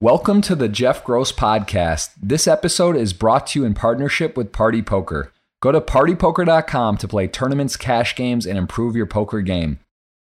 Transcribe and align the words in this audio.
Welcome 0.00 0.42
to 0.42 0.54
the 0.54 0.68
Jeff 0.68 1.02
Gross 1.02 1.32
Podcast. 1.32 2.10
This 2.22 2.46
episode 2.46 2.94
is 2.94 3.12
brought 3.12 3.48
to 3.48 3.58
you 3.58 3.66
in 3.66 3.74
partnership 3.74 4.36
with 4.36 4.52
Party 4.52 4.80
Poker. 4.80 5.32
Go 5.60 5.72
to 5.72 5.80
partypoker.com 5.80 6.98
to 6.98 7.08
play 7.08 7.26
tournaments, 7.26 7.76
cash 7.76 8.14
games, 8.14 8.46
and 8.46 8.56
improve 8.56 8.94
your 8.94 9.06
poker 9.06 9.40
game. 9.40 9.80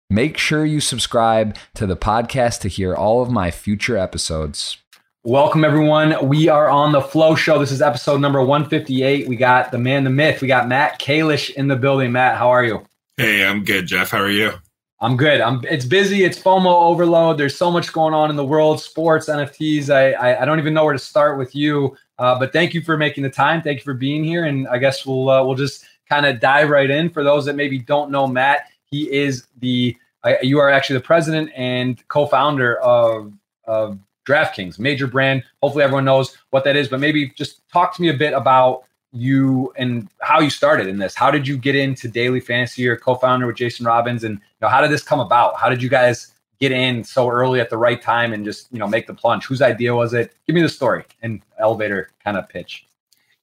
Make 0.08 0.38
sure 0.38 0.64
you 0.64 0.78
subscribe 0.78 1.56
to 1.74 1.88
the 1.88 1.96
podcast 1.96 2.60
to 2.60 2.68
hear 2.68 2.94
all 2.94 3.20
of 3.20 3.32
my 3.32 3.50
future 3.50 3.96
episodes. 3.96 4.78
Welcome, 5.24 5.64
everyone. 5.64 6.28
We 6.28 6.48
are 6.48 6.68
on 6.68 6.92
the 6.92 7.00
Flow 7.00 7.34
Show. 7.34 7.58
This 7.58 7.72
is 7.72 7.82
episode 7.82 8.20
number 8.20 8.40
158. 8.40 9.26
We 9.26 9.34
got 9.34 9.72
the 9.72 9.78
man, 9.78 10.04
the 10.04 10.10
myth. 10.10 10.40
We 10.40 10.46
got 10.46 10.68
Matt 10.68 11.00
Kalish 11.00 11.50
in 11.50 11.66
the 11.66 11.74
building. 11.74 12.12
Matt, 12.12 12.38
how 12.38 12.50
are 12.50 12.62
you? 12.62 12.86
Hey, 13.16 13.44
I'm 13.44 13.64
good, 13.64 13.86
Jeff. 13.88 14.12
How 14.12 14.18
are 14.18 14.30
you? 14.30 14.52
I'm 15.00 15.16
good. 15.16 15.40
I'm. 15.40 15.60
It's 15.68 15.84
busy. 15.84 16.24
It's 16.24 16.38
FOMO 16.38 16.66
overload. 16.66 17.36
There's 17.36 17.56
so 17.56 17.70
much 17.70 17.92
going 17.92 18.14
on 18.14 18.30
in 18.30 18.36
the 18.36 18.44
world, 18.44 18.80
sports, 18.80 19.28
NFTs. 19.28 19.90
I 19.90 20.12
I, 20.12 20.42
I 20.42 20.44
don't 20.44 20.58
even 20.58 20.72
know 20.72 20.84
where 20.84 20.92
to 20.92 20.98
start 20.98 21.36
with 21.36 21.54
you. 21.54 21.96
Uh, 22.18 22.38
but 22.38 22.52
thank 22.52 22.74
you 22.74 22.80
for 22.80 22.96
making 22.96 23.24
the 23.24 23.30
time. 23.30 23.60
Thank 23.60 23.78
you 23.78 23.84
for 23.84 23.94
being 23.94 24.22
here. 24.22 24.44
And 24.44 24.68
I 24.68 24.78
guess 24.78 25.04
we'll 25.04 25.28
uh, 25.28 25.44
we'll 25.44 25.56
just 25.56 25.84
kind 26.08 26.26
of 26.26 26.40
dive 26.40 26.70
right 26.70 26.88
in. 26.88 27.10
For 27.10 27.24
those 27.24 27.44
that 27.46 27.56
maybe 27.56 27.78
don't 27.78 28.10
know 28.10 28.26
Matt, 28.26 28.68
he 28.84 29.12
is 29.12 29.46
the 29.58 29.96
uh, 30.22 30.34
you 30.42 30.58
are 30.60 30.70
actually 30.70 30.98
the 30.98 31.04
president 31.04 31.50
and 31.56 32.06
co-founder 32.08 32.78
of 32.80 33.32
of 33.64 33.98
DraftKings, 34.26 34.78
major 34.78 35.06
brand. 35.06 35.42
Hopefully, 35.62 35.84
everyone 35.84 36.04
knows 36.04 36.36
what 36.50 36.64
that 36.64 36.76
is. 36.76 36.88
But 36.88 37.00
maybe 37.00 37.30
just 37.30 37.66
talk 37.68 37.94
to 37.96 38.02
me 38.02 38.08
a 38.08 38.14
bit 38.14 38.32
about 38.32 38.84
you 39.14 39.72
and 39.76 40.08
how 40.20 40.40
you 40.40 40.50
started 40.50 40.88
in 40.88 40.98
this. 40.98 41.14
How 41.14 41.30
did 41.30 41.46
you 41.46 41.56
get 41.56 41.76
into 41.76 42.08
daily 42.08 42.40
fantasy? 42.40 42.82
You're 42.82 42.96
co-founder 42.96 43.46
with 43.46 43.56
Jason 43.56 43.86
Robins, 43.86 44.24
and 44.24 44.34
you 44.34 44.58
know 44.60 44.68
how 44.68 44.80
did 44.80 44.90
this 44.90 45.02
come 45.02 45.20
about? 45.20 45.56
How 45.56 45.68
did 45.68 45.82
you 45.82 45.88
guys 45.88 46.32
get 46.60 46.72
in 46.72 47.04
so 47.04 47.30
early 47.30 47.60
at 47.60 47.70
the 47.70 47.76
right 47.76 48.00
time 48.02 48.32
and 48.32 48.44
just 48.44 48.66
you 48.72 48.78
know 48.78 48.88
make 48.88 49.06
the 49.06 49.14
plunge? 49.14 49.46
Whose 49.46 49.62
idea 49.62 49.94
was 49.94 50.12
it? 50.12 50.34
Give 50.46 50.54
me 50.54 50.62
the 50.62 50.68
story 50.68 51.04
and 51.22 51.40
elevator 51.58 52.10
kind 52.22 52.36
of 52.36 52.48
pitch. 52.48 52.86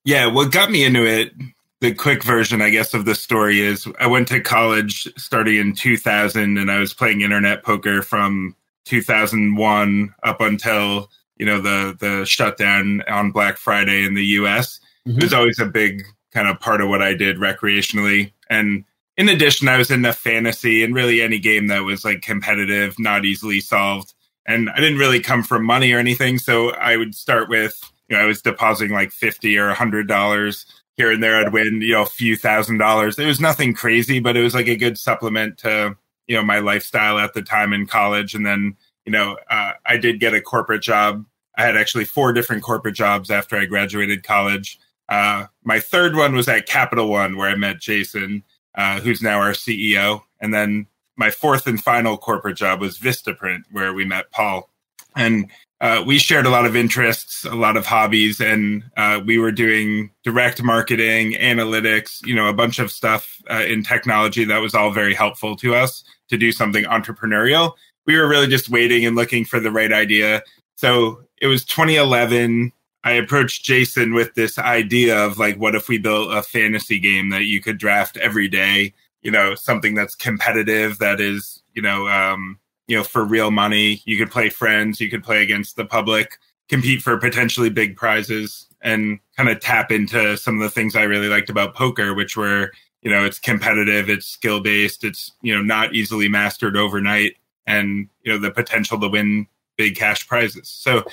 Yeah, 0.04 0.28
what 0.28 0.52
got 0.52 0.70
me 0.70 0.84
into 0.84 1.06
it, 1.06 1.32
the 1.80 1.94
quick 1.94 2.24
version, 2.24 2.62
I 2.62 2.70
guess, 2.70 2.94
of 2.94 3.06
the 3.06 3.16
story 3.16 3.62
is 3.62 3.88
I 4.00 4.08
went 4.08 4.28
to 4.30 4.42
college 4.42 5.08
starting 5.16 5.56
in 5.56 5.74
2000, 5.74 6.58
and 6.58 6.70
I 6.70 6.80
was 6.80 6.94
playing 6.94 7.22
internet 7.22 7.64
poker 7.64 8.02
from 8.02 8.56
2001 8.86 10.16
up 10.24 10.42
until 10.42 11.10
you 11.38 11.46
know 11.46 11.62
the 11.62 11.96
the 11.98 12.26
shutdown 12.26 13.04
on 13.08 13.32
Black 13.32 13.58
Friday 13.58 14.04
in 14.04 14.16
the 14.16 14.26
U.S 14.26 14.82
mm-hmm. 15.08 15.18
it 15.18 15.24
was 15.24 15.34
always 15.34 15.60
a 15.60 15.66
big 15.66 16.04
kind 16.34 16.48
of 16.48 16.60
part 16.60 16.82
of 16.82 16.90
what 16.90 17.02
I 17.02 17.14
did 17.14 17.38
recreationally. 17.38 18.32
And 18.50 18.86
in 19.18 19.30
addition, 19.30 19.68
I 19.68 19.78
was 19.78 19.92
in 19.92 20.02
the 20.02 20.14
fantasy 20.14 20.84
and 20.84 20.96
really 20.96 21.22
any 21.22 21.40
game 21.40 21.68
that 21.68 21.84
was 21.84 22.06
like 22.06 22.22
competitive, 22.22 22.98
not 22.98 23.26
easily 23.26 23.60
solved. 23.60 24.14
And 24.48 24.70
I 24.70 24.80
didn't 24.80 24.98
really 24.98 25.20
come 25.20 25.44
from 25.44 25.66
money 25.66 25.92
or 25.92 26.00
anything. 26.00 26.38
So 26.38 26.72
I 26.72 26.98
would 26.98 27.14
start 27.14 27.50
with, 27.50 27.80
you 28.10 28.16
know, 28.16 28.24
I 28.24 28.26
was 28.26 28.42
depositing 28.42 28.94
like 28.94 29.12
50 29.12 29.58
or 29.58 29.70
a 29.70 29.76
hundred 29.76 30.08
dollars 30.08 30.66
here 30.98 31.12
and 31.12 31.22
there. 31.22 31.38
I'd 31.38 31.54
win, 31.54 31.82
you 31.82 31.94
know, 31.94 32.04
a 32.04 32.08
few 32.08 32.36
thousand 32.36 32.78
dollars. 32.78 33.20
It 33.20 33.26
was 33.26 33.40
nothing 33.40 33.74
crazy, 33.74 34.20
but 34.20 34.36
it 34.36 34.42
was 34.42 34.56
like 34.56 34.68
a 34.68 34.76
good 34.76 34.98
supplement 34.98 35.58
to, 35.60 35.96
you 36.28 36.36
know, 36.36 36.44
my 36.44 36.60
lifestyle 36.60 37.20
at 37.20 37.34
the 37.34 37.42
time 37.42 37.74
in 37.74 37.86
college. 37.86 38.34
And 38.34 38.46
then, 38.46 38.76
you 39.06 39.12
know, 39.12 39.38
uh, 39.50 39.74
I 39.86 39.98
did 39.98 40.20
get 40.20 40.34
a 40.34 40.42
corporate 40.42 40.82
job. 40.82 41.26
I 41.58 41.64
had 41.64 41.78
actually 41.78 42.06
four 42.06 42.34
different 42.34 42.64
corporate 42.64 42.96
jobs 42.96 43.30
after 43.30 43.58
I 43.58 43.66
graduated 43.66 44.24
college. 44.24 44.80
Uh, 45.12 45.46
my 45.66 45.80
third 45.80 46.16
one 46.16 46.34
was 46.34 46.48
at 46.48 46.66
Capital 46.66 47.10
One, 47.10 47.36
where 47.36 47.50
I 47.50 47.56
met 47.56 47.82
Jason, 47.82 48.44
uh, 48.76 49.02
who's 49.02 49.22
now 49.22 49.40
our 49.40 49.52
CEO. 49.52 50.22
And 50.40 50.54
then 50.54 50.88
my 51.18 51.30
fourth 51.30 51.68
and 51.68 51.84
final 51.84 52.18
corporate 52.18 52.56
job 52.56 52.80
was 52.80 52.98
Vistaprint, 52.98 53.64
where 53.72 53.94
we 53.94 54.06
met 54.06 54.32
Paul. 54.32 54.70
And 55.18 55.52
uh, 55.82 56.02
we 56.06 56.18
shared 56.18 56.46
a 56.46 56.50
lot 56.50 56.66
of 56.66 56.78
interests, 56.78 57.44
a 57.44 57.56
lot 57.56 57.76
of 57.76 57.86
hobbies, 57.86 58.40
and 58.40 58.84
uh, 58.96 59.20
we 59.26 59.38
were 59.38 59.52
doing 59.52 60.12
direct 60.24 60.64
marketing, 60.64 61.34
analytics, 61.34 62.26
you 62.26 62.34
know, 62.34 62.48
a 62.48 62.54
bunch 62.54 62.80
of 62.80 62.90
stuff 62.90 63.36
uh, 63.50 63.66
in 63.68 63.84
technology 63.84 64.46
that 64.46 64.62
was 64.62 64.74
all 64.74 64.92
very 64.92 65.14
helpful 65.14 65.58
to 65.58 65.76
us 65.76 66.06
to 66.30 66.38
do 66.38 66.54
something 66.54 66.86
entrepreneurial. 66.86 67.74
We 68.06 68.16
were 68.16 68.30
really 68.30 68.48
just 68.48 68.70
waiting 68.70 69.06
and 69.06 69.16
looking 69.18 69.44
for 69.44 69.60
the 69.60 69.72
right 69.72 69.92
idea. 69.92 70.44
So 70.76 71.24
it 71.42 71.48
was 71.48 71.66
2011 71.66 72.72
I 73.04 73.14
approached 73.14 73.64
Jason 73.64 74.14
with 74.14 74.36
this 74.36 74.60
idea 74.60 75.18
of 75.18 75.38
like, 75.38 75.58
what 75.58 75.76
if 75.76 75.90
we 75.90 75.98
built 75.98 76.32
a 76.32 76.44
fantasy 76.44 77.00
game 77.00 77.30
that 77.30 77.46
you 77.46 77.62
could 77.62 77.78
draft 77.78 78.18
every 78.18 78.48
day? 78.48 78.94
You 79.24 79.32
know, 79.32 79.56
something 79.56 79.96
that's 79.96 80.16
competitive, 80.16 81.00
that 81.00 81.20
is, 81.20 81.64
you 81.74 81.82
know, 81.82 82.08
um, 82.08 82.60
you 82.88 82.98
know, 82.98 83.04
for 83.04 83.24
real 83.24 83.52
money. 83.52 84.02
You 84.06 84.18
could 84.18 84.32
play 84.32 84.50
friends, 84.50 85.00
you 85.00 85.10
could 85.10 85.24
play 85.24 85.42
against 85.42 85.76
the 85.76 85.86
public, 85.86 86.38
compete 86.70 87.02
for 87.02 87.18
potentially 87.18 87.70
big 87.70 87.96
prizes, 87.96 88.68
and 88.82 89.20
kind 89.38 89.50
of 89.50 89.60
tap 89.60 89.92
into 89.92 90.38
some 90.38 90.56
of 90.56 90.62
the 90.62 90.70
things 90.70 90.96
I 90.96 91.04
really 91.04 91.28
liked 91.28 91.50
about 91.50 91.76
poker, 91.76 92.14
which 92.14 92.36
were, 92.36 92.72
you 93.02 93.10
know, 93.10 93.26
it's 93.26 93.40
competitive, 93.40 94.10
it's 94.10 94.26
skill 94.26 94.60
based, 94.60 95.04
it's 95.04 95.32
you 95.42 95.56
know 95.56 95.62
not 95.62 95.96
easily 95.96 96.28
mastered 96.28 96.76
overnight, 96.76 97.38
and 97.66 98.10
you 98.24 98.32
know 98.32 98.38
the 98.38 98.52
potential 98.52 99.00
to 99.00 99.08
win 99.08 99.48
big 99.78 99.96
cash 99.96 100.28
prizes. 100.28 100.68
So 100.68 101.04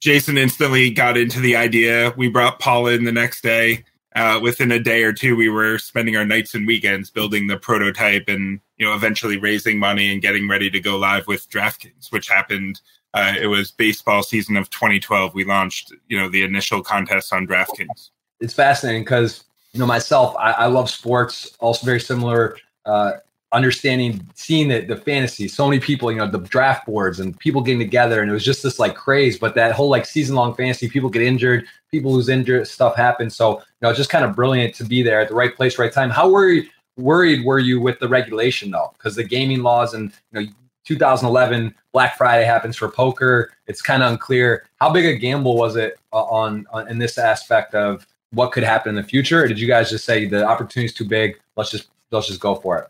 Jason 0.00 0.38
instantly 0.38 0.90
got 0.90 1.16
into 1.16 1.40
the 1.40 1.56
idea. 1.56 2.12
We 2.16 2.28
brought 2.28 2.60
Paul 2.60 2.86
in 2.86 3.04
the 3.04 3.12
next 3.12 3.42
day. 3.42 3.84
Uh, 4.14 4.40
within 4.42 4.72
a 4.72 4.78
day 4.78 5.02
or 5.04 5.12
two, 5.12 5.36
we 5.36 5.48
were 5.48 5.78
spending 5.78 6.16
our 6.16 6.24
nights 6.24 6.54
and 6.54 6.66
weekends 6.66 7.10
building 7.10 7.46
the 7.46 7.56
prototype 7.56 8.24
and 8.28 8.60
you 8.76 8.86
know 8.86 8.94
eventually 8.94 9.36
raising 9.36 9.78
money 9.78 10.10
and 10.12 10.22
getting 10.22 10.48
ready 10.48 10.70
to 10.70 10.80
go 10.80 10.96
live 10.96 11.26
with 11.26 11.48
DraftKings, 11.50 12.10
which 12.10 12.28
happened. 12.28 12.80
Uh, 13.14 13.34
it 13.40 13.46
was 13.46 13.70
baseball 13.70 14.22
season 14.22 14.56
of 14.56 14.70
2012. 14.70 15.34
We 15.34 15.44
launched 15.44 15.92
you 16.08 16.18
know 16.18 16.28
the 16.28 16.42
initial 16.42 16.82
contest 16.82 17.32
on 17.32 17.46
DraftKings. 17.46 18.10
It's 18.40 18.54
fascinating 18.54 19.02
because 19.02 19.44
you 19.72 19.80
know 19.80 19.86
myself, 19.86 20.34
I, 20.38 20.52
I 20.52 20.66
love 20.66 20.90
sports. 20.90 21.56
Also 21.60 21.84
very 21.84 22.00
similar 22.00 22.56
uh, 22.86 23.12
understanding 23.52 24.26
seeing 24.34 24.68
the, 24.68 24.80
the 24.80 24.96
fantasy 24.96 25.48
so 25.48 25.66
many 25.66 25.80
people 25.80 26.12
you 26.12 26.18
know 26.18 26.30
the 26.30 26.38
draft 26.38 26.84
boards 26.84 27.18
and 27.18 27.38
people 27.38 27.62
getting 27.62 27.78
together 27.78 28.20
and 28.20 28.30
it 28.30 28.34
was 28.34 28.44
just 28.44 28.62
this 28.62 28.78
like 28.78 28.94
craze 28.94 29.38
but 29.38 29.54
that 29.54 29.72
whole 29.72 29.88
like 29.88 30.04
season 30.04 30.36
long 30.36 30.54
fantasy 30.54 30.86
people 30.86 31.08
get 31.08 31.22
injured 31.22 31.64
people 31.90 32.12
lose 32.12 32.28
injured 32.28 32.68
stuff 32.68 32.94
happens 32.94 33.34
so 33.34 33.58
you 33.58 33.64
know 33.82 33.92
just 33.92 34.10
kind 34.10 34.24
of 34.24 34.34
brilliant 34.34 34.74
to 34.74 34.84
be 34.84 35.02
there 35.02 35.20
at 35.20 35.28
the 35.28 35.34
right 35.34 35.54
place 35.56 35.78
right 35.78 35.92
time. 35.92 36.10
How 36.10 36.30
worried 36.30 36.68
worried 36.96 37.44
were 37.44 37.58
you 37.58 37.80
with 37.80 37.98
the 37.98 38.08
regulation 38.08 38.70
though? 38.70 38.92
Because 38.96 39.14
the 39.14 39.24
gaming 39.24 39.62
laws 39.62 39.94
and 39.94 40.12
you 40.32 40.40
know 40.40 40.46
2011 40.84 41.74
black 41.92 42.16
friday 42.16 42.44
happens 42.44 42.74
for 42.76 42.88
poker 42.88 43.52
it's 43.66 43.82
kind 43.82 44.02
of 44.02 44.10
unclear. 44.10 44.64
How 44.80 44.90
big 44.90 45.04
a 45.04 45.16
gamble 45.18 45.56
was 45.56 45.76
it 45.76 45.98
uh, 46.12 46.22
on, 46.24 46.66
on 46.70 46.88
in 46.88 46.98
this 46.98 47.18
aspect 47.18 47.74
of 47.74 48.06
what 48.30 48.52
could 48.52 48.62
happen 48.62 48.90
in 48.90 49.02
the 49.02 49.02
future? 49.02 49.42
Or 49.42 49.48
did 49.48 49.58
you 49.58 49.66
guys 49.66 49.90
just 49.90 50.04
say 50.04 50.26
the 50.26 50.46
opportunity 50.46 50.86
is 50.86 50.94
too 50.94 51.06
big 51.06 51.38
let's 51.56 51.70
just 51.70 51.88
let's 52.10 52.26
just 52.26 52.40
go 52.40 52.54
for 52.54 52.78
it 52.78 52.88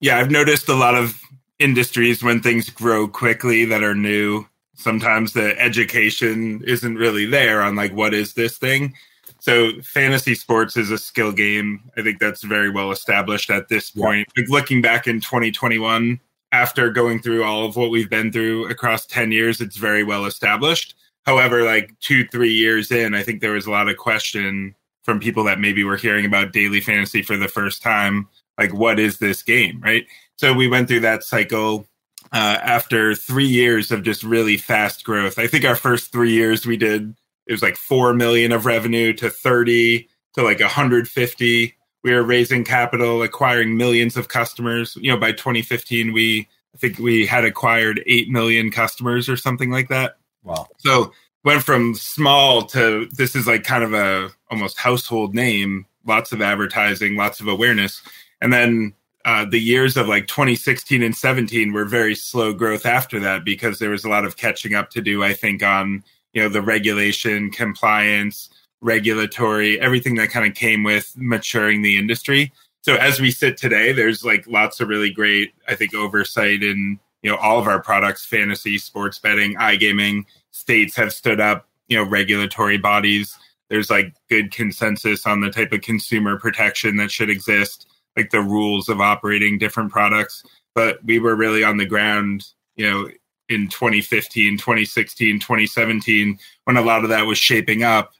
yeah, 0.00 0.18
I've 0.18 0.30
noticed 0.30 0.68
a 0.68 0.74
lot 0.74 0.94
of 0.94 1.20
industries 1.58 2.22
when 2.22 2.40
things 2.40 2.70
grow 2.70 3.08
quickly 3.08 3.64
that 3.64 3.82
are 3.82 3.94
new. 3.94 4.46
Sometimes 4.74 5.32
the 5.32 5.58
education 5.60 6.62
isn't 6.66 6.96
really 6.96 7.26
there 7.26 7.62
on 7.62 7.74
like 7.74 7.92
what 7.92 8.14
is 8.14 8.34
this 8.34 8.58
thing. 8.58 8.94
So 9.40 9.72
fantasy 9.82 10.34
sports 10.34 10.76
is 10.76 10.90
a 10.90 10.98
skill 10.98 11.32
game. 11.32 11.82
I 11.96 12.02
think 12.02 12.20
that's 12.20 12.42
very 12.42 12.70
well 12.70 12.92
established 12.92 13.50
at 13.50 13.68
this 13.68 13.90
point. 13.90 14.28
Yeah. 14.36 14.42
Like 14.42 14.50
looking 14.50 14.82
back 14.82 15.06
in 15.06 15.20
2021, 15.20 16.20
after 16.52 16.90
going 16.90 17.20
through 17.20 17.44
all 17.44 17.64
of 17.64 17.76
what 17.76 17.90
we've 17.90 18.10
been 18.10 18.32
through 18.32 18.68
across 18.68 19.06
10 19.06 19.32
years, 19.32 19.60
it's 19.60 19.76
very 19.76 20.04
well 20.04 20.26
established. 20.26 20.94
However, 21.26 21.62
like 21.62 21.98
two, 22.00 22.26
three 22.28 22.52
years 22.52 22.90
in, 22.90 23.14
I 23.14 23.22
think 23.22 23.40
there 23.40 23.52
was 23.52 23.66
a 23.66 23.70
lot 23.70 23.88
of 23.88 23.96
question 23.96 24.74
from 25.02 25.20
people 25.20 25.44
that 25.44 25.60
maybe 25.60 25.84
were 25.84 25.96
hearing 25.96 26.24
about 26.24 26.52
daily 26.52 26.80
fantasy 26.80 27.22
for 27.22 27.36
the 27.36 27.48
first 27.48 27.82
time 27.82 28.28
like 28.58 28.74
what 28.74 28.98
is 28.98 29.18
this 29.18 29.42
game 29.42 29.80
right? 29.80 30.04
So 30.36 30.52
we 30.52 30.68
went 30.68 30.88
through 30.88 31.00
that 31.00 31.24
cycle 31.24 31.86
uh, 32.32 32.58
after 32.62 33.14
three 33.14 33.46
years 33.46 33.90
of 33.90 34.02
just 34.02 34.22
really 34.22 34.56
fast 34.56 35.04
growth. 35.04 35.38
I 35.38 35.46
think 35.46 35.64
our 35.64 35.76
first 35.76 36.12
three 36.12 36.32
years 36.32 36.66
we 36.66 36.76
did 36.76 37.14
it 37.46 37.52
was 37.52 37.62
like 37.62 37.76
4 37.76 38.12
million 38.12 38.52
of 38.52 38.66
revenue 38.66 39.14
to 39.14 39.30
30 39.30 40.06
to 40.34 40.42
like 40.42 40.60
150 40.60 41.74
we 42.04 42.14
were 42.14 42.22
raising 42.22 42.64
capital 42.64 43.22
acquiring 43.22 43.76
millions 43.76 44.16
of 44.16 44.28
customers. 44.28 44.96
You 45.00 45.12
know 45.12 45.18
by 45.18 45.32
2015 45.32 46.12
we 46.12 46.48
i 46.74 46.78
think 46.78 46.98
we 46.98 47.26
had 47.26 47.44
acquired 47.44 48.02
8 48.06 48.28
million 48.28 48.70
customers 48.70 49.28
or 49.28 49.36
something 49.36 49.70
like 49.70 49.88
that. 49.88 50.16
Wow. 50.42 50.68
So 50.78 51.12
went 51.44 51.62
from 51.62 51.94
small 51.94 52.62
to 52.62 53.08
this 53.12 53.34
is 53.34 53.46
like 53.46 53.64
kind 53.64 53.82
of 53.82 53.94
a 53.94 54.30
almost 54.50 54.78
household 54.78 55.34
name. 55.34 55.86
Lots 56.04 56.32
of 56.32 56.40
advertising 56.40 57.16
lots 57.16 57.40
of 57.40 57.48
awareness 57.48 58.02
and 58.40 58.52
then 58.52 58.94
uh, 59.24 59.44
the 59.44 59.60
years 59.60 59.96
of 59.96 60.08
like 60.08 60.26
2016 60.26 61.02
and 61.02 61.14
17 61.14 61.72
were 61.72 61.84
very 61.84 62.14
slow 62.14 62.52
growth 62.52 62.86
after 62.86 63.20
that 63.20 63.44
because 63.44 63.78
there 63.78 63.90
was 63.90 64.04
a 64.04 64.08
lot 64.08 64.24
of 64.24 64.36
catching 64.36 64.74
up 64.74 64.90
to 64.90 65.02
do, 65.02 65.22
I 65.22 65.34
think, 65.34 65.62
on 65.62 66.02
you 66.32 66.42
know 66.42 66.48
the 66.48 66.62
regulation, 66.62 67.50
compliance, 67.50 68.48
regulatory, 68.80 69.80
everything 69.80 70.14
that 70.16 70.30
kind 70.30 70.46
of 70.46 70.54
came 70.54 70.82
with 70.82 71.12
maturing 71.16 71.82
the 71.82 71.96
industry. 71.96 72.52
So 72.82 72.94
as 72.94 73.20
we 73.20 73.30
sit 73.30 73.56
today, 73.56 73.92
there's 73.92 74.24
like 74.24 74.46
lots 74.46 74.80
of 74.80 74.88
really 74.88 75.10
great, 75.10 75.52
I 75.66 75.74
think, 75.74 75.94
oversight 75.94 76.62
in 76.62 76.98
you 77.22 77.30
know 77.30 77.36
all 77.36 77.58
of 77.58 77.66
our 77.66 77.82
products, 77.82 78.24
fantasy, 78.24 78.78
sports 78.78 79.18
betting, 79.18 79.56
iGaming. 79.56 80.24
States 80.52 80.96
have 80.96 81.12
stood 81.12 81.40
up, 81.40 81.66
you 81.88 81.96
know, 81.96 82.04
regulatory 82.04 82.78
bodies. 82.78 83.36
There's 83.68 83.90
like 83.90 84.14
good 84.30 84.52
consensus 84.52 85.26
on 85.26 85.40
the 85.40 85.50
type 85.50 85.72
of 85.72 85.82
consumer 85.82 86.38
protection 86.38 86.96
that 86.96 87.10
should 87.10 87.28
exist, 87.30 87.86
like 88.16 88.30
the 88.30 88.40
rules 88.40 88.88
of 88.88 89.00
operating 89.00 89.58
different 89.58 89.92
products. 89.92 90.42
But 90.74 90.98
we 91.04 91.18
were 91.18 91.36
really 91.36 91.64
on 91.64 91.76
the 91.76 91.86
ground, 91.86 92.46
you 92.76 92.88
know, 92.88 93.10
in 93.48 93.68
2015, 93.68 94.58
2016, 94.58 95.40
2017, 95.40 96.38
when 96.64 96.76
a 96.76 96.82
lot 96.82 97.02
of 97.02 97.10
that 97.10 97.26
was 97.26 97.38
shaping 97.38 97.82
up. 97.82 98.12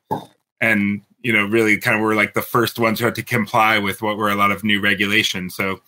And, 0.60 1.02
you 1.22 1.32
know, 1.32 1.46
really 1.46 1.78
kind 1.78 1.96
of 1.96 2.02
were 2.02 2.14
like 2.14 2.34
the 2.34 2.42
first 2.42 2.78
ones 2.78 2.98
who 2.98 3.04
had 3.04 3.14
to 3.16 3.22
comply 3.22 3.78
with 3.78 4.02
what 4.02 4.16
were 4.16 4.30
a 4.30 4.34
lot 4.34 4.50
of 4.50 4.64
new 4.64 4.80
regulations. 4.80 5.54
So 5.54 5.80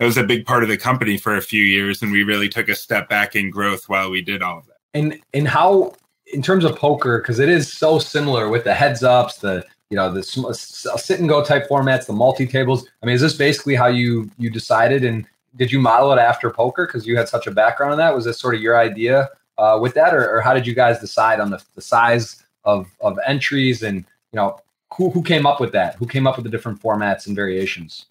it 0.00 0.04
was 0.04 0.16
a 0.16 0.24
big 0.24 0.46
part 0.46 0.62
of 0.62 0.68
the 0.68 0.76
company 0.76 1.16
for 1.16 1.36
a 1.36 1.42
few 1.42 1.62
years. 1.62 2.02
And 2.02 2.10
we 2.10 2.22
really 2.22 2.48
took 2.48 2.68
a 2.68 2.74
step 2.74 3.08
back 3.08 3.36
in 3.36 3.50
growth 3.50 3.88
while 3.88 4.10
we 4.10 4.22
did 4.22 4.42
all 4.42 4.58
of 4.58 4.66
that. 4.66 4.76
And, 4.94 5.20
and 5.34 5.46
how, 5.46 5.94
in 6.32 6.42
terms 6.42 6.64
of 6.64 6.76
poker, 6.76 7.18
because 7.18 7.38
it 7.38 7.48
is 7.48 7.72
so 7.72 7.98
similar 7.98 8.48
with 8.48 8.64
the 8.64 8.74
heads 8.74 9.02
ups, 9.02 9.38
the, 9.38 9.64
you 9.90 9.96
know, 9.96 10.12
the 10.12 10.22
sit 10.22 11.20
and 11.20 11.28
go 11.28 11.44
type 11.44 11.68
formats, 11.68 12.06
the 12.06 12.12
multi 12.12 12.46
tables. 12.46 12.88
I 13.02 13.06
mean, 13.06 13.14
is 13.14 13.20
this 13.20 13.34
basically 13.34 13.74
how 13.74 13.86
you, 13.86 14.30
you 14.38 14.50
decided 14.50 15.04
and, 15.04 15.26
did 15.56 15.72
you 15.72 15.80
model 15.80 16.12
it 16.12 16.18
after 16.18 16.50
poker 16.50 16.86
because 16.86 17.06
you 17.06 17.16
had 17.16 17.28
such 17.28 17.46
a 17.46 17.50
background 17.50 17.92
in 17.92 17.98
that? 17.98 18.14
Was 18.14 18.24
this 18.24 18.38
sort 18.38 18.54
of 18.54 18.60
your 18.60 18.78
idea 18.78 19.30
uh, 19.58 19.78
with 19.80 19.94
that, 19.94 20.14
or, 20.14 20.36
or, 20.36 20.40
how 20.40 20.52
did 20.52 20.66
you 20.66 20.74
guys 20.74 21.00
decide 21.00 21.40
on 21.40 21.50
the, 21.50 21.62
the 21.74 21.80
size 21.80 22.44
of 22.64 22.88
of 23.00 23.18
entries 23.26 23.82
and 23.82 23.98
you 24.32 24.36
know 24.36 24.58
who 24.94 25.10
who 25.10 25.22
came 25.22 25.46
up 25.46 25.60
with 25.60 25.72
that? 25.72 25.94
Who 25.96 26.06
came 26.06 26.26
up 26.26 26.36
with 26.36 26.44
the 26.44 26.50
different 26.50 26.80
formats 26.80 27.26
and 27.26 27.34
variations? 27.34 28.06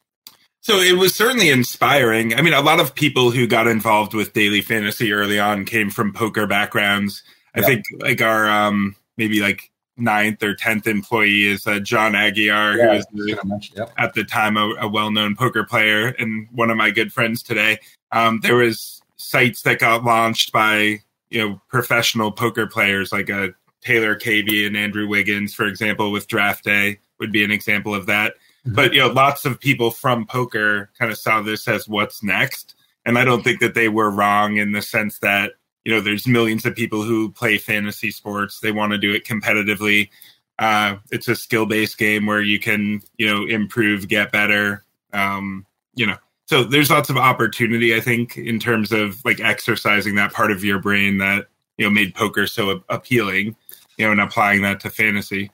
So 0.61 0.79
it 0.79 0.97
was 0.97 1.13
certainly 1.13 1.49
inspiring. 1.49 2.33
I 2.33 2.41
mean, 2.41 2.53
a 2.53 2.61
lot 2.61 2.79
of 2.79 2.95
people 2.95 3.29
who 3.29 3.45
got 3.45 3.67
involved 3.67 4.15
with 4.15 4.33
daily 4.33 4.61
fantasy 4.61 5.13
early 5.13 5.39
on 5.39 5.65
came 5.65 5.91
from 5.91 6.11
poker 6.11 6.47
backgrounds. 6.47 7.21
I 7.53 7.61
think 7.61 7.85
like 7.99 8.21
our 8.21 8.49
um 8.49 8.95
maybe 9.17 9.39
like 9.39 9.71
ninth 9.97 10.43
or 10.43 10.53
tenth 10.53 10.87
employee 10.87 11.47
is 11.47 11.65
uh, 11.65 11.79
John 11.79 12.13
Aguiar, 12.13 12.77
yeah, 12.77 13.01
who 13.11 13.23
was 13.23 13.71
yep. 13.75 13.91
at 13.97 14.13
the 14.13 14.23
time 14.23 14.57
a, 14.57 14.73
a, 14.81 14.87
well-known 14.87 15.35
poker 15.35 15.63
player 15.63 16.07
and 16.19 16.47
one 16.51 16.69
of 16.69 16.77
my 16.77 16.91
good 16.91 17.13
friends 17.13 17.41
today. 17.41 17.79
Um, 18.11 18.41
there 18.41 18.55
was 18.55 19.01
sites 19.15 19.61
that 19.61 19.79
got 19.79 20.03
launched 20.03 20.51
by 20.51 20.99
you 21.29 21.47
know 21.47 21.61
professional 21.69 22.31
poker 22.31 22.67
players 22.67 23.11
like 23.11 23.29
a 23.29 23.43
uh, 23.43 23.47
Taylor 23.81 24.15
Caby 24.15 24.65
and 24.65 24.75
Andrew 24.75 25.07
Wiggins, 25.07 25.53
for 25.53 25.65
example, 25.65 26.11
with 26.11 26.27
Draft 26.27 26.63
Day 26.63 26.97
would 27.19 27.31
be 27.31 27.43
an 27.43 27.51
example 27.51 27.93
of 27.93 28.07
that. 28.07 28.33
Mm-hmm. 28.65 28.73
But 28.73 28.93
you 28.93 28.99
know, 28.99 29.09
lots 29.09 29.45
of 29.45 29.59
people 29.59 29.91
from 29.91 30.25
poker 30.25 30.89
kind 30.97 31.11
of 31.11 31.17
saw 31.19 31.41
this 31.41 31.67
as 31.67 31.87
what's 31.87 32.23
next, 32.23 32.75
and 33.05 33.17
I 33.17 33.23
don't 33.23 33.43
think 33.43 33.59
that 33.59 33.75
they 33.75 33.89
were 33.89 34.09
wrong 34.09 34.57
in 34.57 34.71
the 34.71 34.81
sense 34.81 35.19
that 35.19 35.53
you 35.85 35.93
know 35.93 36.01
there's 36.01 36.27
millions 36.27 36.65
of 36.65 36.75
people 36.75 37.03
who 37.03 37.31
play 37.31 37.57
fantasy 37.57 38.11
sports. 38.11 38.59
They 38.59 38.71
want 38.71 38.91
to 38.91 38.97
do 38.97 39.13
it 39.13 39.23
competitively. 39.23 40.09
Uh, 40.57 40.97
it's 41.11 41.27
a 41.27 41.35
skill 41.35 41.65
based 41.65 41.97
game 41.97 42.25
where 42.25 42.41
you 42.41 42.59
can 42.59 43.01
you 43.17 43.27
know 43.27 43.45
improve 43.45 44.07
get 44.07 44.31
better 44.31 44.83
um, 45.13 45.65
you 45.93 46.05
know. 46.05 46.17
So 46.47 46.63
there's 46.63 46.91
lots 46.91 47.09
of 47.09 47.17
opportunity 47.17 47.95
i 47.95 47.99
think 47.99 48.37
in 48.37 48.59
terms 48.59 48.91
of 48.91 49.23
like 49.25 49.39
exercising 49.39 50.13
that 50.15 50.31
part 50.31 50.51
of 50.51 50.63
your 50.63 50.77
brain 50.77 51.17
that 51.17 51.47
you 51.77 51.85
know 51.85 51.89
made 51.89 52.13
poker 52.13 52.45
so 52.45 52.83
appealing 52.89 53.55
you 53.97 54.05
know 54.05 54.11
and 54.11 54.21
applying 54.21 54.61
that 54.61 54.79
to 54.81 54.89
fantasy. 54.89 55.51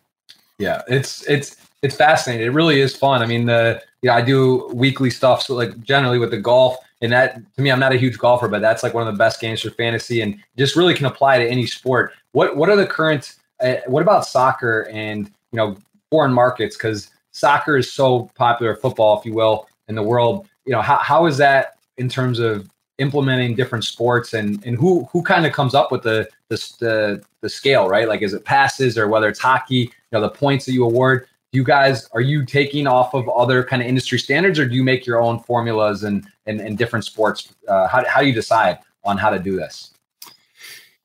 Yeah 0.58 0.82
it's 0.88 1.28
it's 1.30 1.58
it's 1.82 1.96
fascinating. 1.96 2.46
It 2.46 2.54
really 2.54 2.80
is 2.80 2.96
fun. 2.96 3.22
I 3.22 3.26
mean 3.26 3.46
the 3.46 3.82
know 4.04 4.14
i 4.14 4.22
do 4.22 4.70
weekly 4.74 5.10
stuff 5.10 5.44
so 5.44 5.56
like 5.56 5.80
generally 5.82 6.20
with 6.20 6.32
the 6.32 6.38
golf 6.38 6.78
and 7.02 7.12
that 7.12 7.36
to 7.56 7.62
me, 7.62 7.72
I'm 7.72 7.80
not 7.80 7.94
a 7.94 7.98
huge 7.98 8.18
golfer, 8.18 8.48
but 8.48 8.62
that's 8.62 8.84
like 8.84 8.94
one 8.94 9.08
of 9.08 9.14
the 9.14 9.18
best 9.18 9.40
games 9.42 9.62
for 9.62 9.72
fantasy, 9.72 10.22
and 10.22 10.38
just 10.58 10.76
really 10.76 10.94
can 10.94 11.06
apply 11.06 11.40
to 11.40 11.50
any 11.50 11.66
sport. 11.66 12.14
What 12.32 12.56
what 12.56 12.70
are 12.70 12.76
the 12.76 12.86
current? 12.86 13.36
Uh, 13.60 13.76
what 13.88 14.02
about 14.02 14.26
soccer 14.26 14.88
and 14.92 15.28
you 15.52 15.58
know 15.58 15.78
foreign 16.10 16.34
markets? 16.34 16.76
Because 16.76 17.10
soccer 17.32 17.78
is 17.78 17.92
so 17.92 18.30
popular, 18.36 18.76
football, 18.76 19.20
if 19.20 19.26
you 19.26 19.34
will, 19.34 19.68
in 19.88 19.96
the 19.96 20.04
world. 20.04 20.48
You 20.66 20.74
know 20.74 20.82
how 20.82 20.98
how 20.98 21.26
is 21.26 21.38
that 21.38 21.78
in 21.98 22.08
terms 22.08 22.40
of 22.40 22.70
implementing 23.02 23.56
different 23.56 23.84
sports 23.84 24.34
and 24.34 24.64
and 24.66 24.78
who 24.78 25.06
who 25.12 25.24
kind 25.24 25.46
of 25.46 25.52
comes 25.52 25.74
up 25.74 25.92
with 25.92 26.04
the, 26.04 26.28
the 26.50 26.56
the 26.80 27.24
the 27.42 27.50
scale 27.50 27.88
right 27.90 28.08
like 28.08 28.22
is 28.22 28.34
it 28.34 28.46
passes 28.46 28.96
or 28.96 29.08
whether 29.08 29.28
it's 29.28 29.40
hockey 29.40 29.76
you 29.76 29.90
know 30.12 30.22
the 30.22 30.30
points 30.30 30.66
that 30.66 30.74
you 30.74 30.84
award 30.84 31.28
you 31.52 31.64
guys 31.64 32.08
are 32.14 32.22
you 32.22 32.46
taking 32.46 32.88
off 32.88 33.14
of 33.14 33.28
other 33.30 33.64
kind 33.64 33.82
of 33.82 33.88
industry 33.88 34.18
standards 34.18 34.58
or 34.58 34.66
do 34.68 34.76
you 34.76 34.84
make 34.84 35.06
your 35.06 35.22
own 35.22 35.40
formulas 35.40 36.04
and 36.04 36.26
and, 36.46 36.60
and 36.62 36.78
different 36.78 37.06
sports? 37.06 37.54
Uh, 37.68 37.88
how, 37.88 38.04
how 38.08 38.22
do 38.22 38.28
you 38.28 38.34
decide 38.34 38.80
on 39.04 39.18
how 39.18 39.30
to 39.30 39.40
do 39.40 39.56
this? 39.56 39.94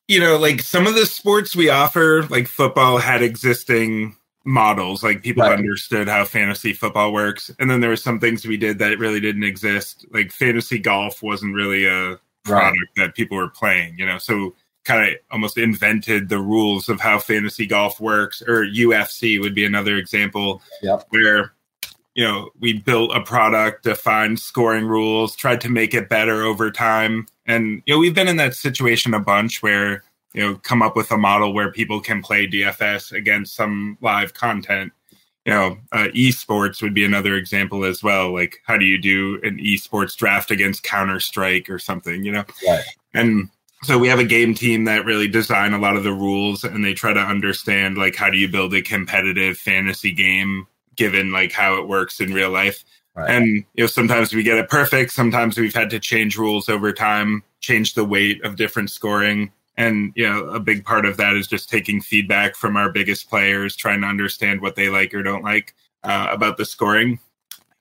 You 0.08 0.20
know 0.20 0.36
like 0.36 0.62
some 0.62 0.86
of 0.86 0.94
the 0.94 1.06
sports 1.06 1.56
we 1.56 1.68
offer 1.68 2.22
like 2.24 2.46
football 2.46 2.98
had 2.98 3.22
existing 3.22 4.16
models 4.44 5.02
like 5.02 5.24
people 5.24 5.42
right. 5.42 5.58
understood 5.58 6.08
how 6.08 6.24
fantasy 6.24 6.72
football 6.72 7.12
works. 7.12 7.50
And 7.58 7.68
then 7.68 7.80
there 7.80 7.90
were 7.90 7.96
some 7.96 8.20
things 8.20 8.46
we 8.46 8.56
did 8.56 8.78
that 8.78 9.00
really 9.00 9.18
didn't 9.18 9.42
exist. 9.42 10.06
Like 10.12 10.30
fantasy 10.30 10.78
golf 10.78 11.20
wasn't 11.20 11.56
really 11.56 11.86
a 11.86 12.20
product 12.44 12.78
right. 12.96 13.06
that 13.06 13.16
people 13.16 13.36
were 13.36 13.50
playing 13.50 13.98
you 13.98 14.06
know? 14.06 14.18
So 14.18 14.54
kind 14.86 15.10
of 15.10 15.18
almost 15.32 15.58
invented 15.58 16.28
the 16.28 16.38
rules 16.38 16.88
of 16.88 17.00
how 17.00 17.18
fantasy 17.18 17.66
golf 17.66 18.00
works 18.00 18.40
or 18.40 18.64
UFC 18.64 19.40
would 19.40 19.54
be 19.54 19.64
another 19.64 19.96
example 19.96 20.62
yep. 20.80 21.04
where 21.10 21.52
you 22.14 22.24
know 22.24 22.50
we 22.60 22.72
built 22.72 23.14
a 23.14 23.20
product 23.20 23.82
defined 23.82 24.38
scoring 24.38 24.86
rules 24.86 25.34
tried 25.34 25.60
to 25.60 25.68
make 25.68 25.92
it 25.92 26.08
better 26.08 26.44
over 26.44 26.70
time 26.70 27.26
and 27.46 27.82
you 27.84 27.94
know 27.94 27.98
we've 27.98 28.14
been 28.14 28.28
in 28.28 28.36
that 28.36 28.54
situation 28.54 29.12
a 29.12 29.20
bunch 29.20 29.60
where 29.60 30.04
you 30.32 30.40
know 30.40 30.54
come 30.56 30.82
up 30.82 30.94
with 30.94 31.10
a 31.10 31.18
model 31.18 31.52
where 31.52 31.72
people 31.72 32.00
can 32.00 32.22
play 32.22 32.46
DFS 32.46 33.12
against 33.12 33.56
some 33.56 33.98
live 34.00 34.34
content 34.34 34.92
you 35.44 35.52
know 35.52 35.78
uh, 35.90 36.08
esports 36.14 36.80
would 36.80 36.94
be 36.94 37.04
another 37.04 37.34
example 37.34 37.84
as 37.84 38.04
well 38.04 38.32
like 38.32 38.60
how 38.64 38.76
do 38.76 38.84
you 38.84 38.98
do 38.98 39.40
an 39.42 39.58
esports 39.58 40.16
draft 40.16 40.52
against 40.52 40.84
counter 40.84 41.18
strike 41.18 41.68
or 41.68 41.78
something 41.78 42.24
you 42.24 42.30
know 42.30 42.44
right. 42.68 42.84
and 43.14 43.50
so 43.82 43.98
we 43.98 44.08
have 44.08 44.18
a 44.18 44.24
game 44.24 44.54
team 44.54 44.84
that 44.84 45.04
really 45.04 45.28
design 45.28 45.72
a 45.72 45.78
lot 45.78 45.96
of 45.96 46.04
the 46.04 46.12
rules 46.12 46.64
and 46.64 46.84
they 46.84 46.94
try 46.94 47.12
to 47.12 47.20
understand 47.20 47.98
like 47.98 48.16
how 48.16 48.30
do 48.30 48.38
you 48.38 48.48
build 48.48 48.74
a 48.74 48.82
competitive 48.82 49.58
fantasy 49.58 50.12
game 50.12 50.66
given 50.96 51.30
like 51.30 51.52
how 51.52 51.78
it 51.78 51.88
works 51.88 52.20
in 52.20 52.32
real 52.32 52.50
life. 52.50 52.84
Right. 53.14 53.30
and 53.30 53.46
you 53.46 53.82
know 53.84 53.86
sometimes 53.86 54.34
we 54.34 54.42
get 54.42 54.58
it 54.58 54.68
perfect 54.68 55.10
sometimes 55.10 55.56
we've 55.56 55.74
had 55.74 55.88
to 55.88 55.98
change 55.98 56.36
rules 56.36 56.68
over 56.68 56.92
time 56.92 57.42
change 57.60 57.94
the 57.94 58.04
weight 58.04 58.44
of 58.44 58.56
different 58.56 58.90
scoring. 58.90 59.52
And 59.78 60.12
you 60.16 60.28
know 60.28 60.46
a 60.50 60.60
big 60.60 60.84
part 60.84 61.06
of 61.06 61.16
that 61.18 61.36
is 61.36 61.46
just 61.46 61.68
taking 61.70 62.00
feedback 62.00 62.56
from 62.56 62.76
our 62.76 62.90
biggest 62.90 63.28
players 63.28 63.76
trying 63.76 64.00
to 64.02 64.06
understand 64.06 64.60
what 64.60 64.76
they 64.76 64.88
like 64.88 65.14
or 65.14 65.22
don't 65.22 65.44
like 65.44 65.74
uh, 66.02 66.28
about 66.30 66.56
the 66.56 66.64
scoring. 66.64 67.18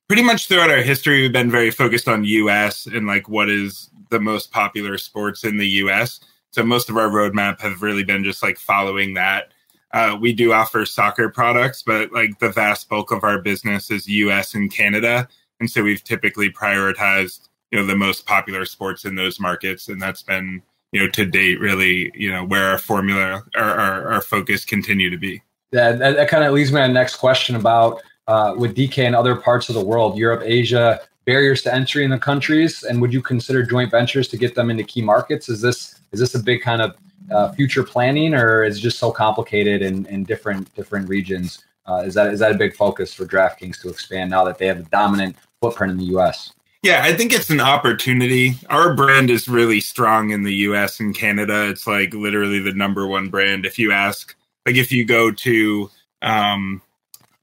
Pretty 0.08 0.24
much 0.24 0.48
throughout 0.48 0.70
our 0.70 0.84
history 0.84 1.22
we've 1.22 1.32
been 1.32 1.52
very 1.52 1.72
focused 1.72 2.08
on 2.08 2.24
us 2.26 2.86
and 2.86 3.08
like 3.08 3.28
what 3.28 3.50
is 3.50 3.90
the 4.10 4.20
most 4.20 4.52
popular 4.52 4.98
sports 4.98 5.44
in 5.44 5.58
the 5.58 5.68
US. 5.68 6.20
So 6.52 6.64
most 6.64 6.90
of 6.90 6.98
our 6.98 7.10
roadmap 7.10 7.60
have 7.62 7.82
really 7.82 8.04
been 8.04 8.24
just 8.24 8.42
like 8.42 8.58
following 8.58 9.14
that. 9.16 9.52
Uh, 9.92 10.18
we 10.20 10.34
do 10.34 10.52
offer 10.54 10.86
soccer 10.86 11.30
products, 11.30 11.82
but 11.82 12.12
like 12.12 12.40
the 12.40 12.50
vast 12.50 12.90
bulk 12.90 13.12
of 13.12 13.24
our 13.24 13.42
business 13.42 13.92
is 13.92 14.08
US 14.08 14.54
and 14.54 14.72
Canada. 14.72 15.28
And 15.60 15.70
so 15.70 15.84
we've 15.84 16.04
typically 16.04 16.50
prioritized, 16.50 17.48
you 17.72 17.80
know, 17.80 17.86
the 17.86 17.96
most 17.96 18.26
popular 18.26 18.66
sports 18.66 19.06
in 19.06 19.16
those 19.16 19.40
markets. 19.40 19.88
And 19.88 20.02
that's 20.02 20.24
been, 20.24 20.62
you 20.92 21.02
know, 21.02 21.10
to 21.10 21.26
date 21.26 21.60
really, 21.60 22.12
you 22.14 22.32
know, 22.32 22.44
where 22.44 22.66
our 22.66 22.78
formula, 22.78 23.44
our, 23.56 23.80
our, 23.80 24.14
our 24.14 24.22
focus 24.22 24.66
continue 24.66 25.10
to 25.10 25.18
be. 25.18 25.42
Yeah, 25.72 25.94
that, 25.94 26.16
that 26.16 26.30
kind 26.30 26.44
of 26.44 26.54
leads 26.54 26.72
me 26.72 26.82
to 26.82 26.88
next 26.88 27.18
question 27.18 27.56
about 27.56 28.02
uh, 28.28 28.56
with 28.58 28.76
DK 28.76 29.00
in 29.00 29.16
other 29.16 29.36
parts 29.36 29.70
of 29.70 29.76
the 29.76 29.84
world, 29.84 30.18
Europe, 30.18 30.42
Asia, 30.44 31.02
barriers 31.26 31.62
to 31.64 31.74
entry 31.74 32.04
in 32.04 32.12
the 32.12 32.20
countries, 32.20 32.84
and 32.84 33.02
would 33.02 33.12
you 33.12 33.22
consider 33.22 33.64
joint 33.64 33.92
ventures 33.92 34.28
to 34.30 34.38
get 34.38 34.56
them 34.56 34.70
into 34.70 34.84
key 34.84 35.02
markets? 35.02 35.50
Is 35.50 35.62
this 35.62 36.00
is 36.12 36.20
this 36.20 36.36
a 36.36 36.40
big 36.40 36.62
kind 36.62 36.82
of 36.82 36.96
uh, 37.32 37.52
future 37.54 37.84
planning, 37.84 38.34
or 38.34 38.64
is 38.64 38.78
it 38.78 38.82
just 38.82 39.00
so 39.00 39.12
complicated 39.12 39.82
in, 39.82 40.06
in 40.06 40.24
different 40.24 40.74
different 40.76 41.10
regions? 41.10 41.64
Uh, 41.88 42.04
is 42.06 42.14
that 42.14 42.34
is 42.34 42.40
that 42.40 42.52
a 42.52 42.58
big 42.58 42.76
focus 42.76 43.14
for 43.14 43.26
DraftKings 43.26 43.82
to 43.82 43.90
expand 43.90 44.30
now 44.30 44.44
that 44.44 44.58
they 44.58 44.68
have 44.68 44.80
a 44.80 44.84
dominant 44.84 45.36
footprint 45.62 45.92
in 45.92 45.98
the 45.98 46.06
U.S.? 46.06 46.52
Yeah, 46.86 47.02
I 47.04 47.14
think 47.14 47.34
it's 47.34 47.50
an 47.50 47.62
opportunity. 47.62 48.54
Our 48.70 48.94
brand 48.94 49.32
is 49.32 49.48
really 49.48 49.80
strong 49.80 50.30
in 50.30 50.44
the 50.44 50.54
US 50.54 51.00
and 51.00 51.16
Canada. 51.16 51.68
It's 51.68 51.88
like 51.88 52.14
literally 52.14 52.60
the 52.60 52.74
number 52.74 53.08
one 53.08 53.30
brand. 53.30 53.66
If 53.66 53.80
you 53.80 53.92
ask, 53.92 54.36
like, 54.68 54.76
if 54.76 54.92
you 54.92 55.04
go 55.04 55.32
to, 55.32 55.90
um, 56.22 56.84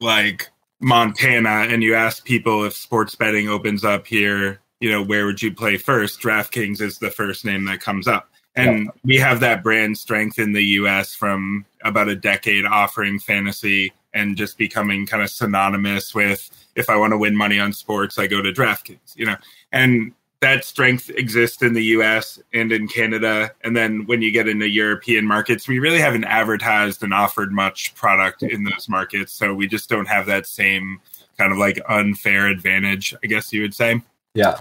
like 0.01 0.49
Montana 0.83 1.67
and 1.69 1.83
you 1.83 1.95
ask 1.95 2.25
people 2.25 2.65
if 2.65 2.75
sports 2.75 3.15
betting 3.15 3.49
opens 3.49 3.85
up 3.85 4.07
here, 4.07 4.61
you 4.81 4.91
know, 4.91 5.03
where 5.03 5.27
would 5.27 5.41
you 5.41 5.55
play 5.55 5.77
first? 5.77 6.21
DraftKings 6.21 6.81
is 6.81 6.99
the 6.99 7.11
first 7.11 7.45
name 7.45 7.65
that 7.67 7.81
comes 7.81 8.09
up. 8.09 8.29
And 8.55 8.87
yep. 8.87 8.95
we 9.05 9.17
have 9.17 9.41
that 9.41 9.62
brand 9.62 9.97
strength 9.97 10.39
in 10.39 10.53
the 10.53 10.62
US 10.62 11.15
from 11.15 11.65
about 11.85 12.09
a 12.09 12.17
decade 12.17 12.67
offering 12.67 13.19
fantasy 13.19 13.93
and 14.12 14.37
just 14.37 14.59
becoming 14.59 15.07
kind 15.07 15.23
of 15.23 15.31
synonymous 15.31 16.15
with 16.15 16.51
if 16.75 16.91
I 16.91 16.97
want 16.97 17.12
to 17.12 17.19
win 17.19 17.37
money 17.37 17.59
on 17.59 17.73
sports, 17.73 18.19
I 18.19 18.27
go 18.27 18.43
to 18.43 18.53
DraftKings, 18.53 19.17
you 19.17 19.27
know. 19.27 19.37
And 19.71 20.12
that 20.43 20.65
strength 20.65 21.09
exists 21.11 21.63
in 21.63 21.73
the 21.73 21.85
US 21.85 22.41
and 22.53 22.73
in 22.73 22.89
Canada. 22.89 23.53
And 23.63 23.77
then 23.77 24.07
when 24.07 24.23
you 24.23 24.33
get 24.33 24.49
into 24.49 24.69
European 24.69 25.25
markets, 25.25 25.69
we 25.69 25.79
really 25.79 26.01
haven't 26.01 26.25
advertised 26.25 27.05
and 27.05 27.15
offered 27.15 27.53
much 27.53 27.95
product 27.95 28.43
in 28.43 28.65
those 28.65 28.89
markets. 28.89 29.33
So 29.33 29.55
we 29.55 29.69
just 29.69 29.89
don't 29.89 30.09
have 30.09 30.27
that 30.27 30.49
same 30.49 31.01
kind 31.39 31.53
of 31.53 31.59
like 31.59 31.81
unfair 31.89 32.49
advantage, 32.49 33.15
I 33.23 33.29
guess 33.29 33.53
you 33.53 33.63
would 33.63 33.73
say. 33.73 34.03
Yeah. 34.35 34.61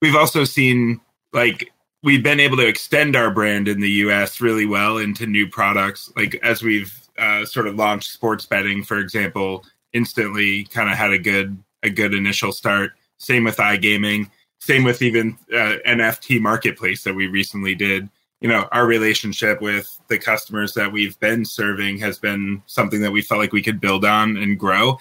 We've 0.00 0.16
also 0.16 0.44
seen 0.44 1.02
like 1.34 1.70
we've 2.02 2.22
been 2.22 2.40
able 2.40 2.56
to 2.56 2.66
extend 2.66 3.14
our 3.14 3.30
brand 3.30 3.68
in 3.68 3.80
the 3.80 3.90
US 3.90 4.40
really 4.40 4.64
well 4.64 4.96
into 4.96 5.26
new 5.26 5.46
products. 5.46 6.10
Like 6.16 6.40
as 6.42 6.62
we've 6.62 6.98
uh, 7.18 7.44
sort 7.44 7.66
of 7.66 7.74
launched 7.74 8.10
sports 8.10 8.46
betting, 8.46 8.82
for 8.82 8.96
example, 8.96 9.66
instantly 9.92 10.64
kind 10.64 10.90
of 10.90 10.96
had 10.96 11.12
a 11.12 11.18
good 11.18 11.62
a 11.82 11.90
good 11.90 12.14
initial 12.14 12.52
start. 12.52 12.92
Same 13.18 13.44
with 13.44 13.58
iGaming 13.58 14.30
same 14.60 14.84
with 14.84 15.02
even 15.02 15.36
uh, 15.52 15.76
NFT 15.86 16.40
marketplace 16.40 17.02
that 17.04 17.14
we 17.14 17.26
recently 17.26 17.74
did. 17.74 18.08
You 18.40 18.48
know, 18.48 18.68
our 18.72 18.86
relationship 18.86 19.60
with 19.60 19.98
the 20.08 20.18
customers 20.18 20.74
that 20.74 20.92
we've 20.92 21.18
been 21.18 21.44
serving 21.44 21.98
has 21.98 22.18
been 22.18 22.62
something 22.66 23.00
that 23.00 23.10
we 23.10 23.22
felt 23.22 23.40
like 23.40 23.52
we 23.52 23.62
could 23.62 23.80
build 23.80 24.04
on 24.04 24.36
and 24.36 24.58
grow. 24.58 24.98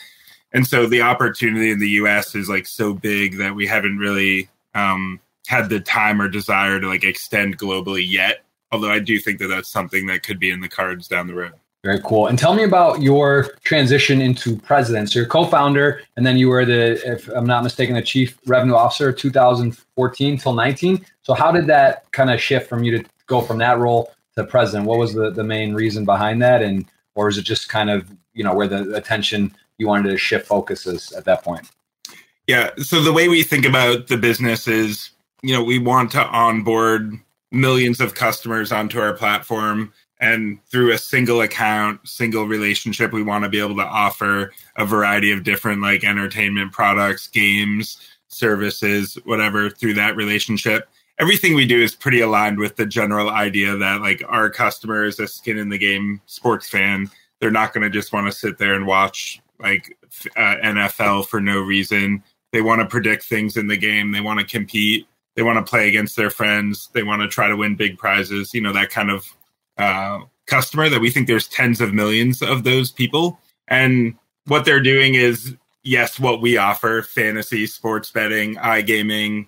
And 0.53 0.65
so 0.65 0.87
the 0.87 1.01
opportunity 1.01 1.71
in 1.71 1.79
the 1.79 1.89
US 1.91 2.35
is 2.35 2.49
like 2.49 2.67
so 2.67 2.93
big 2.93 3.37
that 3.37 3.53
we 3.53 3.67
haven't 3.67 3.97
really 3.97 4.49
um, 4.73 5.19
had 5.47 5.69
the 5.69 5.79
time 5.79 6.21
or 6.21 6.27
desire 6.27 6.79
to 6.79 6.87
like 6.87 7.03
extend 7.03 7.59
globally 7.59 8.05
yet. 8.09 8.43
Although 8.71 8.91
I 8.91 8.99
do 8.99 9.19
think 9.19 9.39
that 9.39 9.47
that's 9.47 9.69
something 9.69 10.05
that 10.07 10.23
could 10.23 10.39
be 10.39 10.51
in 10.51 10.61
the 10.61 10.69
cards 10.69 11.07
down 11.07 11.27
the 11.27 11.35
road. 11.35 11.53
Very 11.83 12.01
cool. 12.03 12.27
And 12.27 12.37
tell 12.37 12.53
me 12.53 12.63
about 12.63 13.01
your 13.01 13.51
transition 13.63 14.19
into 14.19 14.57
president. 14.57 15.09
So 15.09 15.19
you're 15.19 15.27
co-founder, 15.27 16.01
and 16.17 16.25
then 16.25 16.37
you 16.37 16.49
were 16.49 16.65
the, 16.65 17.01
if 17.09 17.29
I'm 17.29 17.45
not 17.45 17.63
mistaken, 17.63 17.95
the 17.95 18.01
chief 18.01 18.37
revenue 18.45 18.75
officer 18.75 19.13
2014 19.13 20.37
till 20.37 20.53
19. 20.53 21.05
So 21.21 21.33
how 21.33 21.53
did 21.53 21.67
that 21.67 22.11
kind 22.11 22.31
of 22.31 22.41
shift 22.41 22.67
from 22.67 22.83
you 22.83 22.97
to 22.97 23.09
go 23.27 23.39
from 23.39 23.59
that 23.59 23.79
role 23.79 24.11
to 24.35 24.43
president? 24.43 24.87
What 24.87 24.99
was 24.99 25.13
the, 25.13 25.31
the 25.31 25.43
main 25.43 25.73
reason 25.73 26.03
behind 26.03 26.41
that? 26.41 26.61
And 26.61 26.85
or 27.15 27.29
is 27.29 27.37
it 27.37 27.43
just 27.43 27.69
kind 27.69 27.89
of, 27.89 28.11
you 28.33 28.43
know, 28.43 28.53
where 28.53 28.67
the 28.67 28.93
attention 28.95 29.55
you 29.77 29.87
wanted 29.87 30.09
to 30.09 30.17
shift 30.17 30.47
focuses 30.47 31.13
at 31.13 31.23
that 31.25 31.43
point? 31.45 31.69
Yeah. 32.45 32.71
So 32.77 33.01
the 33.01 33.13
way 33.13 33.29
we 33.29 33.41
think 33.41 33.65
about 33.65 34.07
the 34.07 34.17
business 34.17 34.67
is, 34.67 35.11
you 35.43 35.53
know, 35.53 35.63
we 35.63 35.79
want 35.79 36.11
to 36.11 36.25
onboard 36.25 37.13
millions 37.51 38.01
of 38.01 38.15
customers 38.15 38.73
onto 38.73 38.99
our 38.99 39.13
platform 39.13 39.93
and 40.21 40.59
through 40.69 40.91
a 40.91 40.97
single 40.97 41.41
account 41.41 41.99
single 42.07 42.45
relationship 42.45 43.13
we 43.13 43.23
want 43.23 43.43
to 43.43 43.49
be 43.49 43.59
able 43.59 43.75
to 43.75 43.85
offer 43.85 44.51
a 44.77 44.85
variety 44.85 45.31
of 45.31 45.43
different 45.43 45.81
like 45.81 46.03
entertainment 46.03 46.71
products 46.71 47.27
games 47.27 47.97
services 48.29 49.17
whatever 49.25 49.69
through 49.69 49.95
that 49.95 50.15
relationship. 50.15 50.87
Everything 51.19 51.53
we 51.53 51.65
do 51.65 51.81
is 51.81 51.95
pretty 51.95 52.21
aligned 52.21 52.57
with 52.57 52.77
the 52.77 52.85
general 52.85 53.29
idea 53.29 53.75
that 53.75 54.01
like 54.01 54.23
our 54.29 54.49
customer 54.49 55.03
is 55.03 55.19
a 55.19 55.27
skin 55.27 55.57
in 55.57 55.67
the 55.69 55.77
game 55.77 56.21
sports 56.27 56.69
fan. 56.69 57.09
They're 57.41 57.51
not 57.51 57.73
going 57.73 57.83
to 57.83 57.89
just 57.89 58.13
want 58.13 58.27
to 58.27 58.31
sit 58.31 58.57
there 58.57 58.75
and 58.75 58.87
watch 58.87 59.41
like 59.59 59.97
uh, 60.37 60.55
nfl 60.63 61.27
for 61.27 61.41
no 61.41 61.59
reason. 61.59 62.23
They 62.53 62.61
want 62.61 62.79
to 62.79 62.87
predict 62.87 63.25
things 63.25 63.57
in 63.57 63.67
the 63.67 63.77
game. 63.77 64.11
They 64.11 64.21
want 64.21 64.39
to 64.39 64.45
compete. 64.45 65.07
They 65.35 65.43
want 65.43 65.63
to 65.63 65.69
play 65.69 65.87
against 65.87 66.15
their 66.15 66.29
friends. 66.29 66.89
They 66.93 67.03
want 67.03 67.21
to 67.21 67.27
try 67.27 67.47
to 67.47 67.57
win 67.57 67.75
big 67.75 67.97
prizes 67.97 68.53
you 68.53 68.61
know 68.61 68.73
that 68.73 68.89
kind 68.89 69.11
of 69.11 69.25
uh, 69.79 70.19
customer 70.45 70.89
that 70.89 70.99
we 70.99 71.09
think 71.09 71.27
there's 71.27 71.47
tens 71.47 71.81
of 71.81 71.93
millions 71.93 72.41
of 72.41 72.63
those 72.63 72.91
people. 72.91 73.39
And 73.67 74.15
what 74.45 74.65
they're 74.65 74.81
doing 74.81 75.15
is, 75.15 75.55
yes, 75.83 76.19
what 76.19 76.41
we 76.41 76.57
offer 76.57 77.01
fantasy, 77.01 77.65
sports 77.65 78.11
betting, 78.11 78.55
iGaming, 78.55 79.47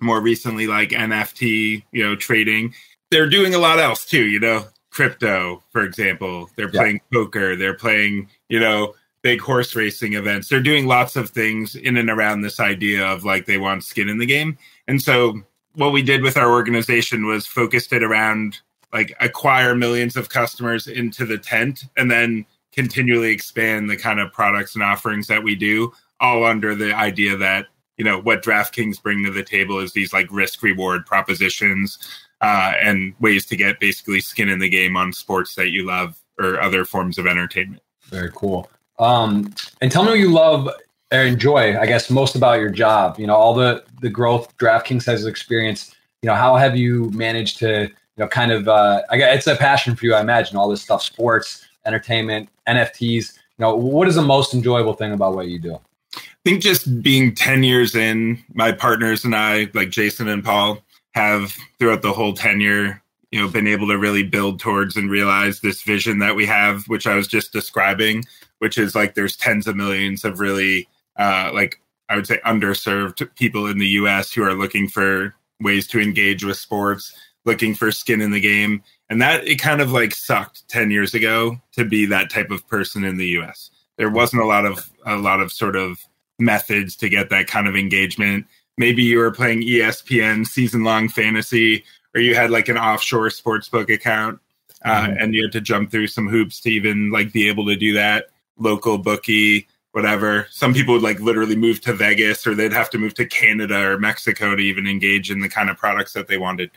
more 0.00 0.20
recently, 0.20 0.66
like 0.66 0.90
NFT, 0.90 1.84
you 1.92 2.02
know, 2.02 2.16
trading. 2.16 2.74
They're 3.10 3.28
doing 3.28 3.54
a 3.54 3.58
lot 3.58 3.78
else 3.78 4.04
too, 4.04 4.24
you 4.24 4.40
know, 4.40 4.64
crypto, 4.90 5.62
for 5.70 5.82
example. 5.82 6.48
They're 6.56 6.70
playing 6.70 7.00
poker, 7.12 7.56
they're 7.56 7.74
playing, 7.74 8.28
you 8.48 8.60
know, 8.60 8.94
big 9.22 9.40
horse 9.40 9.74
racing 9.74 10.14
events. 10.14 10.48
They're 10.48 10.60
doing 10.60 10.86
lots 10.86 11.16
of 11.16 11.30
things 11.30 11.74
in 11.74 11.96
and 11.96 12.10
around 12.10 12.40
this 12.40 12.58
idea 12.60 13.06
of 13.06 13.24
like 13.24 13.46
they 13.46 13.58
want 13.58 13.84
skin 13.84 14.08
in 14.08 14.18
the 14.18 14.26
game. 14.26 14.58
And 14.88 15.00
so 15.00 15.40
what 15.74 15.92
we 15.92 16.02
did 16.02 16.22
with 16.22 16.36
our 16.36 16.50
organization 16.50 17.26
was 17.26 17.46
focused 17.46 17.92
it 17.92 18.02
around 18.02 18.60
like 18.92 19.14
acquire 19.20 19.74
millions 19.74 20.16
of 20.16 20.28
customers 20.28 20.86
into 20.86 21.24
the 21.24 21.38
tent 21.38 21.84
and 21.96 22.10
then 22.10 22.44
continually 22.72 23.30
expand 23.30 23.88
the 23.88 23.96
kind 23.96 24.20
of 24.20 24.32
products 24.32 24.74
and 24.74 24.82
offerings 24.82 25.26
that 25.26 25.42
we 25.42 25.54
do 25.54 25.92
all 26.20 26.44
under 26.44 26.74
the 26.74 26.94
idea 26.94 27.36
that 27.36 27.66
you 27.96 28.04
know 28.04 28.20
what 28.20 28.42
DraftKings 28.42 29.02
bring 29.02 29.24
to 29.24 29.30
the 29.30 29.42
table 29.42 29.78
is 29.78 29.92
these 29.92 30.12
like 30.12 30.26
risk 30.30 30.62
reward 30.62 31.04
propositions 31.04 31.98
uh, 32.40 32.72
and 32.80 33.14
ways 33.20 33.46
to 33.46 33.56
get 33.56 33.78
basically 33.78 34.20
skin 34.20 34.48
in 34.48 34.58
the 34.58 34.68
game 34.68 34.96
on 34.96 35.12
sports 35.12 35.54
that 35.54 35.70
you 35.70 35.84
love 35.86 36.18
or 36.38 36.60
other 36.60 36.84
forms 36.84 37.18
of 37.18 37.26
entertainment. 37.26 37.82
Very 38.04 38.30
cool. 38.34 38.68
Um, 38.98 39.54
and 39.80 39.92
tell 39.92 40.02
me 40.02 40.10
what 40.10 40.18
you 40.18 40.30
love 40.30 40.68
or 41.12 41.20
enjoy, 41.20 41.78
I 41.78 41.86
guess, 41.86 42.10
most 42.10 42.34
about 42.34 42.58
your 42.58 42.70
job. 42.70 43.18
You 43.18 43.26
know, 43.26 43.36
all 43.36 43.54
the 43.54 43.84
the 44.00 44.10
growth 44.10 44.56
DraftKings 44.58 45.04
has 45.06 45.26
experienced. 45.26 45.96
You 46.22 46.28
know, 46.28 46.34
how 46.34 46.56
have 46.56 46.76
you 46.76 47.10
managed 47.10 47.58
to 47.58 47.90
you 48.16 48.24
know, 48.24 48.28
kind 48.28 48.52
of, 48.52 48.68
uh, 48.68 49.02
I 49.10 49.16
guess 49.16 49.38
it's 49.38 49.46
a 49.46 49.56
passion 49.56 49.96
for 49.96 50.06
you, 50.06 50.14
I 50.14 50.20
imagine, 50.20 50.56
all 50.56 50.68
this 50.68 50.82
stuff, 50.82 51.02
sports, 51.02 51.66
entertainment, 51.86 52.48
NFTs. 52.68 53.34
You 53.58 53.64
know, 53.64 53.74
what 53.74 54.08
is 54.08 54.16
the 54.16 54.22
most 54.22 54.54
enjoyable 54.54 54.92
thing 54.92 55.12
about 55.12 55.34
what 55.34 55.48
you 55.48 55.58
do? 55.58 55.78
I 56.14 56.20
think 56.44 56.62
just 56.62 57.02
being 57.02 57.34
10 57.34 57.62
years 57.62 57.94
in, 57.94 58.42
my 58.52 58.72
partners 58.72 59.24
and 59.24 59.34
I, 59.34 59.68
like 59.74 59.90
Jason 59.90 60.28
and 60.28 60.44
Paul, 60.44 60.78
have 61.14 61.56
throughout 61.78 62.02
the 62.02 62.12
whole 62.12 62.34
tenure, 62.34 63.02
you 63.30 63.40
know, 63.40 63.48
been 63.48 63.66
able 63.66 63.88
to 63.88 63.98
really 63.98 64.22
build 64.22 64.60
towards 64.60 64.96
and 64.96 65.10
realize 65.10 65.60
this 65.60 65.82
vision 65.82 66.18
that 66.18 66.36
we 66.36 66.44
have, 66.46 66.84
which 66.88 67.06
I 67.06 67.14
was 67.14 67.28
just 67.28 67.52
describing, 67.52 68.24
which 68.58 68.76
is 68.76 68.94
like 68.94 69.14
there's 69.14 69.36
tens 69.36 69.66
of 69.66 69.76
millions 69.76 70.24
of 70.24 70.40
really, 70.40 70.88
uh, 71.16 71.50
like 71.54 71.80
I 72.08 72.16
would 72.16 72.26
say, 72.26 72.40
underserved 72.44 73.34
people 73.36 73.66
in 73.66 73.78
the 73.78 73.86
US 73.86 74.32
who 74.32 74.42
are 74.42 74.54
looking 74.54 74.88
for 74.88 75.34
ways 75.60 75.86
to 75.88 76.00
engage 76.00 76.44
with 76.44 76.58
sports 76.58 77.14
looking 77.44 77.74
for 77.74 77.90
skin 77.90 78.20
in 78.20 78.30
the 78.30 78.40
game. 78.40 78.82
And 79.10 79.20
that 79.20 79.46
it 79.46 79.56
kind 79.56 79.80
of 79.80 79.92
like 79.92 80.14
sucked 80.14 80.68
10 80.68 80.90
years 80.90 81.14
ago 81.14 81.60
to 81.72 81.84
be 81.84 82.06
that 82.06 82.30
type 82.30 82.50
of 82.50 82.66
person 82.68 83.04
in 83.04 83.16
the 83.16 83.26
US. 83.38 83.70
There 83.96 84.10
wasn't 84.10 84.42
a 84.42 84.46
lot 84.46 84.64
of 84.64 84.90
a 85.04 85.16
lot 85.16 85.40
of 85.40 85.52
sort 85.52 85.76
of 85.76 85.98
methods 86.38 86.96
to 86.96 87.08
get 87.08 87.30
that 87.30 87.46
kind 87.46 87.68
of 87.68 87.76
engagement. 87.76 88.46
Maybe 88.78 89.02
you 89.02 89.18
were 89.18 89.30
playing 89.30 89.62
ESPN 89.62 90.46
season 90.46 90.82
long 90.82 91.08
fantasy 91.08 91.84
or 92.14 92.20
you 92.20 92.34
had 92.34 92.50
like 92.50 92.68
an 92.68 92.78
offshore 92.78 93.28
sportsbook 93.28 93.92
account 93.92 94.40
uh, 94.84 95.06
mm-hmm. 95.06 95.14
and 95.18 95.34
you 95.34 95.42
had 95.42 95.52
to 95.52 95.60
jump 95.60 95.90
through 95.90 96.06
some 96.06 96.28
hoops 96.28 96.60
to 96.60 96.70
even 96.70 97.10
like 97.10 97.32
be 97.32 97.48
able 97.48 97.66
to 97.66 97.76
do 97.76 97.92
that. 97.94 98.26
Local 98.58 98.98
bookie, 98.98 99.68
whatever. 99.92 100.46
Some 100.50 100.74
people 100.74 100.94
would 100.94 101.02
like 101.02 101.20
literally 101.20 101.56
move 101.56 101.80
to 101.82 101.92
Vegas 101.92 102.46
or 102.46 102.54
they'd 102.54 102.72
have 102.72 102.90
to 102.90 102.98
move 102.98 103.14
to 103.14 103.26
Canada 103.26 103.78
or 103.78 103.98
Mexico 103.98 104.56
to 104.56 104.62
even 104.62 104.86
engage 104.86 105.30
in 105.30 105.40
the 105.40 105.48
kind 105.48 105.70
of 105.70 105.76
products 105.76 106.12
that 106.14 106.28
they 106.28 106.38
wanted. 106.38 106.70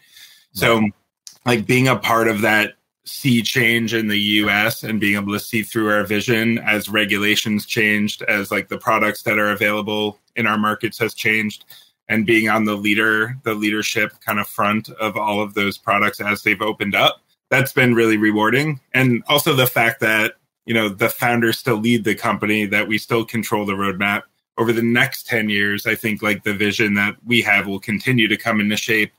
So, 0.56 0.82
like 1.46 1.68
being 1.68 1.88
a 1.88 1.98
part 1.98 2.28
of 2.28 2.42
that 2.42 2.74
sea 3.04 3.44
change 3.44 3.94
in 3.94 4.08
the 4.08 4.18
US 4.18 4.84
and 4.84 5.00
being 5.00 5.16
able 5.16 5.34
to 5.34 5.40
see 5.40 5.62
through 5.62 5.90
our 5.90 6.04
vision 6.04 6.58
as 6.60 6.90
regulations 6.90 7.66
changed, 7.66 8.24
as 8.24 8.52
like 8.52 8.68
the 8.68 8.78
products 8.78 9.22
that 9.24 9.38
are 9.38 9.52
available 9.52 10.20
in 10.36 10.48
our 10.48 10.58
markets 10.58 10.98
has 10.98 11.14
changed, 11.14 11.66
and 12.10 12.26
being 12.26 12.50
on 12.50 12.66
the 12.66 12.76
leader, 12.76 13.38
the 13.44 13.54
leadership 13.54 14.14
kind 14.22 14.40
of 14.40 14.48
front 14.48 14.90
of 14.90 15.18
all 15.18 15.42
of 15.42 15.54
those 15.54 15.78
products 15.78 16.20
as 16.20 16.42
they've 16.42 16.62
opened 16.62 16.96
up. 16.96 17.22
That's 17.50 17.74
been 17.74 17.94
really 17.94 18.18
rewarding. 18.18 18.80
And 18.94 19.24
also 19.28 19.54
the 19.54 19.68
fact 19.68 20.00
that, 20.00 20.36
you 20.66 20.74
know, 20.74 20.90
the 20.90 21.10
founders 21.10 21.60
still 21.60 21.78
lead 21.78 22.04
the 22.04 22.16
company, 22.16 22.66
that 22.66 22.88
we 22.88 22.98
still 22.98 23.24
control 23.24 23.66
the 23.66 23.74
roadmap. 23.74 24.24
Over 24.58 24.72
the 24.72 24.82
next 24.82 25.28
10 25.28 25.50
years, 25.50 25.86
I 25.86 25.96
think 25.96 26.22
like 26.24 26.44
the 26.44 26.54
vision 26.54 26.94
that 26.96 27.18
we 27.26 27.42
have 27.42 27.68
will 27.68 27.80
continue 27.80 28.28
to 28.30 28.38
come 28.38 28.62
into 28.62 28.78
shape 28.78 29.12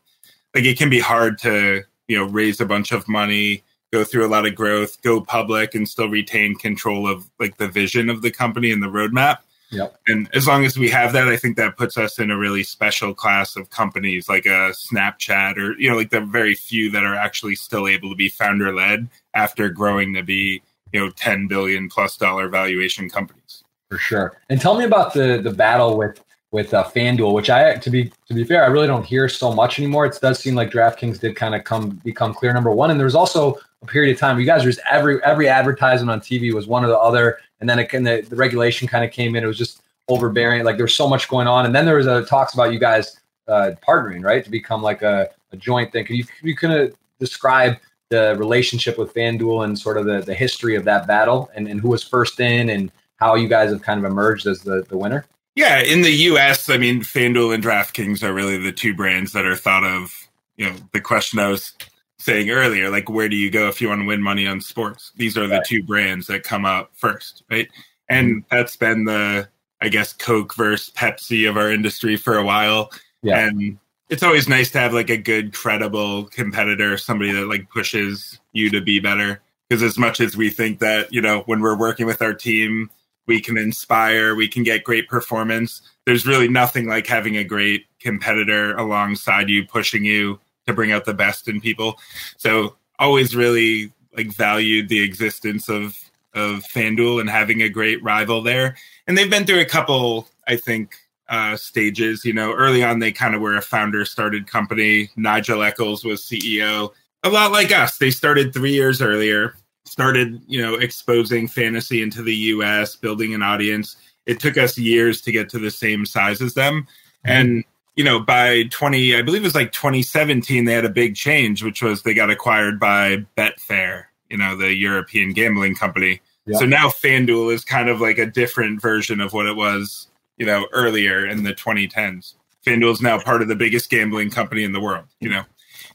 like 0.56 0.64
it 0.64 0.78
can 0.78 0.90
be 0.90 1.00
hard 1.00 1.38
to 1.38 1.82
you 2.08 2.16
know 2.16 2.24
raise 2.24 2.60
a 2.60 2.66
bunch 2.66 2.90
of 2.90 3.06
money 3.06 3.62
go 3.92 4.02
through 4.02 4.26
a 4.26 4.28
lot 4.28 4.46
of 4.46 4.54
growth 4.54 5.00
go 5.02 5.20
public 5.20 5.74
and 5.74 5.88
still 5.88 6.08
retain 6.08 6.54
control 6.54 7.06
of 7.06 7.30
like 7.38 7.58
the 7.58 7.68
vision 7.68 8.08
of 8.08 8.22
the 8.22 8.30
company 8.30 8.70
and 8.70 8.82
the 8.82 8.88
roadmap 8.88 9.38
Yep. 9.70 9.96
And 10.06 10.28
as 10.32 10.46
long 10.46 10.64
as 10.64 10.78
we 10.78 10.88
have 10.90 11.12
that, 11.12 11.28
I 11.28 11.36
think 11.36 11.56
that 11.56 11.76
puts 11.76 11.98
us 11.98 12.18
in 12.20 12.30
a 12.30 12.38
really 12.38 12.62
special 12.62 13.12
class 13.12 13.56
of 13.56 13.70
companies 13.70 14.28
like 14.28 14.46
a 14.46 14.70
Snapchat 14.70 15.56
or, 15.56 15.76
you 15.78 15.90
know, 15.90 15.96
like 15.96 16.10
the 16.10 16.20
very 16.20 16.54
few 16.54 16.90
that 16.92 17.04
are 17.04 17.16
actually 17.16 17.56
still 17.56 17.88
able 17.88 18.08
to 18.10 18.14
be 18.14 18.28
founder 18.28 18.72
led 18.72 19.08
after 19.34 19.68
growing 19.68 20.14
to 20.14 20.22
be, 20.22 20.62
you 20.92 21.00
know, 21.00 21.10
10 21.10 21.48
billion 21.48 21.88
plus 21.88 22.16
dollar 22.16 22.48
valuation 22.48 23.10
companies. 23.10 23.64
For 23.90 23.98
sure. 23.98 24.36
And 24.48 24.60
tell 24.60 24.78
me 24.78 24.84
about 24.84 25.14
the 25.14 25.40
the 25.42 25.52
battle 25.52 25.96
with 25.96 26.20
with 26.52 26.72
uh, 26.72 26.84
FanDuel, 26.84 27.32
which 27.32 27.50
I 27.50 27.74
to 27.76 27.90
be 27.90 28.12
to 28.26 28.34
be 28.34 28.44
fair, 28.44 28.64
I 28.64 28.68
really 28.68 28.86
don't 28.86 29.04
hear 29.04 29.28
so 29.28 29.52
much 29.52 29.78
anymore. 29.78 30.06
It 30.06 30.18
does 30.20 30.38
seem 30.38 30.54
like 30.54 30.70
DraftKings 30.70 31.20
did 31.20 31.36
kind 31.36 31.54
of 31.54 31.64
come 31.64 32.00
become 32.04 32.34
clear 32.34 32.52
number 32.52 32.70
one, 32.70 32.90
and 32.90 32.98
there 32.98 33.04
was 33.04 33.14
also 33.14 33.56
a 33.82 33.86
period 33.86 34.14
of 34.14 34.20
time 34.20 34.36
where 34.36 34.40
you 34.40 34.46
guys 34.46 34.64
were 34.64 34.70
just 34.70 34.84
every 34.90 35.22
every 35.24 35.48
advertisement 35.48 36.10
on 36.10 36.20
TV 36.20 36.52
was 36.52 36.66
one 36.66 36.84
or 36.84 36.88
the 36.88 36.98
other, 36.98 37.38
and 37.60 37.68
then 37.68 37.78
it, 37.78 37.90
the, 37.90 38.26
the 38.28 38.36
regulation 38.36 38.86
kind 38.88 39.04
of 39.04 39.10
came 39.10 39.34
in. 39.34 39.44
It 39.44 39.46
was 39.46 39.58
just 39.58 39.82
overbearing. 40.08 40.64
Like 40.64 40.76
there 40.76 40.84
was 40.84 40.94
so 40.94 41.08
much 41.08 41.28
going 41.28 41.48
on, 41.48 41.66
and 41.66 41.74
then 41.74 41.84
there 41.84 41.96
was 41.96 42.06
a 42.06 42.24
talks 42.24 42.54
about 42.54 42.72
you 42.72 42.78
guys 42.78 43.20
uh, 43.48 43.72
partnering, 43.86 44.24
right, 44.24 44.44
to 44.44 44.50
become 44.50 44.82
like 44.82 45.02
a, 45.02 45.28
a 45.52 45.56
joint 45.56 45.92
thing. 45.92 46.04
Can 46.04 46.16
you 46.16 46.24
you 46.42 46.56
kind 46.56 46.74
of 46.74 46.96
describe 47.18 47.76
the 48.08 48.36
relationship 48.38 48.98
with 48.98 49.12
FanDuel 49.14 49.64
and 49.64 49.78
sort 49.78 49.98
of 49.98 50.06
the, 50.06 50.20
the 50.20 50.34
history 50.34 50.76
of 50.76 50.84
that 50.84 51.06
battle 51.06 51.50
and, 51.54 51.66
and 51.66 51.80
who 51.80 51.88
was 51.88 52.04
first 52.04 52.38
in 52.38 52.70
and 52.70 52.92
how 53.16 53.34
you 53.34 53.48
guys 53.48 53.70
have 53.70 53.82
kind 53.82 53.98
of 53.98 54.10
emerged 54.10 54.46
as 54.46 54.60
the, 54.60 54.82
the 54.88 54.96
winner? 54.96 55.26
Yeah, 55.56 55.80
in 55.80 56.02
the 56.02 56.12
US, 56.12 56.68
I 56.68 56.76
mean, 56.76 57.00
FanDuel 57.00 57.54
and 57.54 57.64
DraftKings 57.64 58.22
are 58.22 58.34
really 58.34 58.58
the 58.58 58.72
two 58.72 58.94
brands 58.94 59.32
that 59.32 59.46
are 59.46 59.56
thought 59.56 59.84
of, 59.84 60.28
you 60.56 60.68
know, 60.68 60.76
the 60.92 61.00
question 61.00 61.38
I 61.38 61.48
was 61.48 61.72
saying 62.18 62.50
earlier, 62.50 62.90
like 62.90 63.08
where 63.08 63.28
do 63.28 63.36
you 63.36 63.50
go 63.50 63.68
if 63.68 63.80
you 63.80 63.88
want 63.88 64.02
to 64.02 64.06
win 64.06 64.22
money 64.22 64.46
on 64.46 64.60
sports? 64.60 65.12
These 65.16 65.38
are 65.38 65.46
the 65.46 65.64
two 65.66 65.82
brands 65.82 66.26
that 66.26 66.42
come 66.42 66.66
up 66.66 66.90
first, 66.94 67.42
right? 67.50 67.68
And 68.08 68.28
mm-hmm. 68.28 68.56
that's 68.56 68.76
been 68.76 69.04
the, 69.04 69.48
I 69.80 69.88
guess, 69.88 70.12
Coke 70.12 70.54
versus 70.54 70.92
Pepsi 70.94 71.48
of 71.48 71.56
our 71.56 71.70
industry 71.70 72.16
for 72.16 72.36
a 72.36 72.44
while. 72.44 72.90
Yeah. 73.22 73.46
And 73.46 73.78
it's 74.10 74.22
always 74.22 74.48
nice 74.48 74.70
to 74.72 74.78
have 74.78 74.92
like 74.92 75.10
a 75.10 75.16
good, 75.16 75.54
credible 75.54 76.24
competitor, 76.26 76.98
somebody 76.98 77.32
that 77.32 77.46
like 77.46 77.68
pushes 77.70 78.38
you 78.52 78.70
to 78.70 78.82
be 78.82 79.00
better. 79.00 79.40
Because 79.68 79.82
as 79.82 79.98
much 79.98 80.20
as 80.20 80.36
we 80.36 80.50
think 80.50 80.80
that, 80.80 81.12
you 81.12 81.22
know, 81.22 81.40
when 81.46 81.60
we're 81.60 81.78
working 81.78 82.06
with 82.06 82.22
our 82.22 82.34
team, 82.34 82.90
we 83.26 83.40
can 83.40 83.58
inspire, 83.58 84.34
we 84.34 84.48
can 84.48 84.62
get 84.62 84.84
great 84.84 85.08
performance, 85.08 85.82
there's 86.04 86.26
really 86.26 86.48
nothing 86.48 86.86
like 86.86 87.06
having 87.06 87.36
a 87.36 87.44
great 87.44 87.86
competitor 88.00 88.74
alongside 88.76 89.48
you, 89.48 89.66
pushing 89.66 90.04
you 90.04 90.38
to 90.66 90.72
bring 90.72 90.92
out 90.92 91.04
the 91.04 91.14
best 91.14 91.48
in 91.48 91.60
people. 91.60 91.98
So 92.36 92.76
always 92.98 93.36
really 93.36 93.92
like 94.16 94.28
valued 94.28 94.88
the 94.88 95.02
existence 95.02 95.68
of 95.68 95.96
of 96.34 96.62
FanDuel 96.64 97.18
and 97.18 97.30
having 97.30 97.62
a 97.62 97.68
great 97.68 98.02
rival 98.02 98.42
there. 98.42 98.76
And 99.06 99.16
they've 99.16 99.30
been 99.30 99.46
through 99.46 99.60
a 99.60 99.64
couple, 99.64 100.28
I 100.46 100.56
think, 100.56 100.94
uh, 101.30 101.56
stages. 101.56 102.24
You 102.24 102.34
know, 102.34 102.52
early 102.52 102.84
on 102.84 102.98
they 102.98 103.10
kind 103.10 103.34
of 103.34 103.40
were 103.40 103.56
a 103.56 103.62
founder 103.62 104.04
started 104.04 104.46
company. 104.46 105.10
Nigel 105.16 105.62
Eccles 105.62 106.04
was 106.04 106.22
CEO. 106.22 106.92
A 107.22 107.30
lot 107.30 107.52
like 107.52 107.72
us. 107.72 107.96
They 107.96 108.10
started 108.10 108.52
three 108.52 108.74
years 108.74 109.00
earlier, 109.00 109.56
started, 109.86 110.42
you 110.46 110.60
know, 110.60 110.74
exposing 110.74 111.48
fantasy 111.48 112.02
into 112.02 112.22
the 112.22 112.34
US, 112.34 112.96
building 112.96 113.34
an 113.34 113.42
audience. 113.42 113.96
It 114.26 114.40
took 114.40 114.56
us 114.56 114.76
years 114.76 115.20
to 115.22 115.32
get 115.32 115.48
to 115.50 115.58
the 115.58 115.70
same 115.70 116.04
size 116.04 116.42
as 116.42 116.54
them. 116.54 116.82
Mm-hmm. 116.82 117.30
And 117.30 117.64
you 117.96 118.04
know, 118.04 118.20
by 118.20 118.64
20, 118.64 119.16
I 119.16 119.22
believe 119.22 119.40
it 119.40 119.44
was 119.44 119.54
like 119.54 119.72
2017, 119.72 120.66
they 120.66 120.72
had 120.74 120.84
a 120.84 120.90
big 120.90 121.16
change, 121.16 121.64
which 121.64 121.82
was 121.82 122.02
they 122.02 122.12
got 122.12 122.30
acquired 122.30 122.78
by 122.78 123.24
Betfair, 123.36 124.04
you 124.28 124.36
know, 124.36 124.54
the 124.54 124.74
European 124.74 125.32
gambling 125.32 125.74
company. 125.74 126.20
Yeah. 126.44 126.58
So 126.58 126.66
now 126.66 126.88
FanDuel 126.88 127.52
is 127.52 127.64
kind 127.64 127.88
of 127.88 128.00
like 128.00 128.18
a 128.18 128.26
different 128.26 128.82
version 128.82 129.20
of 129.20 129.32
what 129.32 129.46
it 129.46 129.56
was, 129.56 130.08
you 130.36 130.44
know, 130.44 130.68
earlier 130.72 131.26
in 131.26 131.42
the 131.42 131.54
2010s. 131.54 132.34
FanDuel 132.66 132.92
is 132.92 133.00
now 133.00 133.18
part 133.18 133.40
of 133.40 133.48
the 133.48 133.56
biggest 133.56 133.88
gambling 133.88 134.30
company 134.30 134.62
in 134.62 134.72
the 134.72 134.80
world, 134.80 135.06
you 135.20 135.30
know. 135.30 135.44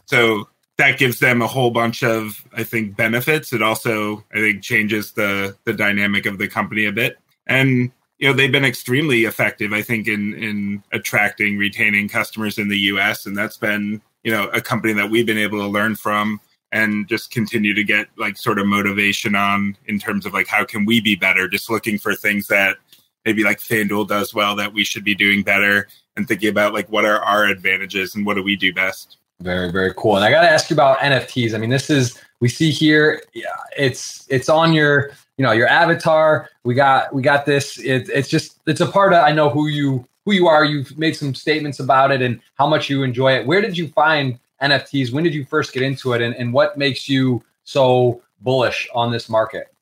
So 0.06 0.50
that 0.78 0.98
gives 0.98 1.20
them 1.20 1.42
a 1.42 1.48
whole 1.48 1.72
bunch 1.72 2.04
of, 2.04 2.44
I 2.54 2.64
think, 2.64 2.96
benefits. 2.96 3.54
It 3.54 3.62
also, 3.62 4.24
I 4.34 4.40
think, 4.40 4.64
changes 4.64 5.12
the 5.12 5.56
the 5.66 5.74
dynamic 5.74 6.26
of 6.26 6.38
the 6.38 6.48
company 6.48 6.86
a 6.86 6.92
bit. 6.92 7.18
And 7.48 7.92
you 8.22 8.28
know 8.28 8.34
they've 8.34 8.52
been 8.52 8.64
extremely 8.64 9.26
effective 9.26 9.74
i 9.74 9.82
think 9.82 10.08
in 10.08 10.34
in 10.36 10.82
attracting 10.94 11.58
retaining 11.58 12.08
customers 12.08 12.58
in 12.58 12.70
the 12.70 12.78
us 12.78 13.26
and 13.26 13.36
that's 13.36 13.58
been 13.58 14.02
you 14.24 14.32
know 14.32 14.48
a 14.54 14.62
company 14.62 14.94
that 14.94 15.10
we've 15.10 15.26
been 15.26 15.38
able 15.38 15.60
to 15.60 15.68
learn 15.68 15.96
from 15.96 16.40
and 16.72 17.10
just 17.10 17.32
continue 17.32 17.74
to 17.74 17.84
get 17.84 18.08
like 18.18 18.38
sort 18.38 18.60
of 18.60 18.66
motivation 18.66 19.36
on 19.36 19.76
in 19.88 20.00
terms 20.00 20.26
of 20.26 20.34
like 20.34 20.48
how 20.48 20.64
can 20.64 20.86
we 20.86 21.02
be 21.02 21.16
better 21.16 21.48
just 21.48 21.70
looking 21.70 21.98
for 21.98 22.16
things 22.16 22.48
that 22.48 22.78
maybe 23.26 23.44
like 23.44 23.60
fanduel 23.60 24.08
does 24.08 24.34
well 24.34 24.56
that 24.56 24.74
we 24.74 24.84
should 24.84 25.04
be 25.04 25.16
doing 25.16 25.44
better 25.44 25.88
and 26.16 26.28
thinking 26.28 26.50
about 26.50 26.74
like 26.74 26.90
what 26.90 27.06
are 27.06 27.20
our 27.24 27.46
advantages 27.46 28.16
and 28.16 28.26
what 28.26 28.36
do 28.36 28.44
we 28.44 28.56
do 28.56 28.74
best 28.74 29.18
very 29.42 29.72
very 29.72 29.94
cool. 29.96 30.16
And 30.16 30.26
i 30.26 30.32
got 30.32 30.42
to 30.42 30.50
ask 30.50 30.70
you 30.70 30.76
about 30.76 31.00
nfts 31.00 31.54
i 31.54 31.58
mean 31.58 31.70
this 31.70 31.90
is 31.90 32.18
we 32.42 32.50
see 32.50 32.72
here 32.72 33.24
yeah, 33.34 33.46
it's 33.78 34.26
it's 34.30 34.50
on 34.50 34.74
your 34.74 35.12
you 35.38 35.46
know 35.46 35.54
your 35.54 35.68
avatar. 35.68 36.50
We 36.64 36.76
got 36.76 37.14
we 37.14 37.22
got 37.22 37.46
this. 37.46 37.80
It, 37.80 38.10
it's 38.10 38.28
just 38.28 38.60
it's 38.68 38.82
a 38.82 38.88
part 38.88 39.14
of 39.14 39.24
i 39.24 39.32
know 39.32 39.50
who 39.50 39.68
you 39.68 40.06
who 40.26 40.34
you 40.34 40.48
are. 40.48 40.66
You've 40.66 40.96
made 40.98 41.16
some 41.16 41.34
statements 41.34 41.80
about 41.80 42.12
it 42.12 42.22
and 42.22 42.40
how 42.56 42.68
much 42.68 42.90
you 42.90 43.04
enjoy 43.04 43.34
it. 43.34 43.48
Where 43.48 43.62
did 43.62 43.78
you 43.78 43.88
find 43.88 44.38
nfts 44.62 45.12
when 45.12 45.24
did 45.24 45.34
you 45.34 45.46
first 45.46 45.74
get 45.74 45.82
into 45.82 46.14
it? 46.14 46.22
And, 46.22 46.36
and 46.36 46.54
what 46.54 46.78
makes 46.78 47.10
you 47.10 47.44
so 47.64 48.22
bullish 48.42 48.88
on 48.94 49.12
this 49.12 49.30
market? 49.30 49.74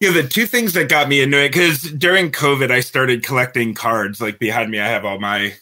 Yeah 0.00 0.12
the 0.12 0.26
two 0.26 0.46
things 0.46 0.72
that 0.74 0.88
got 0.88 1.08
me 1.08 1.20
into 1.20 1.42
it 1.42 1.50
because 1.50 1.82
during 1.92 2.30
covid 2.30 2.70
i 2.70 2.80
started 2.80 3.22
collecting 3.22 3.74
cards 3.74 4.20
like 4.20 4.38
behind 4.38 4.70
me. 4.70 4.80
I 4.80 4.88
have 4.88 5.04
all 5.04 5.18
my 5.18 5.54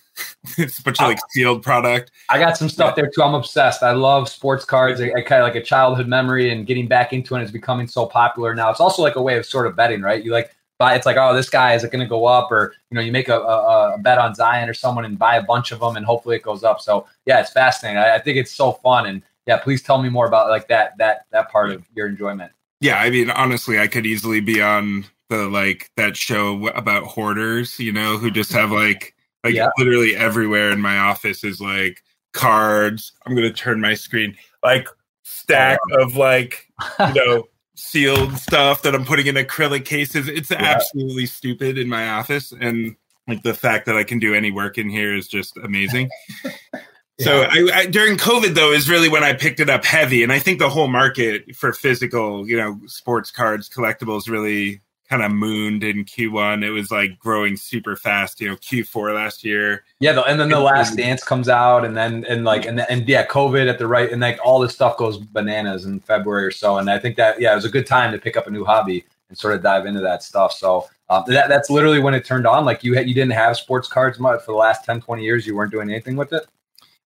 it's 0.58 0.78
a 0.78 0.82
bunch 0.82 1.00
of 1.00 1.08
like 1.08 1.18
sealed 1.30 1.62
product. 1.62 2.10
I 2.28 2.38
got 2.38 2.56
some 2.56 2.68
stuff 2.68 2.96
there 2.96 3.08
too. 3.08 3.22
I'm 3.22 3.34
obsessed. 3.34 3.82
I 3.82 3.92
love 3.92 4.28
sports 4.28 4.64
cards. 4.64 5.00
I, 5.00 5.12
I 5.16 5.22
kind 5.22 5.42
of 5.42 5.46
like 5.46 5.54
a 5.54 5.62
childhood 5.62 6.08
memory 6.08 6.50
and 6.50 6.66
getting 6.66 6.88
back 6.88 7.12
into 7.12 7.34
it 7.36 7.42
is 7.42 7.50
becoming 7.50 7.86
so 7.86 8.06
popular 8.06 8.54
now. 8.54 8.70
It's 8.70 8.80
also 8.80 9.02
like 9.02 9.16
a 9.16 9.22
way 9.22 9.36
of 9.36 9.46
sort 9.46 9.66
of 9.66 9.76
betting, 9.76 10.02
right? 10.02 10.22
You 10.22 10.32
like 10.32 10.54
buy. 10.78 10.94
It's 10.94 11.06
like, 11.06 11.16
oh, 11.16 11.34
this 11.34 11.48
guy 11.48 11.74
is 11.74 11.84
it 11.84 11.92
going 11.92 12.04
to 12.04 12.08
go 12.08 12.26
up, 12.26 12.50
or 12.50 12.74
you 12.90 12.96
know, 12.96 13.00
you 13.00 13.12
make 13.12 13.28
a, 13.28 13.38
a, 13.38 13.94
a, 13.94 13.98
bet 13.98 14.18
on 14.18 14.34
Zion 14.34 14.68
or 14.68 14.74
someone 14.74 15.04
and 15.04 15.18
buy 15.18 15.36
a 15.36 15.42
bunch 15.42 15.72
of 15.72 15.80
them, 15.80 15.96
and 15.96 16.04
hopefully 16.04 16.36
it 16.36 16.42
goes 16.42 16.64
up. 16.64 16.80
So 16.80 17.06
yeah, 17.24 17.40
it's 17.40 17.52
fascinating. 17.52 17.98
I, 17.98 18.16
I 18.16 18.18
think 18.18 18.36
it's 18.36 18.52
so 18.52 18.72
fun, 18.72 19.06
and 19.06 19.22
yeah, 19.46 19.58
please 19.58 19.82
tell 19.82 20.02
me 20.02 20.08
more 20.08 20.26
about 20.26 20.50
like 20.50 20.68
that 20.68 20.98
that 20.98 21.26
that 21.30 21.50
part 21.50 21.70
of 21.70 21.86
your 21.94 22.08
enjoyment. 22.08 22.52
Yeah, 22.80 22.98
I 22.98 23.10
mean, 23.10 23.30
honestly, 23.30 23.78
I 23.78 23.86
could 23.86 24.06
easily 24.06 24.40
be 24.40 24.60
on 24.60 25.04
the 25.28 25.48
like 25.48 25.90
that 25.96 26.16
show 26.16 26.66
about 26.68 27.04
hoarders, 27.04 27.78
you 27.78 27.92
know, 27.92 28.18
who 28.18 28.30
just 28.30 28.52
have 28.52 28.72
like 28.72 29.14
like 29.44 29.54
yeah. 29.54 29.70
literally 29.78 30.16
everywhere 30.16 30.70
in 30.70 30.80
my 30.80 30.98
office 30.98 31.44
is 31.44 31.60
like 31.60 32.02
cards. 32.32 33.12
I'm 33.26 33.34
gonna 33.34 33.52
turn 33.52 33.80
my 33.80 33.94
screen 33.94 34.36
like 34.62 34.88
stack 35.22 35.78
oh. 35.92 36.02
of 36.02 36.16
like 36.16 36.66
you 37.00 37.14
know 37.14 37.48
sealed 37.74 38.36
stuff 38.36 38.82
that 38.82 38.94
I'm 38.94 39.04
putting 39.04 39.26
in 39.26 39.34
acrylic 39.34 39.84
cases. 39.84 40.28
It's 40.28 40.50
yeah. 40.50 40.62
absolutely 40.62 41.26
stupid 41.26 41.78
in 41.78 41.88
my 41.88 42.08
office, 42.10 42.52
and 42.52 42.96
like 43.28 43.42
the 43.42 43.54
fact 43.54 43.86
that 43.86 43.96
I 43.96 44.04
can 44.04 44.18
do 44.18 44.34
any 44.34 44.50
work 44.50 44.78
in 44.78 44.88
here 44.88 45.14
is 45.14 45.28
just 45.28 45.56
amazing. 45.58 46.10
yeah. 46.44 46.80
So 47.20 47.42
I, 47.42 47.70
I, 47.74 47.86
during 47.86 48.16
COVID 48.16 48.54
though 48.54 48.72
is 48.72 48.88
really 48.88 49.08
when 49.08 49.24
I 49.24 49.32
picked 49.32 49.60
it 49.60 49.70
up 49.70 49.84
heavy, 49.84 50.22
and 50.22 50.32
I 50.32 50.38
think 50.38 50.58
the 50.58 50.70
whole 50.70 50.88
market 50.88 51.54
for 51.54 51.72
physical, 51.72 52.48
you 52.48 52.56
know, 52.56 52.80
sports 52.86 53.30
cards, 53.30 53.68
collectibles 53.68 54.28
really 54.28 54.80
kind 55.12 55.22
of 55.22 55.30
mooned 55.30 55.84
in 55.84 56.06
Q1. 56.06 56.64
It 56.64 56.70
was 56.70 56.90
like 56.90 57.18
growing 57.18 57.54
super 57.54 57.96
fast, 57.96 58.40
you 58.40 58.48
know, 58.48 58.56
Q4 58.56 59.14
last 59.14 59.44
year. 59.44 59.84
Yeah, 60.00 60.18
and 60.26 60.40
then 60.40 60.48
the 60.48 60.58
last 60.58 60.96
dance 60.96 61.22
comes 61.22 61.50
out 61.50 61.84
and 61.84 61.94
then 61.94 62.24
and 62.30 62.44
like 62.44 62.64
and 62.64 62.80
and 62.80 63.06
yeah, 63.06 63.26
COVID 63.26 63.68
at 63.68 63.78
the 63.78 63.86
right 63.86 64.10
and 64.10 64.22
like 64.22 64.40
all 64.42 64.58
this 64.58 64.72
stuff 64.72 64.96
goes 64.96 65.18
bananas 65.18 65.84
in 65.84 66.00
February 66.00 66.46
or 66.46 66.50
so. 66.50 66.78
And 66.78 66.88
I 66.88 66.98
think 66.98 67.16
that 67.16 67.38
yeah, 67.38 67.52
it 67.52 67.56
was 67.56 67.66
a 67.66 67.70
good 67.70 67.86
time 67.86 68.10
to 68.12 68.18
pick 68.18 68.38
up 68.38 68.46
a 68.46 68.50
new 68.50 68.64
hobby 68.64 69.04
and 69.28 69.36
sort 69.36 69.54
of 69.54 69.62
dive 69.62 69.84
into 69.84 70.00
that 70.00 70.22
stuff. 70.22 70.54
So 70.54 70.88
um, 71.10 71.24
that, 71.26 71.50
that's 71.50 71.68
literally 71.68 71.98
when 71.98 72.14
it 72.14 72.24
turned 72.24 72.46
on. 72.46 72.64
Like 72.64 72.82
you 72.82 72.94
had, 72.94 73.06
you 73.06 73.14
didn't 73.14 73.32
have 73.32 73.58
sports 73.58 73.88
cards 73.88 74.18
much 74.18 74.40
for 74.40 74.52
the 74.52 74.58
last 74.58 74.86
10, 74.86 75.02
20 75.02 75.22
years. 75.22 75.46
You 75.46 75.54
weren't 75.54 75.72
doing 75.72 75.90
anything 75.90 76.16
with 76.16 76.32
it. 76.32 76.46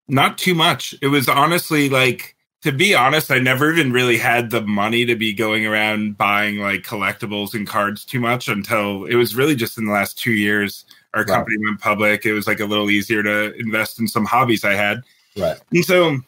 Not 0.07 0.39
too 0.39 0.55
much. 0.55 0.95
It 1.03 1.09
was 1.09 1.29
honestly 1.29 1.89
like 1.89 2.36
to 2.63 2.73
be 2.73 2.95
honest, 2.95 3.31
I 3.31 3.39
never 3.39 3.73
even 3.73 3.93
really 3.93 4.17
had 4.17 4.51
the 4.51 4.63
money 4.63 5.05
to 5.07 5.15
be 5.15 5.33
going 5.33 5.67
around 5.67 6.17
buying 6.17 6.59
like 6.59 6.83
collectibles 6.83 7.55
and 7.55 7.67
cards 7.67 8.05
too 8.05 8.21
much 8.21 8.49
until 8.49 9.05
it 9.05 9.15
was 9.15 9.37
really 9.37 9.55
just 9.55 9.79
in 9.79 9.87
the 9.87 9.93
last 9.93 10.19
two 10.19 10.33
years 10.33 10.85
our 11.17 11.23
right. 11.23 11.29
company 11.29 11.57
went 11.65 11.81
public. 11.81 12.27
It 12.27 12.35
was 12.35 12.47
like 12.47 12.61
a 12.61 12.67
little 12.67 12.91
easier 12.91 13.23
to 13.23 13.55
invest 13.55 13.99
in 13.99 14.07
some 14.07 14.27
hobbies 14.27 14.65
I 14.65 14.75
had. 14.75 15.03
Right. 15.37 15.59
And 15.73 15.85
so, 15.85 16.19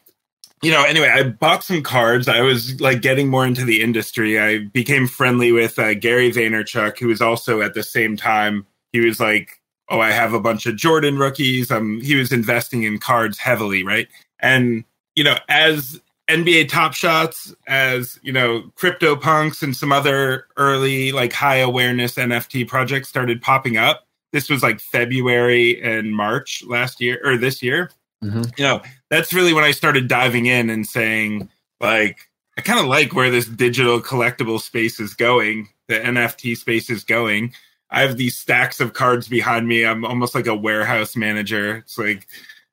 you 0.63 0.71
know, 0.71 0.83
anyway, 0.85 1.09
I 1.09 1.25
bought 1.25 1.63
some 1.63 1.83
cards. 1.83 2.27
I 2.27 2.41
was 2.41 2.81
like 2.81 3.03
getting 3.03 3.29
more 3.29 3.47
into 3.47 3.65
the 3.65 3.83
industry. 3.83 4.41
I 4.41 4.59
became 4.59 5.07
friendly 5.07 5.53
with 5.53 5.79
uh, 5.79 5.95
Gary 5.95 6.33
Vaynerchuk, 6.33 6.99
who 6.99 7.09
was 7.09 7.21
also 7.21 7.61
at 7.61 7.75
the 7.75 7.83
same 7.83 8.17
time, 8.17 8.67
he 8.93 9.01
was 9.01 9.21
like, 9.21 9.61
Oh, 9.91 10.01
I 10.01 10.11
have 10.11 10.35
a 10.35 10.41
bunch 10.41 10.67
of 10.67 10.77
Jordan 10.77 11.19
rookies. 11.19 11.71
Um, 11.71 12.01
he 12.03 12.15
was 12.15 12.31
investing 12.31 12.83
in 12.83 12.99
cards 12.99 13.39
heavily, 13.39 13.85
right? 13.85 14.07
And 14.41 14.85
you 15.15 15.25
know, 15.25 15.37
as 15.49 16.01
NBA 16.29 16.69
Top 16.69 16.95
Shots 16.95 17.55
as 17.67 18.19
you 18.23 18.33
know 18.33 18.71
crypto 18.75 19.17
punks 19.17 19.63
and 19.63 19.75
some 19.75 19.93
other 19.93 20.47
early 20.57 21.13
like 21.13 21.33
high 21.33 21.57
awareness 21.57 22.15
NFT 22.15 22.69
projects 22.69 23.09
started 23.09 23.41
popping 23.41 23.77
up. 23.77 24.07
This 24.33 24.51
was 24.51 24.63
like 24.63 24.81
February 24.81 25.83
and 25.83 26.15
March 26.15 26.63
last 26.67 27.01
year 27.01 27.19
or 27.25 27.39
this 27.39 27.63
year. 27.63 27.91
Mm-hmm. 28.23 28.43
You 28.59 28.65
know, 28.65 28.83
that's 29.09 29.33
really 29.33 29.55
when 29.55 29.65
I 29.65 29.71
started 29.71 30.09
diving 30.09 30.47
in 30.47 30.69
and 30.69 30.87
saying 30.87 31.49
like 31.81 32.19
I 32.59 32.61
kind 32.61 32.81
of 32.81 32.87
like 32.87 33.15
where 33.15 33.31
this 33.31 33.47
digital 33.47 34.01
collectible 34.01 34.61
space 34.61 35.01
is 35.01 35.15
going, 35.15 35.69
the 35.87 35.95
NFT 35.95 36.57
space 36.57 36.91
is 36.91 37.05
going. 37.05 37.55
I 37.91 38.03
have 38.03 38.19
these 38.19 38.37
stacks 38.37 38.81
of 38.81 38.93
cards 38.93 39.29
behind 39.29 39.67
me. 39.67 39.87
I'm 39.87 40.05
almost 40.05 40.35
like 40.35 40.47
a 40.47 40.55
warehouse 40.55 41.17
manager. 41.17 41.77
It's 41.77 41.97
like 41.97 42.27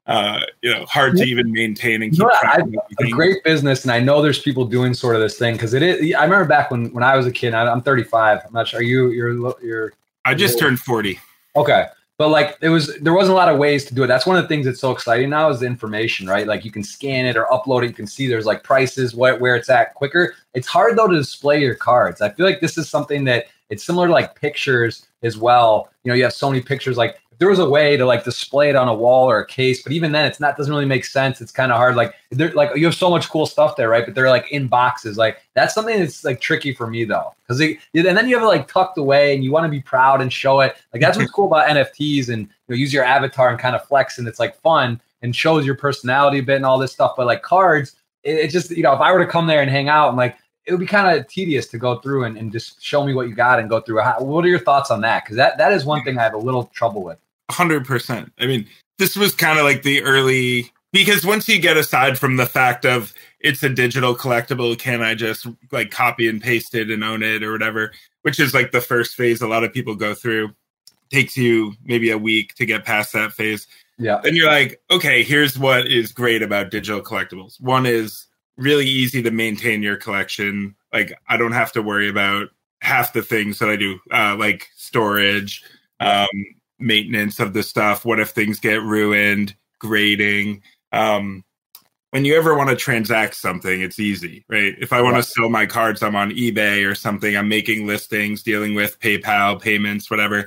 uh, 0.07 0.41
you 0.61 0.71
know, 0.71 0.85
hard 0.85 1.17
to 1.17 1.23
even 1.23 1.51
maintain 1.51 2.03
and 2.03 2.11
keep 2.11 2.19
you 2.19 2.25
know, 2.25 2.33
track. 2.39 2.63
a 2.99 3.09
great 3.09 3.43
business, 3.43 3.83
and 3.83 3.91
I 3.91 3.99
know 3.99 4.21
there's 4.21 4.39
people 4.39 4.65
doing 4.65 4.93
sort 4.93 5.15
of 5.15 5.21
this 5.21 5.37
thing 5.37 5.55
because 5.55 5.73
it 5.73 5.81
is. 5.81 6.13
I 6.13 6.23
remember 6.23 6.45
back 6.45 6.69
when 6.69 6.91
when 6.93 7.03
I 7.03 7.15
was 7.15 7.25
a 7.25 7.31
kid. 7.31 7.53
I, 7.53 7.71
am 7.71 7.81
35. 7.81 8.41
I'm 8.45 8.53
not 8.53 8.67
sure. 8.67 8.79
Are 8.79 8.83
you? 8.83 9.09
You're. 9.09 9.55
You're. 9.63 9.93
I 10.25 10.35
just 10.35 10.59
turned 10.59 10.79
40. 10.79 11.19
Okay, 11.55 11.87
but 12.17 12.29
like 12.29 12.57
it 12.61 12.69
was 12.69 12.95
there 12.97 13.13
wasn't 13.13 13.31
a 13.31 13.35
lot 13.35 13.49
of 13.49 13.57
ways 13.57 13.85
to 13.85 13.93
do 13.93 14.03
it 14.03 14.07
that's 14.07 14.25
one 14.25 14.37
of 14.37 14.43
the 14.43 14.47
things 14.47 14.65
that's 14.65 14.79
so 14.79 14.91
exciting 14.91 15.29
now 15.29 15.49
is 15.49 15.59
the 15.59 15.65
information 15.65 16.27
right 16.27 16.47
like 16.47 16.63
you 16.63 16.71
can 16.71 16.83
scan 16.83 17.25
it 17.25 17.35
or 17.35 17.45
upload 17.45 17.83
it 17.83 17.87
you 17.87 17.93
can 17.93 18.07
see 18.07 18.27
there's 18.27 18.45
like 18.45 18.63
prices 18.63 19.15
what 19.15 19.39
where 19.39 19.55
it's 19.55 19.69
at 19.69 19.93
quicker 19.93 20.35
it's 20.53 20.67
hard 20.67 20.97
though 20.97 21.07
to 21.07 21.15
display 21.15 21.59
your 21.61 21.75
cards 21.75 22.21
i 22.21 22.29
feel 22.29 22.45
like 22.45 22.61
this 22.61 22.77
is 22.77 22.89
something 22.89 23.23
that 23.23 23.45
it's 23.69 23.83
similar 23.83 24.07
to 24.07 24.13
like 24.13 24.35
pictures 24.35 25.07
as 25.23 25.37
well 25.37 25.89
you 26.03 26.09
know 26.09 26.15
you 26.15 26.23
have 26.23 26.33
so 26.33 26.49
many 26.49 26.61
pictures 26.61 26.97
like 26.97 27.19
if 27.35 27.39
there 27.39 27.49
was 27.49 27.59
a 27.59 27.69
way 27.69 27.97
to 27.97 28.05
like 28.05 28.23
display 28.23 28.69
it 28.69 28.77
on 28.77 28.87
a 28.87 28.93
wall 28.93 29.29
or 29.29 29.41
a 29.41 29.45
case, 29.45 29.83
but 29.83 29.91
even 29.91 30.13
then 30.13 30.25
it's 30.25 30.39
not 30.39 30.55
doesn't 30.55 30.71
really 30.71 30.85
make 30.85 31.03
sense. 31.03 31.41
It's 31.41 31.51
kind 31.51 31.69
of 31.69 31.77
hard. 31.77 31.97
Like 31.97 32.15
they're 32.31 32.53
like 32.53 32.77
you 32.77 32.85
have 32.85 32.95
so 32.95 33.09
much 33.09 33.29
cool 33.29 33.45
stuff 33.45 33.75
there, 33.75 33.89
right? 33.89 34.05
But 34.05 34.15
they're 34.15 34.29
like 34.29 34.49
in 34.53 34.67
boxes. 34.67 35.17
Like 35.17 35.41
that's 35.53 35.73
something 35.73 35.99
that's 35.99 36.23
like 36.23 36.39
tricky 36.39 36.73
for 36.73 36.87
me 36.87 37.03
though. 37.03 37.33
Cause 37.49 37.57
they, 37.57 37.77
and 37.93 38.17
then 38.17 38.29
you 38.29 38.35
have 38.35 38.43
it 38.43 38.47
like 38.47 38.69
tucked 38.69 38.97
away 38.97 39.35
and 39.35 39.43
you 39.43 39.51
want 39.51 39.65
to 39.65 39.69
be 39.69 39.81
proud 39.81 40.21
and 40.21 40.31
show 40.31 40.61
it. 40.61 40.77
Like 40.93 41.01
that's 41.01 41.17
what's 41.17 41.29
cool 41.29 41.47
about 41.47 41.67
NFTs 41.67 42.29
and 42.29 42.43
you 42.43 42.49
know, 42.69 42.75
use 42.75 42.93
your 42.93 43.03
avatar 43.03 43.49
and 43.49 43.59
kind 43.59 43.75
of 43.75 43.85
flex 43.85 44.17
and 44.17 44.29
it's 44.29 44.39
like 44.39 44.55
fun 44.61 45.01
and 45.21 45.35
shows 45.35 45.65
your 45.65 45.75
personality 45.75 46.39
a 46.39 46.43
bit 46.43 46.55
and 46.55 46.65
all 46.65 46.79
this 46.79 46.93
stuff. 46.93 47.15
But 47.17 47.25
like 47.25 47.41
cards, 47.41 47.97
it, 48.23 48.37
it 48.37 48.49
just, 48.49 48.71
you 48.71 48.83
know, 48.83 48.93
if 48.93 49.01
I 49.01 49.11
were 49.11 49.19
to 49.19 49.29
come 49.29 49.45
there 49.45 49.61
and 49.61 49.69
hang 49.69 49.89
out 49.89 50.07
and 50.07 50.17
like 50.17 50.37
it 50.65 50.71
would 50.71 50.79
be 50.79 50.87
kind 50.87 51.19
of 51.19 51.27
tedious 51.27 51.67
to 51.67 51.77
go 51.77 51.99
through 51.99 52.23
and, 52.23 52.37
and 52.37 52.49
just 52.49 52.81
show 52.81 53.03
me 53.03 53.13
what 53.13 53.27
you 53.27 53.35
got 53.35 53.59
and 53.59 53.69
go 53.69 53.81
through. 53.81 53.99
How, 53.99 54.21
what 54.21 54.45
are 54.45 54.47
your 54.47 54.59
thoughts 54.59 54.89
on 54.89 55.01
that? 55.01 55.25
Because 55.25 55.35
that 55.35 55.57
that 55.57 55.73
is 55.73 55.83
one 55.83 56.01
thing 56.05 56.17
I 56.17 56.23
have 56.23 56.33
a 56.33 56.37
little 56.37 56.65
trouble 56.73 57.03
with 57.03 57.19
hundred 57.51 57.85
percent. 57.85 58.31
I 58.39 58.47
mean, 58.47 58.67
this 58.97 59.15
was 59.15 59.33
kind 59.35 59.59
of 59.59 59.65
like 59.65 59.83
the 59.83 60.03
early 60.03 60.71
because 60.91 61.25
once 61.25 61.47
you 61.49 61.59
get 61.59 61.77
aside 61.77 62.17
from 62.17 62.37
the 62.37 62.45
fact 62.45 62.85
of 62.85 63.13
it's 63.39 63.61
a 63.63 63.69
digital 63.69 64.15
collectible, 64.15 64.77
can 64.79 65.01
I 65.01 65.13
just 65.13 65.45
like 65.71 65.91
copy 65.91 66.27
and 66.27 66.41
paste 66.41 66.73
it 66.73 66.89
and 66.89 67.03
own 67.03 67.21
it 67.21 67.43
or 67.43 67.51
whatever, 67.51 67.91
which 68.21 68.39
is 68.39 68.53
like 68.53 68.71
the 68.71 68.81
first 68.81 69.15
phase 69.15 69.41
a 69.41 69.47
lot 69.47 69.63
of 69.63 69.73
people 69.73 69.95
go 69.95 70.13
through. 70.13 70.53
Takes 71.11 71.37
you 71.37 71.73
maybe 71.83 72.09
a 72.09 72.17
week 72.17 72.55
to 72.55 72.65
get 72.65 72.85
past 72.85 73.13
that 73.13 73.33
phase. 73.33 73.67
Yeah. 73.97 74.19
Then 74.23 74.35
you're 74.35 74.49
like, 74.49 74.81
okay, 74.89 75.23
here's 75.23 75.59
what 75.59 75.87
is 75.87 76.11
great 76.11 76.41
about 76.41 76.71
digital 76.71 77.01
collectibles. 77.01 77.61
One 77.61 77.85
is 77.85 78.25
really 78.57 78.87
easy 78.87 79.21
to 79.21 79.31
maintain 79.31 79.83
your 79.83 79.97
collection. 79.97 80.75
Like 80.91 81.13
I 81.27 81.37
don't 81.37 81.51
have 81.51 81.71
to 81.73 81.81
worry 81.81 82.09
about 82.09 82.47
half 82.81 83.13
the 83.13 83.21
things 83.21 83.59
that 83.59 83.69
I 83.69 83.75
do, 83.75 83.99
uh, 84.11 84.35
like 84.37 84.69
storage, 84.75 85.63
um, 85.99 86.27
maintenance 86.79 87.39
of 87.39 87.53
the 87.53 87.63
stuff. 87.63 88.05
What 88.05 88.19
if 88.19 88.29
things 88.29 88.59
get 88.59 88.81
ruined? 88.81 89.55
Grading. 89.79 90.63
Um, 90.91 91.43
when 92.11 92.23
you 92.23 92.37
ever 92.37 92.55
want 92.55 92.69
to 92.69 92.77
transact 92.77 93.35
something, 93.35 93.81
it's 93.81 93.99
easy, 93.99 94.45
right? 94.47 94.73
If 94.79 94.93
I 94.93 95.01
want 95.01 95.17
to 95.17 95.23
sell 95.23 95.49
my 95.49 95.65
cards, 95.65 96.01
I'm 96.01 96.15
on 96.15 96.31
eBay 96.31 96.89
or 96.89 96.95
something. 96.95 97.35
I'm 97.35 97.49
making 97.49 97.87
listings, 97.87 98.41
dealing 98.41 98.73
with 98.73 98.99
PayPal 99.01 99.61
payments, 99.61 100.09
whatever. 100.09 100.45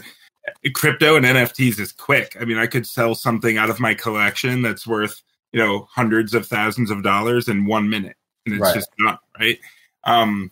Crypto 0.73 1.17
and 1.17 1.27
NFTs 1.27 1.79
is 1.79 1.93
quick. 1.93 2.39
I 2.41 2.47
mean, 2.47 2.57
I 2.57 2.67
could 2.67 2.87
sell 2.87 3.15
something 3.15 3.59
out 3.59 3.69
of 3.69 3.81
my 3.81 3.93
collection 3.93 4.63
that's 4.63 4.87
worth, 4.87 5.23
you 5.53 5.61
know, 5.61 5.87
hundreds 5.91 6.33
of 6.33 6.47
thousands 6.47 6.91
of 6.91 7.03
dollars 7.03 7.49
in 7.49 7.67
one 7.67 7.91
minute, 7.91 8.17
and 8.47 8.55
it's 8.55 8.63
right. 8.63 8.75
just 8.75 8.89
not 8.99 9.21
right. 9.39 9.59
Um, 10.05 10.51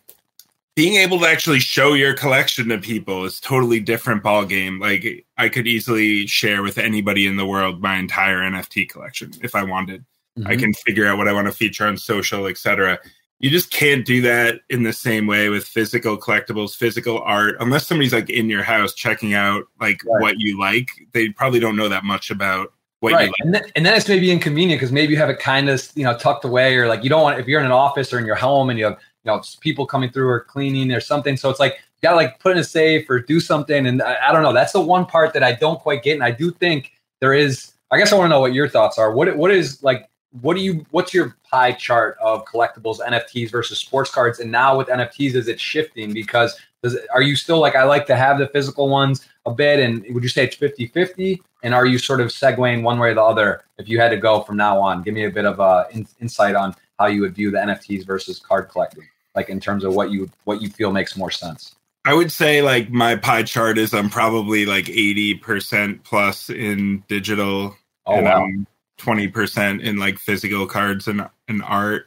being 0.77 0.97
able 0.97 1.19
to 1.19 1.27
actually 1.27 1.59
show 1.59 1.95
your 1.95 2.13
collection 2.13 2.69
to 2.69 2.77
people 2.77 3.25
is 3.25 3.41
totally 3.41 3.81
different 3.81 4.23
ball 4.23 4.45
game. 4.45 4.79
Like 4.79 5.27
I 5.39 5.49
could 5.49 5.67
easily 5.67 6.27
share 6.27 6.63
with 6.63 6.77
anybody 6.77 7.27
in 7.27 7.37
the 7.37 7.47
world 7.47 7.81
my 7.81 7.97
entire 7.97 8.41
NFT 8.41 8.89
collection 8.89 9.33
if 9.43 9.55
I 9.55 9.65
wanted. 9.65 10.05
Mm-hmm. 10.39 10.49
I 10.49 10.57
can 10.57 10.75
figure 10.75 11.07
out 11.07 11.17
what 11.17 11.29
I 11.29 11.33
want 11.33 11.47
to 11.47 11.53
feature 11.53 11.87
on 11.87 11.97
social, 11.97 12.47
etc. 12.47 12.99
You 13.39 13.49
just 13.49 13.71
can't 13.71 14.05
do 14.05 14.21
that 14.23 14.61
in 14.69 14.83
the 14.83 14.93
same 14.93 15.27
way 15.27 15.49
with 15.49 15.65
physical 15.65 16.19
collectibles, 16.19 16.77
physical 16.77 17.23
art, 17.23 17.57
unless 17.61 17.87
somebody's 17.87 18.13
like 18.13 18.29
in 18.29 18.51
your 18.51 18.63
house 18.63 18.93
checking 18.93 19.33
out 19.33 19.65
like 19.81 20.03
right. 20.05 20.21
what 20.21 20.35
you 20.39 20.61
like. 20.61 20.91
They 21.13 21.31
probably 21.31 21.59
don't 21.59 21.77
know 21.77 21.89
that 21.89 22.05
much 22.05 22.31
about 22.31 22.75
what 23.01 23.15
right. 23.15 23.23
you 23.23 23.27
like. 23.29 23.35
And 23.41 23.55
then, 23.55 23.63
and 23.77 23.87
then 23.87 23.95
it's 23.95 24.09
maybe 24.09 24.31
inconvenient 24.31 24.79
because 24.79 24.93
maybe 24.93 25.15
you 25.15 25.19
have 25.19 25.31
it 25.31 25.39
kind 25.39 25.71
of 25.71 25.91
you 25.95 26.05
know 26.05 26.19
tucked 26.19 26.45
away 26.45 26.77
or 26.77 26.87
like 26.87 27.03
you 27.03 27.09
don't 27.09 27.23
want 27.23 27.41
if 27.41 27.47
you're 27.47 27.61
in 27.61 27.67
an 27.67 27.73
office 27.73 28.13
or 28.13 28.19
in 28.19 28.27
your 28.27 28.37
home 28.37 28.69
and 28.69 28.79
you 28.79 28.85
have 28.85 28.99
you 29.27 29.33
know 29.33 29.43
people 29.61 29.87
coming 29.87 30.11
through 30.11 30.29
or 30.29 30.41
cleaning 30.41 30.93
or 30.93 31.01
something. 31.01 31.37
So 31.37 31.51
it's 31.51 31.61
like 31.61 31.73
you 31.73 32.03
gotta 32.03 32.17
like 32.17 32.39
put 32.39 32.53
in 32.53 32.59
a 32.59 32.65
safe 32.65 33.09
or 33.11 33.19
do 33.19 33.41
something. 33.41 33.87
And 33.87 34.03
I, 34.03 34.29
I 34.29 34.33
don't 34.33 34.43
know. 34.43 34.53
That's 34.53 34.73
the 34.73 34.81
one 34.81 35.05
part 35.05 35.33
that 35.35 35.43
I 35.43 35.53
don't 35.53 35.81
quite 35.81 36.03
get. 36.03 36.15
And 36.15 36.23
I 36.23 36.31
do 36.31 36.51
think 36.53 36.93
there 37.21 37.35
is. 37.35 37.73
I 37.91 37.99
guess 37.99 38.13
I 38.13 38.17
want 38.17 38.27
to 38.27 38.31
know 38.31 38.41
what 38.41 38.53
your 38.53 38.69
thoughts 38.69 38.99
are. 38.99 39.13
What 39.13 39.37
what 39.37 39.51
is 39.51 39.83
like? 39.83 40.09
What 40.41 40.55
do 40.55 40.63
you? 40.63 40.87
What's 40.91 41.13
your 41.13 41.37
pie 41.51 41.73
chart 41.73 42.17
of 42.21 42.45
collectibles, 42.45 43.01
NFTs 43.01 43.51
versus 43.51 43.79
sports 43.79 44.11
cards? 44.11 44.39
And 44.41 44.51
now 44.51 44.77
with 44.77 44.89
NFTs, 44.89 45.35
is 45.35 45.49
it 45.49 45.61
shifting? 45.61 46.13
Because 46.13 46.59
does 46.83 46.97
are 47.13 47.23
you 47.23 47.37
still 47.37 47.59
like 47.59 47.75
I 47.75 47.85
like 47.85 48.07
to 48.07 48.17
have 48.17 48.39
the 48.39 48.49
physical 48.49 48.89
ones 48.89 49.29
a 49.45 49.53
bit? 49.53 49.81
And 49.81 50.05
would 50.15 50.23
you 50.23 50.29
say 50.29 50.45
it's 50.45 50.57
50-50? 50.57 51.39
And 51.63 51.75
are 51.75 51.87
you 51.87 51.99
sort 51.99 52.21
of 52.21 52.29
segueing 52.29 52.83
one 52.83 52.99
way 52.99 53.11
or 53.11 53.15
the 53.15 53.23
other 53.23 53.65
if 53.79 53.89
you 53.89 53.99
had 53.99 54.11
to 54.11 54.17
go 54.17 54.43
from 54.43 54.57
now 54.57 54.79
on? 54.81 55.03
Give 55.03 55.15
me 55.15 55.25
a 55.25 55.31
bit 55.31 55.47
of 55.47 55.59
uh, 55.61 55.85
in, 55.93 56.07
insight 56.21 56.55
on 56.55 56.75
how 56.99 57.07
you 57.07 57.21
would 57.23 57.35
view 57.35 57.51
the 57.51 57.59
NFTs 57.59 58.05
versus 58.05 58.39
card 58.39 58.69
collecting 58.69 59.05
like 59.37 59.49
in 59.49 59.61
terms 59.61 59.85
of 59.85 59.95
what 59.95 60.11
you 60.11 60.29
what 60.45 60.63
you 60.63 60.71
feel 60.71 60.91
makes 60.91 61.17
more 61.17 61.31
sense? 61.31 61.77
I 62.07 62.15
would 62.15 62.33
say 62.33 62.63
like 62.63 62.91
my 62.91 63.17
pie 63.17 63.43
chart 63.43 63.79
is 63.79 63.93
I'm 63.93 64.09
probably 64.09 64.65
like 64.65 64.85
80% 64.87 66.05
plus 66.05 66.49
in 66.49 67.03
digital 67.09 67.77
oh, 68.07 68.15
and 68.15 68.25
wow. 68.25 68.45
I'm 68.45 68.67
20% 68.99 69.83
in 69.83 69.97
like 69.97 70.19
physical 70.19 70.67
cards 70.67 71.09
and, 71.09 71.29
and 71.49 71.63
art. 71.65 72.07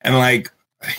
And 0.00 0.16
like, 0.16 0.50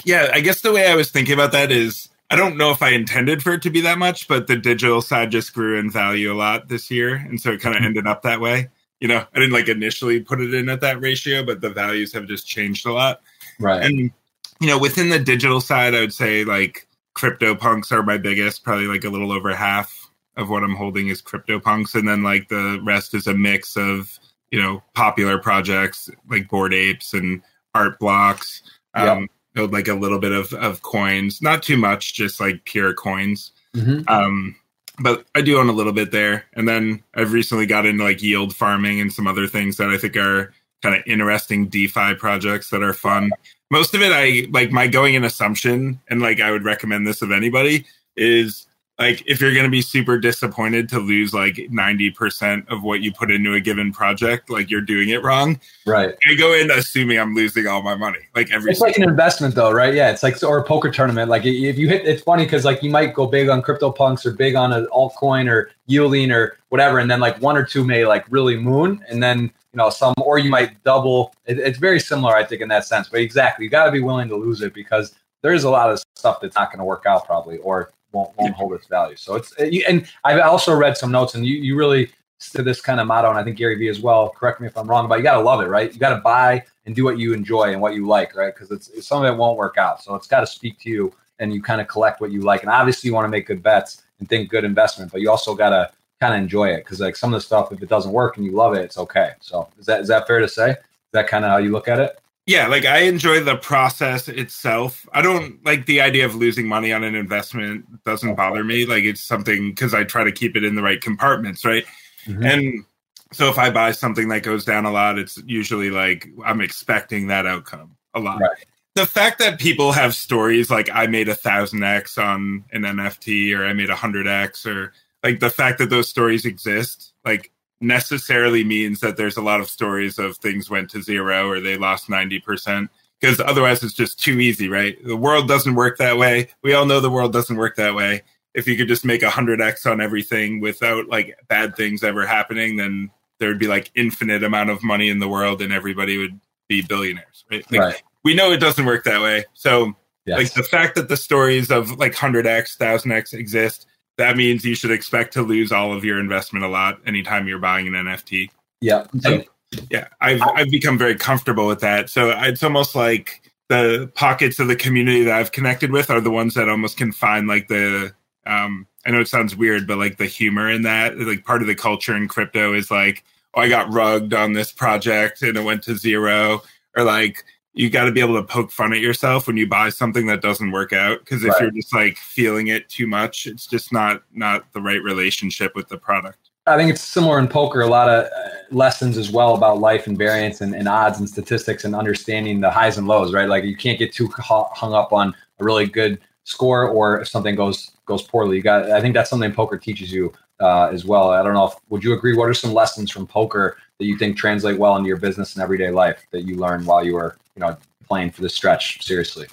yeah, 0.05 0.29
I 0.31 0.41
guess 0.41 0.61
the 0.61 0.71
way 0.71 0.91
I 0.91 0.95
was 0.95 1.09
thinking 1.09 1.33
about 1.33 1.53
that 1.53 1.71
is 1.71 2.09
I 2.29 2.35
don't 2.35 2.57
know 2.57 2.69
if 2.69 2.83
I 2.83 2.89
intended 2.89 3.41
for 3.41 3.53
it 3.53 3.63
to 3.63 3.71
be 3.71 3.81
that 3.81 3.97
much, 3.97 4.27
but 4.27 4.45
the 4.45 4.57
digital 4.57 5.01
side 5.01 5.31
just 5.31 5.53
grew 5.53 5.79
in 5.79 5.89
value 5.89 6.31
a 6.31 6.35
lot 6.35 6.67
this 6.67 6.91
year. 6.91 7.15
And 7.15 7.41
so 7.41 7.53
it 7.53 7.61
kind 7.61 7.75
of 7.75 7.79
mm-hmm. 7.79 7.87
ended 7.87 8.07
up 8.07 8.21
that 8.21 8.39
way. 8.39 8.69
You 8.99 9.07
know, 9.07 9.25
I 9.33 9.39
didn't 9.39 9.53
like 9.53 9.69
initially 9.69 10.19
put 10.19 10.39
it 10.39 10.53
in 10.53 10.69
at 10.69 10.81
that 10.81 11.01
ratio, 11.01 11.43
but 11.43 11.61
the 11.61 11.71
values 11.71 12.13
have 12.13 12.27
just 12.27 12.45
changed 12.45 12.85
a 12.85 12.93
lot. 12.93 13.21
Right. 13.59 13.83
And 13.83 14.11
you 14.59 14.67
know, 14.67 14.77
within 14.77 15.09
the 15.09 15.19
digital 15.19 15.61
side, 15.61 15.95
I 15.95 16.01
would 16.01 16.13
say 16.13 16.43
like 16.43 16.87
crypto 17.13 17.55
punks 17.55 17.91
are 17.91 18.03
my 18.03 18.17
biggest, 18.17 18.63
probably 18.63 18.87
like 18.87 19.03
a 19.03 19.09
little 19.09 19.31
over 19.31 19.53
half 19.53 20.09
of 20.37 20.49
what 20.49 20.63
I'm 20.63 20.75
holding 20.75 21.07
is 21.09 21.21
crypto 21.21 21.59
punks. 21.59 21.95
And 21.95 22.07
then 22.07 22.23
like 22.23 22.49
the 22.49 22.79
rest 22.83 23.13
is 23.13 23.27
a 23.27 23.33
mix 23.33 23.75
of, 23.75 24.17
you 24.51 24.61
know, 24.61 24.83
popular 24.93 25.37
projects 25.37 26.09
like 26.29 26.49
bored 26.49 26.73
apes 26.73 27.13
and 27.13 27.41
art 27.75 27.99
blocks. 27.99 28.61
Um, 28.95 29.29
yep. 29.55 29.71
like 29.71 29.87
a 29.87 29.93
little 29.93 30.19
bit 30.19 30.31
of, 30.31 30.53
of 30.53 30.81
coins, 30.81 31.41
not 31.41 31.61
too 31.61 31.77
much, 31.77 32.13
just 32.13 32.39
like 32.39 32.65
pure 32.65 32.93
coins. 32.93 33.51
Mm-hmm. 33.75 34.01
Um, 34.07 34.55
but 34.99 35.25
I 35.35 35.41
do 35.41 35.57
own 35.59 35.69
a 35.69 35.73
little 35.73 35.93
bit 35.93 36.11
there. 36.11 36.45
And 36.53 36.67
then 36.67 37.03
I've 37.13 37.33
recently 37.33 37.65
got 37.65 37.85
into 37.85 38.03
like 38.03 38.23
yield 38.23 38.55
farming 38.55 38.99
and 38.99 39.13
some 39.13 39.27
other 39.27 39.47
things 39.47 39.77
that 39.77 39.89
I 39.89 39.97
think 39.97 40.17
are 40.17 40.53
kind 40.81 40.95
of 40.95 41.03
interesting 41.05 41.67
DeFi 41.67 42.15
projects 42.15 42.69
that 42.69 42.83
are 42.83 42.93
fun 42.93 43.31
most 43.69 43.93
of 43.93 44.01
it 44.01 44.11
i 44.11 44.47
like 44.51 44.71
my 44.71 44.87
going 44.87 45.15
in 45.15 45.23
assumption 45.23 45.99
and 46.09 46.21
like 46.21 46.41
i 46.41 46.51
would 46.51 46.63
recommend 46.63 47.05
this 47.05 47.21
of 47.21 47.31
anybody 47.31 47.85
is 48.15 48.67
like 48.99 49.23
if 49.25 49.39
you're 49.39 49.53
going 49.53 49.63
to 49.63 49.71
be 49.71 49.81
super 49.81 50.19
disappointed 50.19 50.89
to 50.89 50.99
lose 50.99 51.33
like 51.33 51.55
90% 51.55 52.67
of 52.67 52.83
what 52.83 53.01
you 53.01 53.11
put 53.11 53.31
into 53.31 53.53
a 53.53 53.59
given 53.59 53.91
project 53.91 54.49
like 54.49 54.69
you're 54.69 54.81
doing 54.81 55.09
it 55.09 55.23
wrong 55.23 55.59
right. 55.85 56.15
I 56.27 56.35
go 56.35 56.53
in 56.53 56.69
assuming 56.69 57.19
i'm 57.19 57.33
losing 57.33 57.67
all 57.67 57.81
my 57.81 57.95
money 57.95 58.19
like 58.35 58.51
every 58.51 58.71
it's 58.71 58.81
like 58.81 58.97
an 58.97 59.03
investment 59.03 59.55
though 59.55 59.71
right? 59.71 59.93
Yeah 59.93 60.11
it's 60.11 60.23
like 60.23 60.41
or 60.43 60.57
a 60.59 60.63
poker 60.63 60.91
tournament 60.91 61.29
like 61.29 61.45
if 61.45 61.77
you 61.77 61.87
hit 61.87 62.05
it's 62.05 62.21
funny 62.21 62.43
because 62.43 62.65
like 62.65 62.83
you 62.83 62.91
might 62.91 63.13
go 63.13 63.25
big 63.25 63.49
on 63.49 63.61
crypto 63.61 63.91
punks 63.91 64.25
or 64.25 64.33
big 64.33 64.55
on 64.55 64.73
an 64.73 64.87
altcoin 64.87 65.49
or 65.49 65.71
yielding 65.87 66.31
or 66.31 66.57
whatever 66.69 66.99
and 66.99 67.09
then 67.09 67.19
like 67.19 67.39
one 67.41 67.57
or 67.57 67.63
two 67.63 67.83
may 67.83 68.05
like 68.05 68.25
really 68.29 68.57
moon 68.57 69.03
and 69.09 69.23
then 69.23 69.41
you 69.41 69.77
know 69.77 69.89
some 69.89 70.13
or 70.17 70.39
you 70.39 70.49
might 70.49 70.83
double. 70.83 71.33
It, 71.45 71.59
it's 71.59 71.77
very 71.77 71.99
similar 71.99 72.35
i 72.35 72.43
think 72.43 72.61
in 72.61 72.69
that 72.69 72.85
sense 72.85 73.07
but 73.07 73.21
exactly 73.21 73.65
you 73.65 73.71
got 73.71 73.85
to 73.85 73.91
be 73.91 74.01
willing 74.01 74.27
to 74.29 74.35
lose 74.35 74.61
it 74.61 74.73
because 74.73 75.15
there's 75.41 75.63
a 75.63 75.69
lot 75.69 75.89
of 75.89 76.01
stuff 76.15 76.41
that's 76.41 76.55
not 76.55 76.69
going 76.69 76.79
to 76.79 76.85
work 76.85 77.05
out 77.05 77.25
probably 77.25 77.59
or 77.59 77.91
won't, 78.11 78.35
won't 78.37 78.53
hold 78.53 78.73
its 78.73 78.87
value 78.87 79.15
so 79.15 79.35
it's 79.35 79.53
uh, 79.59 79.69
and 79.87 80.07
i've 80.23 80.39
also 80.41 80.75
read 80.75 80.97
some 80.97 81.11
notes 81.11 81.35
and 81.35 81.45
you, 81.45 81.57
you 81.57 81.75
really 81.75 82.11
to 82.39 82.63
this 82.63 82.79
kind 82.81 82.99
of 82.99 83.07
motto 83.07 83.29
and 83.29 83.37
i 83.37 83.43
think 83.43 83.57
gary 83.57 83.75
vee 83.75 83.87
as 83.87 83.99
well 83.99 84.29
correct 84.29 84.61
me 84.61 84.67
if 84.67 84.77
i'm 84.77 84.87
wrong 84.87 85.07
but 85.07 85.17
you 85.17 85.23
got 85.23 85.35
to 85.35 85.41
love 85.41 85.61
it 85.61 85.67
right 85.67 85.93
you 85.93 85.99
got 85.99 86.15
to 86.15 86.21
buy 86.21 86.63
and 86.85 86.95
do 86.95 87.03
what 87.03 87.19
you 87.19 87.33
enjoy 87.33 87.71
and 87.71 87.81
what 87.81 87.93
you 87.93 88.07
like 88.07 88.35
right 88.35 88.53
because 88.55 88.71
it's 88.71 89.05
some 89.05 89.23
of 89.23 89.31
it 89.31 89.37
won't 89.37 89.57
work 89.57 89.77
out 89.77 90.01
so 90.01 90.15
it's 90.15 90.27
got 90.27 90.39
to 90.39 90.47
speak 90.47 90.79
to 90.79 90.89
you 90.89 91.13
and 91.39 91.53
you 91.53 91.61
kind 91.61 91.81
of 91.81 91.87
collect 91.87 92.21
what 92.21 92.31
you 92.31 92.41
like 92.41 92.61
and 92.61 92.71
obviously 92.71 93.07
you 93.07 93.13
want 93.13 93.25
to 93.25 93.29
make 93.29 93.45
good 93.45 93.61
bets 93.61 94.03
and 94.19 94.27
think 94.29 94.49
good 94.49 94.63
investment 94.63 95.11
but 95.11 95.21
you 95.21 95.29
also 95.29 95.53
got 95.53 95.69
to 95.69 95.89
kind 96.19 96.33
of 96.33 96.39
enjoy 96.39 96.69
it 96.69 96.83
because 96.83 96.99
like 96.99 97.15
some 97.15 97.33
of 97.33 97.37
the 97.37 97.45
stuff, 97.45 97.71
if 97.71 97.81
it 97.81 97.89
doesn't 97.89 98.11
work 98.11 98.37
and 98.37 98.45
you 98.45 98.51
love 98.51 98.73
it, 98.73 98.81
it's 98.81 98.97
okay. 98.97 99.31
So 99.39 99.69
is 99.79 99.85
that 99.85 100.01
is 100.01 100.07
that 100.09 100.27
fair 100.27 100.39
to 100.39 100.47
say? 100.47 100.71
Is 100.71 101.13
that 101.13 101.27
kind 101.27 101.45
of 101.45 101.51
how 101.51 101.57
you 101.57 101.71
look 101.71 101.87
at 101.87 101.99
it? 101.99 102.19
Yeah, 102.49 102.65
like 102.65 102.83
I 102.83 103.01
enjoy 103.01 103.41
the 103.41 103.57
process 103.57 104.27
itself. 104.27 105.07
I 105.13 105.21
don't 105.21 105.63
like 105.63 105.85
the 105.85 106.01
idea 106.01 106.25
of 106.25 106.33
losing 106.33 106.67
money 106.67 106.91
on 106.91 107.03
an 107.03 107.13
investment 107.13 107.85
doesn't 108.05 108.33
bother 108.33 108.63
me. 108.63 108.87
Like 108.87 109.03
it's 109.03 109.23
something 109.23 109.69
because 109.69 109.93
I 109.93 110.03
try 110.03 110.23
to 110.23 110.31
keep 110.31 110.57
it 110.57 110.63
in 110.63 110.73
the 110.73 110.81
right 110.81 110.99
compartments, 110.99 111.63
right? 111.63 111.85
Mm-hmm. 112.25 112.43
And 112.43 112.85
so 113.31 113.49
if 113.49 113.59
I 113.59 113.69
buy 113.69 113.91
something 113.91 114.29
that 114.29 114.41
goes 114.41 114.65
down 114.65 114.85
a 114.85 114.91
lot, 114.91 115.19
it's 115.19 115.37
usually 115.45 115.91
like 115.91 116.27
I'm 116.43 116.59
expecting 116.59 117.27
that 117.27 117.45
outcome 117.45 117.95
a 118.15 118.19
lot. 118.19 118.41
Right. 118.41 118.65
The 118.95 119.05
fact 119.05 119.37
that 119.37 119.59
people 119.59 119.91
have 119.91 120.15
stories 120.15 120.71
like 120.71 120.89
I 120.91 121.05
made 121.05 121.29
a 121.29 121.35
thousand 121.35 121.83
X 121.83 122.17
on 122.17 122.65
an 122.71 122.81
NFT 122.81 123.55
or 123.55 123.63
I 123.63 123.73
made 123.73 123.91
a 123.91 123.95
hundred 123.95 124.25
X 124.25 124.65
or 124.65 124.93
like 125.23 125.39
the 125.39 125.51
fact 125.51 125.77
that 125.77 125.91
those 125.91 126.09
stories 126.09 126.45
exist 126.45 127.13
like 127.23 127.51
necessarily 127.81 128.63
means 128.63 128.99
that 128.99 129.17
there's 129.17 129.37
a 129.37 129.41
lot 129.41 129.59
of 129.61 129.69
stories 129.69 130.19
of 130.19 130.37
things 130.37 130.69
went 130.69 130.89
to 130.91 131.01
zero 131.01 131.49
or 131.49 131.59
they 131.59 131.77
lost 131.77 132.07
90% 132.07 132.89
because 133.19 133.39
otherwise 133.39 133.83
it's 133.83 133.93
just 133.93 134.19
too 134.19 134.39
easy, 134.39 134.69
right? 134.69 134.97
The 135.05 135.15
world 135.15 135.47
doesn't 135.47 135.75
work 135.75 135.97
that 135.97 136.17
way. 136.17 136.49
We 136.63 136.73
all 136.73 136.85
know 136.85 136.99
the 136.99 137.09
world 137.09 137.33
doesn't 137.33 137.57
work 137.57 137.75
that 137.75 137.95
way. 137.95 138.23
If 138.53 138.67
you 138.67 138.75
could 138.77 138.87
just 138.87 139.05
make 139.05 139.23
a 139.23 139.27
100x 139.27 139.89
on 139.89 140.01
everything 140.01 140.59
without 140.59 141.07
like 141.07 141.37
bad 141.47 141.75
things 141.75 142.03
ever 142.03 142.25
happening, 142.25 142.77
then 142.77 143.11
there'd 143.39 143.59
be 143.59 143.67
like 143.67 143.91
infinite 143.95 144.43
amount 144.43 144.69
of 144.69 144.83
money 144.83 145.09
in 145.09 145.19
the 145.19 145.27
world 145.27 145.61
and 145.61 145.71
everybody 145.71 146.17
would 146.17 146.39
be 146.67 146.81
billionaires, 146.81 147.45
right? 147.51 147.69
Like, 147.71 147.81
Right. 147.81 148.03
We 148.23 148.33
know 148.33 148.51
it 148.51 148.57
doesn't 148.59 148.85
work 148.85 149.05
that 149.05 149.21
way. 149.21 149.45
So 149.53 149.95
Yes. 150.25 150.37
like 150.37 150.53
the 150.53 150.63
fact 150.63 150.95
that 150.95 151.07
the 151.09 151.17
stories 151.17 151.71
of 151.71 151.97
like 151.97 152.13
100x 152.13 152.77
1000x 152.77 153.33
exist 153.33 153.87
that 154.19 154.35
means 154.37 154.65
you 154.65 154.75
should 154.75 154.91
expect 154.91 155.33
to 155.33 155.41
lose 155.41 155.71
all 155.71 155.93
of 155.93 156.03
your 156.03 156.19
investment 156.19 156.63
a 156.63 156.67
lot 156.67 156.99
anytime 157.07 157.47
you're 157.47 157.57
buying 157.59 157.87
an 157.87 157.93
nft 157.93 158.49
yeah. 158.81 159.05
So- 159.19 159.43
yeah 159.91 160.07
i've 160.21 160.41
i've 160.55 160.69
become 160.71 160.97
very 160.97 161.15
comfortable 161.15 161.67
with 161.67 161.79
that 161.79 162.09
so 162.09 162.31
it's 162.37 162.63
almost 162.63 162.95
like 162.95 163.41
the 163.69 164.11
pockets 164.15 164.59
of 164.59 164.67
the 164.67 164.75
community 164.75 165.23
that 165.23 165.35
i've 165.35 165.51
connected 165.51 165.91
with 165.91 166.09
are 166.09 166.21
the 166.21 166.31
ones 166.31 166.55
that 166.55 166.67
almost 166.67 166.97
can 166.97 167.11
find 167.11 167.47
like 167.47 167.67
the 167.67 168.11
um 168.47 168.87
i 169.05 169.11
know 169.11 169.19
it 169.19 169.27
sounds 169.27 169.55
weird 169.55 169.85
but 169.85 169.99
like 169.99 170.17
the 170.17 170.25
humor 170.25 170.69
in 170.71 170.81
that 170.81 171.17
like 171.19 171.45
part 171.45 171.61
of 171.61 171.67
the 171.67 171.75
culture 171.75 172.15
in 172.15 172.27
crypto 172.27 172.73
is 172.73 172.89
like 172.89 173.23
oh 173.53 173.61
i 173.61 173.69
got 173.69 173.93
rugged 173.93 174.33
on 174.33 174.53
this 174.53 174.71
project 174.71 175.43
and 175.43 175.55
it 175.55 175.63
went 175.63 175.83
to 175.83 175.95
zero 175.95 176.63
or 176.97 177.03
like 177.03 177.45
you 177.79 177.89
got 177.89 178.03
to 178.03 178.11
be 178.11 178.19
able 178.19 178.35
to 178.35 178.43
poke 178.43 178.71
fun 178.71 178.91
at 178.91 178.99
yourself 178.99 179.47
when 179.47 179.55
you 179.55 179.65
buy 179.65 179.87
something 179.87 180.25
that 180.27 180.41
doesn't 180.41 180.71
work 180.71 180.91
out 180.91 181.19
because 181.19 181.43
if 181.43 181.53
Right. 181.53 181.61
you're 181.61 181.71
just 181.71 181.93
like 181.93 182.17
feeling 182.17 182.67
it 182.67 182.89
too 182.89 183.07
much 183.07 183.47
it's 183.47 183.65
just 183.65 183.93
not 183.93 184.21
not 184.33 184.71
the 184.73 184.81
right 184.81 185.01
relationship 185.01 185.75
with 185.75 185.87
the 185.87 185.97
product 185.97 186.49
I 186.67 186.77
think 186.77 186.91
it's 186.91 187.01
similar 187.01 187.39
in 187.39 187.47
poker. 187.47 187.81
A 187.81 187.87
lot 187.87 188.09
of 188.09 188.25
uh, 188.25 188.49
lessons 188.69 189.17
as 189.17 189.31
well 189.31 189.55
about 189.55 189.79
life 189.79 190.05
and 190.05 190.15
variance 190.15 190.61
and, 190.61 190.75
and 190.75 190.87
odds 190.87 191.17
and 191.17 191.27
statistics 191.27 191.83
and 191.83 191.95
understanding 191.95 192.59
the 192.59 192.69
highs 192.69 192.99
and 192.99 193.07
lows. 193.07 193.33
Right, 193.33 193.49
like 193.49 193.63
you 193.63 193.75
can't 193.75 193.97
get 193.97 194.13
too 194.13 194.29
hung 194.37 194.93
up 194.93 195.11
on 195.11 195.29
a 195.59 195.63
really 195.63 195.87
good 195.87 196.19
score 196.43 196.87
or 196.87 197.21
if 197.21 197.27
something 197.27 197.55
goes 197.55 197.91
goes 198.05 198.21
poorly. 198.21 198.57
You 198.57 198.61
got. 198.61 198.91
I 198.91 199.01
think 199.01 199.15
that's 199.15 199.31
something 199.31 199.51
poker 199.51 199.79
teaches 199.79 200.11
you 200.11 200.31
uh, 200.59 200.89
as 200.91 201.05
well. 201.05 201.31
I 201.31 201.41
don't 201.41 201.55
know. 201.55 201.67
if 201.69 201.73
Would 201.89 202.03
you 202.03 202.13
agree? 202.13 202.35
What 202.35 202.49
are 202.49 202.53
some 202.53 202.73
lessons 202.73 203.09
from 203.09 203.25
poker 203.25 203.77
that 203.99 204.05
you 204.05 204.17
think 204.17 204.37
translate 204.37 204.79
well 204.79 204.95
into 204.95 205.07
your 205.07 205.17
business 205.17 205.53
and 205.55 205.63
everyday 205.63 205.91
life 205.91 206.25
that 206.31 206.41
you 206.41 206.55
learned 206.55 206.85
while 206.85 207.03
you 207.03 207.13
were 207.13 207.37
you 207.55 207.59
know 207.59 207.77
playing 208.07 208.31
for 208.31 208.41
the 208.41 208.49
stretch 208.49 209.05
seriously? 209.05 209.47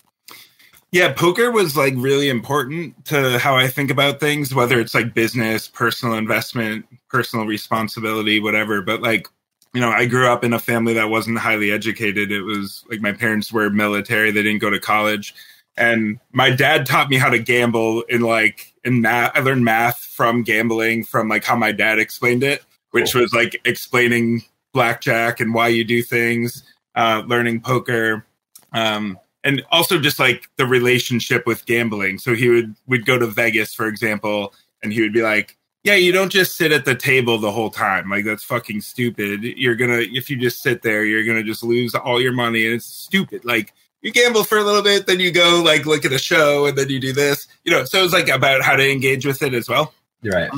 Yeah, 0.92 1.12
poker 1.12 1.50
was 1.50 1.76
like 1.76 1.94
really 1.96 2.28
important 2.28 3.04
to 3.06 3.38
how 3.38 3.56
I 3.56 3.68
think 3.68 3.90
about 3.90 4.20
things, 4.20 4.54
whether 4.54 4.80
it's 4.80 4.94
like 4.94 5.12
business, 5.12 5.68
personal 5.68 6.16
investment, 6.16 6.86
personal 7.10 7.44
responsibility, 7.44 8.40
whatever. 8.40 8.80
But 8.80 9.02
like, 9.02 9.28
you 9.74 9.80
know, 9.80 9.90
I 9.90 10.06
grew 10.06 10.28
up 10.28 10.44
in 10.44 10.52
a 10.52 10.58
family 10.58 10.94
that 10.94 11.10
wasn't 11.10 11.38
highly 11.38 11.72
educated. 11.72 12.30
It 12.30 12.42
was 12.42 12.84
like 12.88 13.00
my 13.00 13.12
parents 13.12 13.52
were 13.52 13.68
military, 13.68 14.30
they 14.30 14.42
didn't 14.42 14.60
go 14.60 14.70
to 14.70 14.80
college. 14.80 15.34
And 15.76 16.18
my 16.32 16.50
dad 16.50 16.86
taught 16.86 17.10
me 17.10 17.16
how 17.16 17.28
to 17.28 17.38
gamble 17.38 18.02
in 18.02 18.22
like 18.22 18.72
in 18.84 19.02
math. 19.02 19.32
I 19.34 19.40
learned 19.40 19.64
math 19.64 19.98
from 19.98 20.44
gambling, 20.44 21.04
from 21.04 21.28
like 21.28 21.44
how 21.44 21.56
my 21.56 21.72
dad 21.72 21.98
explained 21.98 22.42
it, 22.42 22.62
which 22.90 23.14
was 23.14 23.32
like 23.32 23.60
explaining 23.64 24.42
blackjack 24.72 25.40
and 25.40 25.54
why 25.54 25.68
you 25.68 25.84
do 25.84 26.02
things, 26.02 26.62
uh, 26.94 27.22
learning 27.26 27.60
poker. 27.60 28.26
Um, 28.72 29.18
and 29.44 29.64
also 29.70 30.00
just 30.00 30.18
like 30.18 30.50
the 30.56 30.66
relationship 30.66 31.46
with 31.46 31.64
gambling. 31.66 32.18
So 32.18 32.34
he 32.34 32.48
would 32.48 32.74
would 32.88 33.06
go 33.06 33.18
to 33.18 33.26
Vegas, 33.26 33.72
for 33.72 33.86
example, 33.86 34.52
and 34.82 34.92
he 34.92 35.00
would 35.00 35.12
be 35.12 35.22
like, 35.22 35.56
"Yeah, 35.84 35.94
you 35.94 36.10
don't 36.10 36.32
just 36.32 36.56
sit 36.56 36.72
at 36.72 36.84
the 36.84 36.96
table 36.96 37.38
the 37.38 37.52
whole 37.52 37.70
time. 37.70 38.10
Like 38.10 38.24
that's 38.24 38.42
fucking 38.42 38.80
stupid. 38.80 39.44
You're 39.44 39.76
gonna 39.76 40.00
if 40.00 40.28
you 40.28 40.36
just 40.36 40.62
sit 40.62 40.82
there, 40.82 41.04
you're 41.04 41.24
gonna 41.24 41.44
just 41.44 41.62
lose 41.62 41.94
all 41.94 42.20
your 42.20 42.32
money, 42.32 42.66
and 42.66 42.74
it's 42.74 42.86
stupid. 42.86 43.44
Like 43.44 43.72
you 44.02 44.12
gamble 44.12 44.44
for 44.44 44.58
a 44.58 44.64
little 44.64 44.82
bit, 44.82 45.06
then 45.06 45.20
you 45.20 45.30
go 45.30 45.62
like 45.64 45.86
look 45.86 46.04
at 46.04 46.12
a 46.12 46.18
show, 46.18 46.66
and 46.66 46.76
then 46.76 46.90
you 46.90 46.98
do 46.98 47.12
this. 47.12 47.46
You 47.64 47.70
know, 47.72 47.84
so 47.84 48.02
it's 48.02 48.12
like 48.12 48.28
about 48.28 48.62
how 48.62 48.74
to 48.74 48.90
engage 48.90 49.24
with 49.24 49.42
it 49.42 49.54
as 49.54 49.68
well. 49.68 49.94
Right. 50.24 50.50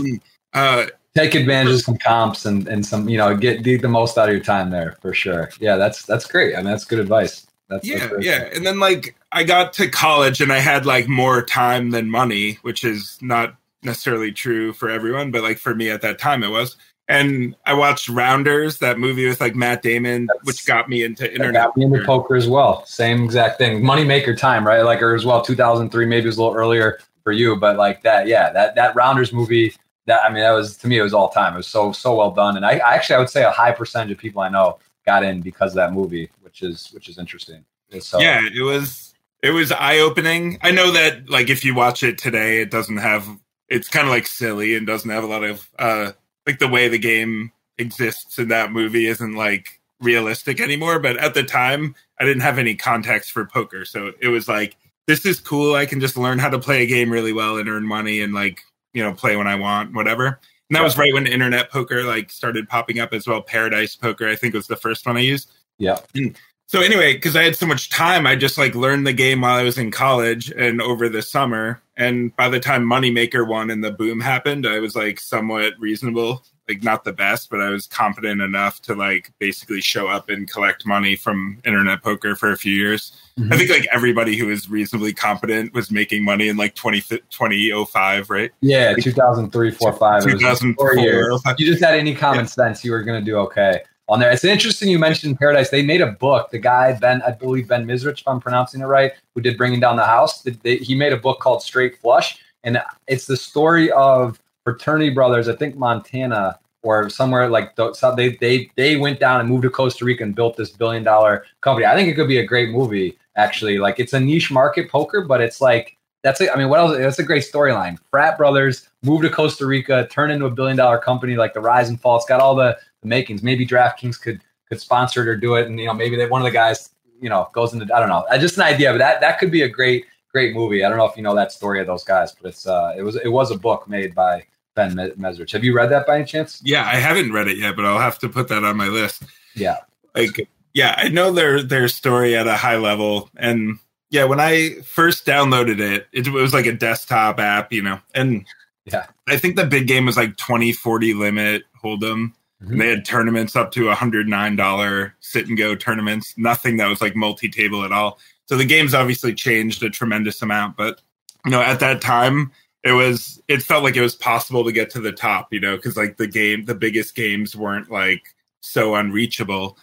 Uh, 0.55 0.87
take 1.16 1.35
advantage 1.35 1.75
of 1.75 1.81
some 1.81 1.99
comps 1.99 2.44
and, 2.47 2.68
and 2.68 2.85
some 2.87 3.09
you 3.09 3.16
know 3.16 3.37
get, 3.37 3.62
get 3.62 3.83
the 3.83 3.88
most 3.88 4.16
out 4.18 4.29
of 4.29 4.35
your 4.35 4.44
time 4.44 4.71
there 4.71 4.97
for 5.01 5.12
sure. 5.12 5.51
Yeah 5.61 5.77
that's 5.77 6.05
that's 6.05 6.27
great. 6.27 6.55
I 6.55 6.59
mean 6.59 6.66
that's 6.66 6.85
good 6.85 6.99
advice. 7.01 7.47
That's 7.68 7.87
yeah 7.87 8.07
that's 8.07 8.25
yeah. 8.25 8.49
And 8.55 8.64
then 8.66 8.79
like 8.81 9.14
i 9.33 9.44
got 9.44 9.73
to 9.75 9.88
college 9.90 10.40
and 10.40 10.51
i 10.53 10.59
had 10.59 10.87
like 10.87 11.07
more 11.07 11.42
time 11.42 11.90
than 11.90 12.11
money 12.11 12.59
which 12.62 12.83
is 12.83 13.18
not 13.21 13.57
necessarily 13.83 14.33
true 14.33 14.73
for 14.73 14.88
everyone 14.88 15.31
but 15.31 15.42
like 15.42 15.59
for 15.59 15.75
me 15.75 15.90
at 15.90 16.01
that 16.03 16.18
time 16.18 16.42
it 16.42 16.49
was. 16.49 16.77
And 17.09 17.57
i 17.66 17.75
watched 17.75 18.09
rounders 18.09 18.79
that 18.79 18.99
movie 18.99 19.27
with 19.27 19.40
like 19.40 19.55
matt 19.55 19.83
damon 19.83 20.27
That's- 20.27 20.47
which 20.47 20.66
got 20.66 20.88
me 20.88 21.03
into 21.05 21.31
internet 21.31 21.55
got 21.55 21.77
me 21.77 21.85
into 21.87 22.05
poker. 22.05 22.37
as 22.37 22.47
well. 22.49 22.85
Same 22.87 23.25
exact 23.25 23.59
thing. 23.59 23.83
Moneymaker 23.83 24.37
time 24.37 24.66
right? 24.66 24.83
Like 24.83 25.03
or 25.03 25.14
as 25.14 25.25
well 25.27 25.42
2003 25.42 26.07
maybe 26.07 26.25
it 26.25 26.27
was 26.27 26.37
a 26.38 26.42
little 26.42 26.57
earlier 26.57 26.99
for 27.25 27.33
you 27.33 27.57
but 27.57 27.77
like 27.77 28.03
that 28.03 28.27
yeah 28.27 28.51
that 28.53 28.75
that 28.77 28.94
rounders 28.94 29.33
movie 29.33 29.75
that 30.09 30.25
i 30.25 30.29
mean 30.33 30.42
that 30.42 30.51
was 30.51 30.77
to 30.77 30.88
me 30.88 30.99
it 30.99 31.03
was 31.03 31.14
all 31.14 31.29
time. 31.29 31.55
It 31.55 31.59
was 31.59 31.68
so 31.68 31.92
so 31.92 32.16
well 32.16 32.33
done. 32.33 32.57
And 32.57 32.66
i, 32.66 32.79
I 32.79 32.94
actually 32.94 33.16
i 33.16 33.18
would 33.21 33.31
say 33.31 33.44
a 33.44 33.51
high 33.51 33.73
percentage 33.73 34.11
of 34.11 34.18
people 34.18 34.42
i 34.42 34.49
know 34.49 34.79
got 35.07 35.23
in 35.23 35.40
because 35.40 35.73
of 35.73 35.77
that 35.77 35.92
movie 35.92 36.29
which 36.40 36.62
is 36.62 36.88
which 36.92 37.09
is 37.09 37.18
interesting. 37.18 37.64
So 38.01 38.18
yeah 38.18 38.40
it 38.44 38.62
was 38.62 39.14
it 39.42 39.51
was 39.51 39.71
eye-opening. 39.71 40.59
I 40.62 40.73
know 40.73 40.90
that 40.90 41.31
like 41.31 41.49
if 41.49 41.64
you 41.64 41.75
watch 41.75 42.03
it 42.03 42.18
today 42.18 42.61
it 42.61 42.71
doesn't 42.71 42.97
have 42.97 43.27
it's 43.68 43.88
kind 43.88 44.07
of 44.07 44.12
like 44.12 44.27
silly 44.27 44.75
and 44.75 44.87
doesn't 44.87 45.11
have 45.11 45.25
a 45.25 45.29
lot 45.29 45.44
of 45.44 45.68
uh 45.79 46.12
like 46.47 46.59
the 46.59 46.68
way 46.68 46.88
the 46.88 46.99
game 46.99 47.53
exists 47.77 48.38
in 48.38 48.49
that 48.49 48.73
movie 48.73 49.07
isn't 49.07 49.35
like 49.35 49.81
realistic 50.01 50.61
anymore. 50.61 50.99
But 50.99 51.16
at 51.18 51.35
the 51.35 51.44
time 51.44 51.94
i 52.18 52.25
didn't 52.25 52.42
have 52.42 52.59
any 52.59 52.75
context 52.75 53.31
for 53.31 53.44
poker. 53.44 53.85
So 53.85 54.12
it 54.21 54.29
was 54.29 54.49
like 54.49 54.77
this 55.07 55.25
is 55.25 55.40
cool. 55.40 55.75
I 55.75 55.87
can 55.87 56.01
just 56.01 56.18
learn 56.18 56.38
how 56.38 56.51
to 56.51 56.59
play 56.59 56.83
a 56.83 56.87
game 56.87 57.11
really 57.11 57.33
well 57.33 57.57
and 57.57 57.68
earn 57.68 57.87
money 57.87 58.21
and 58.21 58.35
like 58.35 58.62
you 58.92 59.03
know 59.03 59.12
play 59.12 59.37
when 59.37 59.46
i 59.46 59.55
want 59.55 59.94
whatever. 59.94 60.40
And 60.70 60.77
that 60.77 60.83
was 60.83 60.98
right 60.98 61.14
when 61.14 61.27
internet 61.27 61.70
poker 61.70 62.05
like 62.05 62.31
started 62.31 62.68
popping 62.68 62.98
up 62.98 63.14
as 63.14 63.27
well. 63.27 63.40
Paradise 63.40 63.96
poker 63.96 64.29
i 64.29 64.37
think 64.37 64.55
was 64.55 64.66
the 64.66 64.77
first 64.77 65.07
one 65.07 65.16
i 65.16 65.20
used. 65.20 65.51
Yeah. 65.79 65.98
Mm. 66.14 66.37
So 66.68 66.83
anyway, 66.83 67.14
because 67.14 67.35
I 67.35 67.44
had 67.44 67.57
so 67.57 67.64
much 67.64 67.88
time, 67.88 68.27
I 68.27 68.37
just 68.37 68.59
like 68.59 68.74
learned 68.74 69.07
the 69.07 69.14
game 69.14 69.40
while 69.40 69.57
I 69.57 69.62
was 69.62 69.79
in 69.79 69.90
college 69.90 70.51
and 70.51 70.83
over 70.83 71.09
the 71.09 71.22
summer. 71.22 71.81
And 71.96 72.37
by 72.37 72.51
the 72.51 72.61
time 72.61 72.85
Moneymaker 72.85 73.48
won 73.48 73.70
and 73.70 73.83
the 73.83 73.90
boom 73.90 74.20
happened, 74.20 74.66
I 74.66 74.79
was 74.79 74.94
like 74.94 75.18
somewhat 75.18 75.72
reasonable, 75.79 76.44
like 76.68 76.83
not 76.83 77.05
the 77.05 77.12
best, 77.14 77.48
but 77.48 77.62
I 77.62 77.70
was 77.70 77.87
confident 77.87 78.42
enough 78.42 78.83
to 78.83 78.94
like 78.94 79.33
basically 79.38 79.81
show 79.81 80.09
up 80.09 80.29
and 80.29 80.51
collect 80.51 80.85
money 80.85 81.16
from 81.16 81.59
internet 81.64 82.03
poker 82.03 82.37
for 82.37 82.53
a 82.53 82.59
few 82.59 82.74
years. 82.74 83.16
Mhm. 83.38 83.53
I 83.53 83.57
think 83.57 83.70
like 83.70 83.87
everybody 83.92 84.37
who 84.37 84.46
was 84.46 84.68
reasonably 84.68 85.12
competent 85.12 85.72
was 85.72 85.90
making 85.90 86.24
money 86.24 86.48
in 86.48 86.57
like 86.57 86.74
20, 86.74 87.01
2005, 87.01 88.31
right? 88.31 88.51
yeah 88.61 88.94
2003 88.94 89.70
4 89.70 89.92
5 89.92 90.24
2004, 90.24 90.94
four 90.94 91.03
years. 91.03 91.40
you 91.57 91.66
just 91.66 91.83
had 91.83 91.94
any 91.94 92.14
common 92.14 92.46
sense, 92.46 92.85
you 92.85 92.90
were 92.90 93.03
going 93.03 93.22
to 93.22 93.24
do 93.24 93.37
okay 93.37 93.81
on 94.09 94.18
there. 94.18 94.31
It's 94.31 94.44
interesting 94.44 94.88
you 94.88 94.98
mentioned 94.98 95.38
Paradise. 95.38 95.70
They 95.70 95.83
made 95.83 96.01
a 96.01 96.12
book. 96.12 96.51
The 96.51 96.59
guy 96.59 96.98
Ben, 96.98 97.22
I 97.22 97.33
believe 97.33 97.68
Ben 97.68 97.87
Mezrich, 97.87 98.20
if 98.20 98.29
I'm 98.29 98.40
pronouncing 98.40 98.81
it 98.81 98.87
right, 98.87 99.12
who 99.35 99.40
did 99.40 99.57
Bringing 99.59 99.81
Down 99.81 99.96
the 99.96 100.05
House. 100.05 100.44
He 100.64 100.94
made 100.94 101.12
a 101.12 101.16
book 101.16 101.40
called 101.40 101.62
Straight 101.62 101.98
Flush, 101.98 102.38
and 102.64 102.81
it's 103.07 103.27
the 103.27 103.37
story 103.37 103.90
of 103.92 104.40
fraternity 104.64 105.11
brothers. 105.11 105.48
I 105.48 105.57
think 105.57 105.77
Montana 105.77 106.59
or 106.83 107.11
somewhere 107.11 107.48
like 107.48 107.72
so 107.77 108.14
they 108.14 108.37
they 108.37 108.70
they 108.77 108.96
went 108.96 109.20
down 109.20 109.40
and 109.40 109.48
moved 109.48 109.64
to 109.64 109.70
Costa 109.70 110.05
Rica 110.05 110.22
and 110.22 110.35
built 110.35 110.57
this 110.57 110.70
billion 110.70 111.03
dollar 111.03 111.44
company. 111.61 111.87
I 111.87 111.94
think 111.94 112.09
it 112.09 112.14
could 112.14 112.29
be 112.29 112.38
a 112.38 112.46
great 112.46 112.70
movie. 112.70 113.18
Actually, 113.38 113.79
like 113.79 113.98
it's 113.98 114.12
a 114.12 114.20
niche 114.20 114.51
market 114.51 114.90
poker, 114.90 115.22
but 115.22 115.40
it's 115.40 115.61
like 115.61 115.96
that's 116.22 116.40
a, 116.40 116.53
I 116.53 116.57
mean, 116.57 116.68
what 116.68 116.81
else? 116.81 116.98
That's 116.98 117.18
a 117.18 117.22
great 117.22 117.44
storyline. 117.44 117.98
Frat 118.11 118.37
brothers 118.37 118.88
move 119.03 119.22
to 119.22 119.31
Costa 119.31 119.64
Rica, 119.64 120.07
turn 120.11 120.31
into 120.31 120.44
a 120.46 120.51
billion 120.51 120.77
dollar 120.77 120.98
company, 120.98 121.37
like 121.37 121.55
the 121.55 121.61
rise 121.61 121.88
and 121.88 122.01
fall. 122.01 122.16
It's 122.16 122.27
got 122.27 122.40
all 122.40 122.55
the, 122.55 122.77
the 123.01 123.09
makings. 123.09 123.42
Maybe 123.42 123.64
DraftKings 123.64 124.20
could 124.20 124.42
could 124.68 124.81
sponsor 124.81 125.22
it 125.22 125.29
or 125.29 125.37
do 125.37 125.55
it, 125.55 125.66
and 125.68 125.79
you 125.79 125.87
know, 125.87 125.94
maybe 125.94 126.16
they, 126.16 126.27
one 126.27 126.42
of 126.42 126.44
the 126.44 126.51
guys, 126.51 126.90
you 127.20 127.31
know, 127.31 127.48
goes 127.53 127.72
into 127.72 127.94
I 127.94 128.01
don't 128.01 128.09
know. 128.09 128.27
Just 128.38 128.57
an 128.57 128.64
idea, 128.64 128.92
but 128.92 128.98
that 128.98 129.20
that 129.20 129.38
could 129.38 129.51
be 129.51 129.62
a 129.62 129.68
great 129.68 130.05
great 130.33 130.55
movie. 130.55 130.85
I 130.85 130.88
don't 130.88 130.98
know 130.98 131.07
if 131.07 131.16
you 131.16 131.22
know 131.22 131.35
that 131.35 131.53
story 131.53 131.81
of 131.81 131.87
those 131.87 132.05
guys, 132.05 132.33
but 132.33 132.48
it's 132.48 132.66
uh, 132.66 132.94
it 132.96 133.03
was 133.03 133.16
it 133.16 133.29
was 133.29 133.51
a 133.51 133.59
book 133.59 133.88
made 133.88 134.14
by 134.14 134.44
Ben 134.74 134.94
Me- 134.94 135.11
Mezrich. 135.11 135.53
Have 135.53 135.64
you 135.64 135.74
read 135.74 135.90
that 135.90 136.07
by 136.07 136.16
any 136.16 136.24
chance? 136.24 136.61
Yeah, 136.64 136.85
I 136.85 136.96
haven't 136.96 137.33
read 137.33 137.48
it 137.48 137.59
yet, 137.59 137.77
but 137.77 137.85
I'll 137.85 137.98
have 137.98 138.18
to 138.20 138.29
put 138.29 138.48
that 138.48 138.64
on 138.64 138.77
my 138.77 138.88
list. 138.88 139.22
Yeah. 139.55 139.79
Like, 140.14 140.48
yeah, 140.79 140.95
I 140.97 141.09
know 141.09 141.33
their 141.33 141.61
their 141.62 141.88
story 141.88 142.37
at 142.37 142.47
a 142.47 142.57
high 142.57 142.77
level, 142.77 143.29
and 143.37 143.79
yeah, 144.11 144.25
when 144.25 144.41
I 144.41 144.77
first 144.85 145.27
downloaded 145.27 145.81
it, 145.81 146.07
it 146.12 146.29
was 146.29 146.55
like 146.55 146.67
a 146.67 146.73
desktop 146.73 147.41
app, 147.41 147.73
you 147.73 147.83
know, 147.83 147.99
and 148.14 148.47
Yeah. 148.87 149.07
I 149.27 149.37
think 149.37 149.57
the 149.57 149.67
big 149.67 149.87
game 149.87 150.07
was 150.07 150.17
like 150.17 150.37
20, 150.38 150.73
40 150.73 151.12
limit 151.14 151.64
hold'em. 151.85 152.33
Mhm. 152.64 152.71
And 152.71 152.81
they 152.81 152.88
had 152.88 153.05
tournaments 153.05 153.55
up 153.55 153.71
to 153.73 153.91
$109 153.91 155.12
sit 155.21 155.47
and 155.49 155.59
go 155.59 155.75
tournaments, 155.75 156.33
nothing 156.38 156.77
that 156.79 156.88
was 156.88 157.01
like 157.03 157.14
multi 157.14 157.49
table 157.51 157.85
at 157.85 157.93
all. 157.93 158.19
So 158.47 158.57
the 158.57 158.64
game's 158.64 158.95
obviously 158.95 159.35
changed 159.35 159.83
a 159.83 159.91
tremendous 159.91 160.41
amount. 160.43 160.77
But, 160.77 161.01
you 161.45 161.51
know, 161.51 161.61
at 161.61 161.81
that 161.81 162.01
time, 162.01 162.51
it 162.85 162.93
was 162.93 163.43
it 163.49 163.62
felt 163.62 163.85
like 163.85 163.97
it 163.97 164.01
was 164.01 164.14
possible 164.17 164.64
to 164.64 164.73
get 164.73 164.88
to 164.91 165.01
the 165.01 165.12
top, 165.12 165.53
you 165.53 165.61
know, 165.61 165.77
because 165.77 165.97
like 165.99 166.17
the 166.17 166.27
game, 166.27 166.64
the 166.64 166.75
biggest 166.75 167.14
games 167.14 167.55
weren't 167.55 167.91
like 167.91 168.23
so 168.61 168.95
unreachable, 168.95 169.77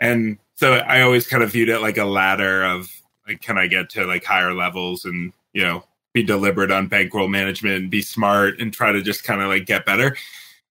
and 0.00 0.38
so 0.54 0.74
I 0.74 1.02
always 1.02 1.26
kind 1.26 1.42
of 1.42 1.52
viewed 1.52 1.68
it 1.68 1.80
like 1.80 1.98
a 1.98 2.04
ladder 2.04 2.64
of 2.64 2.88
like, 3.26 3.40
can 3.40 3.58
I 3.58 3.66
get 3.66 3.90
to 3.90 4.04
like 4.04 4.24
higher 4.24 4.54
levels 4.54 5.04
and 5.04 5.32
you 5.52 5.62
know 5.62 5.84
be 6.12 6.22
deliberate 6.22 6.70
on 6.70 6.88
bankroll 6.88 7.28
management 7.28 7.76
and 7.76 7.90
be 7.90 8.02
smart 8.02 8.58
and 8.58 8.72
try 8.72 8.92
to 8.92 9.02
just 9.02 9.24
kind 9.24 9.42
of 9.42 9.48
like 9.48 9.66
get 9.66 9.86
better, 9.86 10.16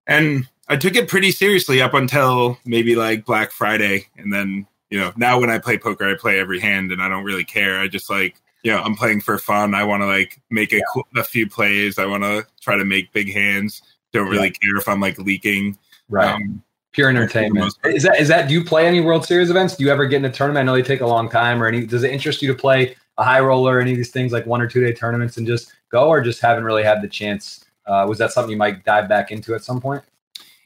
and 0.08 0.48
I 0.68 0.78
took 0.78 0.96
it 0.96 1.08
pretty 1.08 1.32
seriously 1.32 1.82
up 1.82 1.94
until 1.94 2.58
maybe 2.66 2.96
like 2.96 3.26
Black 3.26 3.52
Friday, 3.52 4.08
and 4.18 4.34
then 4.34 4.68
you 4.90 5.00
know 5.00 5.14
now 5.16 5.40
when 5.40 5.50
I 5.50 5.60
play 5.60 5.78
poker, 5.78 6.10
I 6.10 6.16
play 6.16 6.40
every 6.40 6.60
hand 6.60 6.92
and 6.92 7.02
I 7.02 7.10
don't 7.10 7.24
really 7.24 7.46
care. 7.46 7.80
I 7.80 7.88
just 7.88 8.10
like 8.10 8.42
you 8.66 8.72
know, 8.72 8.82
I'm 8.82 8.96
playing 8.96 9.22
for 9.22 9.38
fun. 9.38 9.76
I 9.76 9.84
want 9.84 10.02
to 10.02 10.08
like 10.08 10.42
make 10.50 10.74
a, 10.74 10.78
yeah. 10.78 11.22
a 11.22 11.24
few 11.24 11.48
plays. 11.48 12.00
I 12.00 12.08
want 12.08 12.24
to 12.24 12.48
try 12.62 12.76
to 12.76 12.84
make 12.84 13.14
big 13.14 13.32
hands. 13.32 13.84
Don't 14.12 14.28
really 14.28 14.48
yeah. 14.48 14.70
care 14.70 14.78
if 14.78 14.88
I'm 14.88 15.00
like 15.00 15.20
leaking. 15.20 15.78
Right. 16.10 16.34
Um, 16.34 16.64
Pure 16.96 17.10
entertainment. 17.10 17.74
Is 17.84 18.04
that 18.04 18.22
is 18.22 18.30
that? 18.30 18.48
Do 18.48 18.54
you 18.54 18.64
play 18.64 18.88
any 18.88 19.02
World 19.02 19.26
Series 19.26 19.50
events? 19.50 19.76
Do 19.76 19.84
you 19.84 19.92
ever 19.92 20.06
get 20.06 20.16
in 20.16 20.26
a 20.26 20.32
tournament? 20.32 20.64
I 20.64 20.66
know 20.66 20.78
they 20.78 20.82
take 20.82 21.02
a 21.02 21.06
long 21.06 21.28
time. 21.30 21.62
Or 21.62 21.68
any? 21.68 21.86
Does 21.86 22.04
it 22.04 22.12
interest 22.12 22.42
you 22.42 22.48
to 22.48 22.58
play 22.58 22.96
a 23.18 23.24
high 23.24 23.42
roller? 23.42 23.82
Any 23.82 23.92
of 23.92 23.98
these 23.98 24.12
things 24.12 24.32
like 24.32 24.46
one 24.46 24.62
or 24.62 24.68
two 24.68 24.80
day 24.80 24.94
tournaments 24.94 25.36
and 25.36 25.46
just 25.46 25.74
go, 25.90 26.08
or 26.08 26.22
just 26.22 26.40
haven't 26.40 26.64
really 26.64 26.84
had 26.84 27.02
the 27.02 27.10
chance? 27.10 27.66
Uh, 27.86 28.06
was 28.08 28.18
that 28.20 28.32
something 28.32 28.50
you 28.50 28.56
might 28.56 28.86
dive 28.86 29.10
back 29.10 29.30
into 29.30 29.54
at 29.54 29.62
some 29.62 29.82
point? 29.82 30.04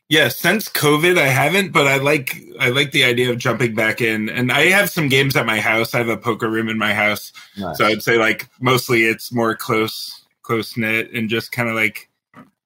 Yeah, 0.07 0.27
since 0.27 0.69
COVID, 0.69 1.17
I 1.17 1.29
haven't, 1.29 1.71
but 1.71 1.87
I 1.87 1.97
like 1.97 2.35
I 2.59 2.69
like 2.69 2.91
the 2.91 3.05
idea 3.05 3.31
of 3.31 3.39
jumping 3.39 3.73
back 3.73 3.99
in. 3.99 4.29
And 4.29 4.51
I 4.51 4.65
have 4.65 4.91
some 4.91 5.09
games 5.09 5.35
at 5.35 5.47
my 5.47 5.59
house. 5.59 5.95
I 5.95 5.97
have 5.97 6.09
a 6.09 6.17
poker 6.17 6.47
room 6.47 6.69
in 6.69 6.77
my 6.77 6.93
house, 6.93 7.33
nice. 7.57 7.75
so 7.79 7.85
I'd 7.87 8.03
say 8.03 8.19
like 8.19 8.47
mostly 8.59 9.05
it's 9.05 9.31
more 9.31 9.55
close 9.55 10.25
close 10.43 10.77
knit 10.77 11.11
and 11.11 11.27
just 11.27 11.51
kind 11.51 11.69
of 11.69 11.75
like 11.75 12.08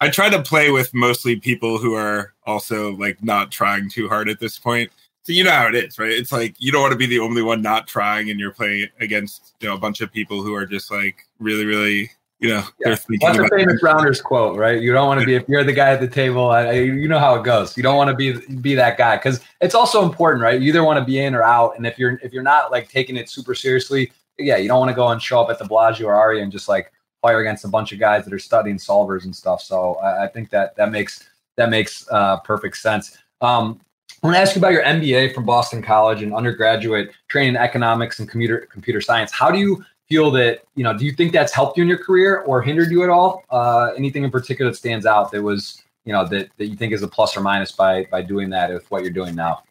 I 0.03 0.09
try 0.09 0.29
to 0.29 0.41
play 0.41 0.69
with 0.69 0.93
mostly 0.93 1.37
people 1.37 1.77
who 1.77 1.93
are 1.93 2.33
also 2.45 2.91
like 2.97 3.23
not 3.23 3.51
trying 3.51 3.89
too 3.89 4.09
hard 4.09 4.27
at 4.27 4.39
this 4.39 4.59
point. 4.59 4.91
So 5.23 5.31
you 5.31 5.45
know 5.45 5.51
how 5.51 5.67
it 5.67 5.75
is, 5.75 5.97
right? 5.97 6.11
It's 6.11 6.33
like 6.33 6.55
you 6.59 6.73
don't 6.73 6.81
want 6.81 6.91
to 6.91 6.97
be 6.97 7.05
the 7.05 7.19
only 7.19 7.41
one 7.41 7.61
not 7.61 7.87
trying, 7.87 8.29
and 8.29 8.37
you're 8.37 8.51
playing 8.51 8.89
against 8.99 9.55
you 9.61 9.69
know 9.69 9.75
a 9.75 9.79
bunch 9.79 10.01
of 10.01 10.11
people 10.11 10.43
who 10.43 10.53
are 10.53 10.65
just 10.65 10.91
like 10.91 11.15
really, 11.39 11.63
really 11.63 12.11
you 12.39 12.49
know, 12.49 12.63
yeah. 12.81 12.89
What's 12.89 13.05
the 13.05 13.49
famous 13.55 13.81
Rounders 13.81 14.19
quote, 14.19 14.57
right? 14.57 14.81
You 14.81 14.91
don't 14.91 15.07
want 15.07 15.21
to 15.21 15.25
be 15.25 15.35
if 15.35 15.47
you're 15.47 15.63
the 15.63 15.71
guy 15.71 15.91
at 15.91 16.01
the 16.01 16.09
table. 16.09 16.49
I, 16.49 16.73
you 16.73 17.07
know 17.07 17.17
how 17.17 17.35
it 17.35 17.45
goes. 17.45 17.77
You 17.77 17.83
don't 17.83 17.95
want 17.95 18.09
to 18.09 18.15
be 18.17 18.33
be 18.57 18.75
that 18.75 18.97
guy 18.97 19.15
because 19.15 19.39
it's 19.61 19.73
also 19.73 20.03
important, 20.03 20.43
right? 20.43 20.59
You 20.59 20.67
either 20.67 20.83
want 20.83 20.99
to 20.99 21.05
be 21.05 21.19
in 21.19 21.33
or 21.33 21.43
out, 21.43 21.77
and 21.77 21.87
if 21.87 21.97
you're 21.97 22.19
if 22.21 22.33
you're 22.33 22.43
not 22.43 22.69
like 22.69 22.89
taking 22.89 23.15
it 23.15 23.29
super 23.29 23.55
seriously, 23.55 24.11
yeah, 24.37 24.57
you 24.57 24.67
don't 24.67 24.79
want 24.79 24.89
to 24.89 24.95
go 24.95 25.07
and 25.07 25.21
show 25.21 25.41
up 25.41 25.49
at 25.49 25.57
the 25.57 25.63
Bellagio 25.63 26.07
or 26.07 26.15
Aria 26.15 26.43
and 26.43 26.51
just 26.51 26.67
like 26.67 26.91
fire 27.23 27.39
against 27.39 27.65
a 27.65 27.69
bunch 27.69 27.91
of 27.91 27.99
guys 27.99 28.25
that 28.25 28.33
are 28.33 28.39
studying 28.39 28.77
solvers 28.77 29.23
and 29.23 29.36
stuff. 29.36 29.62
So 29.63 29.95
I, 29.95 30.25
I 30.25 30.27
think 30.27 30.51
that 30.51 30.75
that 30.75 30.91
makes 30.91 31.27
that 31.55 31.71
makes 31.71 32.05
uh, 32.12 32.38
perfect 32.41 32.77
sense. 32.77 33.17
Um, 33.41 33.79
I 34.21 34.27
want 34.27 34.36
to 34.36 34.41
ask 34.41 34.55
you 34.55 34.59
about 34.59 34.73
your 34.73 34.83
MBA 34.83 35.33
from 35.33 35.45
Boston 35.45 35.81
College 35.81 36.21
and 36.21 36.33
undergraduate 36.33 37.12
training 37.29 37.55
in 37.55 37.57
economics 37.57 38.19
and 38.19 38.29
computer 38.29 38.67
computer 38.71 39.01
science. 39.01 39.31
How 39.31 39.49
do 39.49 39.57
you 39.57 39.83
feel 40.09 40.29
that 40.31 40.62
you 40.75 40.83
know 40.83 40.95
do 40.95 41.05
you 41.05 41.13
think 41.13 41.31
that's 41.31 41.53
helped 41.53 41.77
you 41.77 41.83
in 41.83 41.89
your 41.89 41.97
career 41.97 42.41
or 42.41 42.62
hindered 42.62 42.91
you 42.91 43.03
at 43.03 43.09
all 43.09 43.43
uh, 43.49 43.91
anything 43.97 44.23
in 44.23 44.29
particular 44.29 44.69
that 44.69 44.77
stands 44.77 45.05
out 45.05 45.31
that 45.31 45.41
was 45.41 45.81
you 46.05 46.12
know 46.12 46.27
that, 46.27 46.49
that 46.57 46.67
you 46.67 46.75
think 46.75 46.93
is 46.93 47.03
a 47.03 47.07
plus 47.07 47.36
or 47.38 47.41
minus 47.41 47.71
by 47.71 48.05
by 48.12 48.21
doing 48.21 48.49
that 48.49 48.71
with 48.71 48.89
what 48.91 49.01
you're 49.01 49.12
doing 49.12 49.33
now 49.33 49.63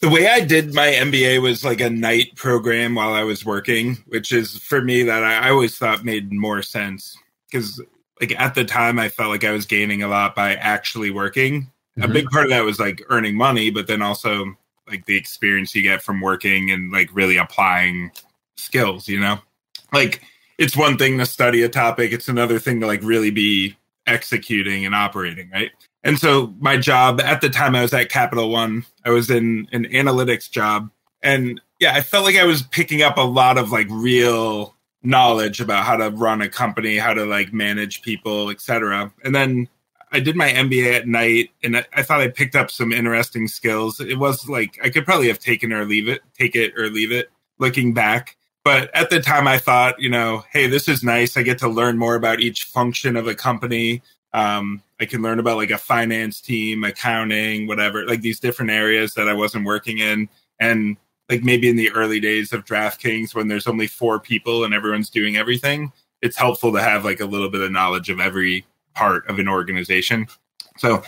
the 0.00 0.08
way 0.08 0.28
i 0.28 0.40
did 0.40 0.74
my 0.74 0.88
mba 0.88 1.40
was 1.40 1.64
like 1.64 1.80
a 1.80 1.90
night 1.90 2.34
program 2.36 2.94
while 2.94 3.12
i 3.12 3.22
was 3.22 3.44
working 3.44 3.96
which 4.08 4.32
is 4.32 4.58
for 4.58 4.80
me 4.80 5.02
that 5.02 5.22
i, 5.22 5.48
always 5.50 5.76
thought 5.76 6.04
made 6.04 6.32
more 6.32 6.62
sense 6.62 7.16
because 7.50 7.80
like 8.20 8.38
at 8.38 8.54
the 8.54 8.64
time 8.64 8.98
i 8.98 9.08
felt 9.08 9.30
like 9.30 9.44
i 9.44 9.50
was 9.50 9.66
gaining 9.66 10.02
a 10.02 10.08
lot 10.08 10.34
by 10.34 10.54
actually 10.54 11.10
working. 11.10 11.70
Mm-hmm. 11.96 12.10
a 12.10 12.12
big 12.12 12.26
part 12.26 12.44
of 12.44 12.50
that 12.50 12.64
was 12.64 12.80
like 12.80 13.02
earning 13.08 13.36
money 13.36 13.70
but 13.70 13.86
then 13.86 14.02
also 14.02 14.56
like 14.88 15.06
the 15.06 15.16
experience 15.16 15.74
you 15.74 15.82
get 15.82 16.02
from 16.02 16.20
working 16.20 16.70
and 16.70 16.92
like 16.92 17.08
really 17.12 17.36
applying 17.36 18.10
skills 18.56 19.08
you 19.08 19.20
know? 19.20 19.38
Like 19.92 20.22
it's 20.58 20.76
one 20.76 20.98
thing 20.98 21.18
to 21.18 21.26
study 21.26 21.62
a 21.62 21.68
topic 21.68 22.12
it's 22.12 22.28
another 22.28 22.58
thing 22.58 22.80
to 22.80 22.86
like 22.86 23.02
really 23.02 23.30
be 23.30 23.76
executing 24.06 24.84
and 24.84 24.94
operating 24.94 25.50
right 25.50 25.70
and 26.04 26.18
so 26.18 26.54
my 26.60 26.76
job 26.76 27.20
at 27.20 27.40
the 27.40 27.48
time 27.48 27.74
i 27.74 27.82
was 27.82 27.92
at 27.92 28.08
capital 28.08 28.50
one 28.50 28.84
i 29.04 29.10
was 29.10 29.30
in 29.30 29.66
an 29.72 29.86
analytics 29.86 30.48
job. 30.48 30.90
And 31.22 31.60
yeah 31.80 31.94
i 31.94 32.02
felt 32.02 32.24
like 32.24 32.36
i 32.36 32.44
was 32.44 32.62
picking 32.62 33.02
up 33.02 33.16
a 33.16 33.22
lot 33.22 33.58
of 33.58 33.72
like 33.72 33.88
real 33.90 34.76
knowledge 35.02 35.60
about 35.60 35.84
how 35.84 35.96
to 35.96 36.10
run 36.10 36.40
a 36.40 36.48
company 36.48 36.96
how 36.96 37.14
to 37.14 37.24
like 37.24 37.52
manage 37.52 38.02
people 38.02 38.50
etc 38.50 39.12
and 39.22 39.34
then 39.34 39.68
i 40.12 40.20
did 40.20 40.36
my 40.36 40.48
mba 40.50 40.94
at 40.94 41.08
night 41.08 41.50
and 41.62 41.76
I, 41.76 41.84
I 41.94 42.02
thought 42.02 42.20
i 42.20 42.28
picked 42.28 42.54
up 42.54 42.70
some 42.70 42.92
interesting 42.92 43.48
skills. 43.48 44.00
It 44.00 44.18
was 44.18 44.48
like 44.48 44.78
i 44.82 44.90
could 44.90 45.04
probably 45.04 45.28
have 45.28 45.38
taken 45.38 45.72
or 45.72 45.84
leave 45.84 46.08
it 46.08 46.22
take 46.38 46.54
it 46.54 46.72
or 46.78 46.88
leave 46.88 47.12
it 47.12 47.30
looking 47.58 47.94
back. 47.94 48.36
But 48.64 48.94
at 48.94 49.10
the 49.10 49.20
time 49.20 49.46
i 49.46 49.58
thought 49.58 50.00
you 50.00 50.08
know 50.08 50.44
hey 50.52 50.66
this 50.66 50.88
is 50.88 51.02
nice. 51.02 51.36
I 51.36 51.42
get 51.42 51.58
to 51.58 51.68
learn 51.68 51.98
more 51.98 52.14
about 52.14 52.40
each 52.40 52.64
function 52.64 53.16
of 53.16 53.26
a 53.26 53.34
company. 53.34 54.02
Um, 54.32 54.82
i 55.04 55.06
can 55.06 55.22
learn 55.22 55.38
about 55.38 55.58
like 55.58 55.70
a 55.70 55.78
finance 55.78 56.40
team 56.40 56.82
accounting 56.82 57.66
whatever 57.66 58.06
like 58.06 58.22
these 58.22 58.40
different 58.40 58.70
areas 58.70 59.12
that 59.12 59.28
i 59.28 59.34
wasn't 59.34 59.64
working 59.64 59.98
in 59.98 60.26
and 60.60 60.96
like 61.28 61.42
maybe 61.42 61.68
in 61.68 61.76
the 61.76 61.90
early 61.92 62.20
days 62.20 62.52
of 62.52 62.64
draftkings 62.64 63.34
when 63.34 63.48
there's 63.48 63.66
only 63.66 63.86
four 63.86 64.18
people 64.18 64.64
and 64.64 64.72
everyone's 64.72 65.10
doing 65.10 65.36
everything 65.36 65.92
it's 66.22 66.36
helpful 66.36 66.72
to 66.72 66.80
have 66.80 67.04
like 67.04 67.20
a 67.20 67.26
little 67.26 67.50
bit 67.50 67.60
of 67.60 67.70
knowledge 67.70 68.08
of 68.08 68.18
every 68.18 68.64
part 68.94 69.28
of 69.28 69.38
an 69.38 69.48
organization 69.48 70.26
so 70.78 71.02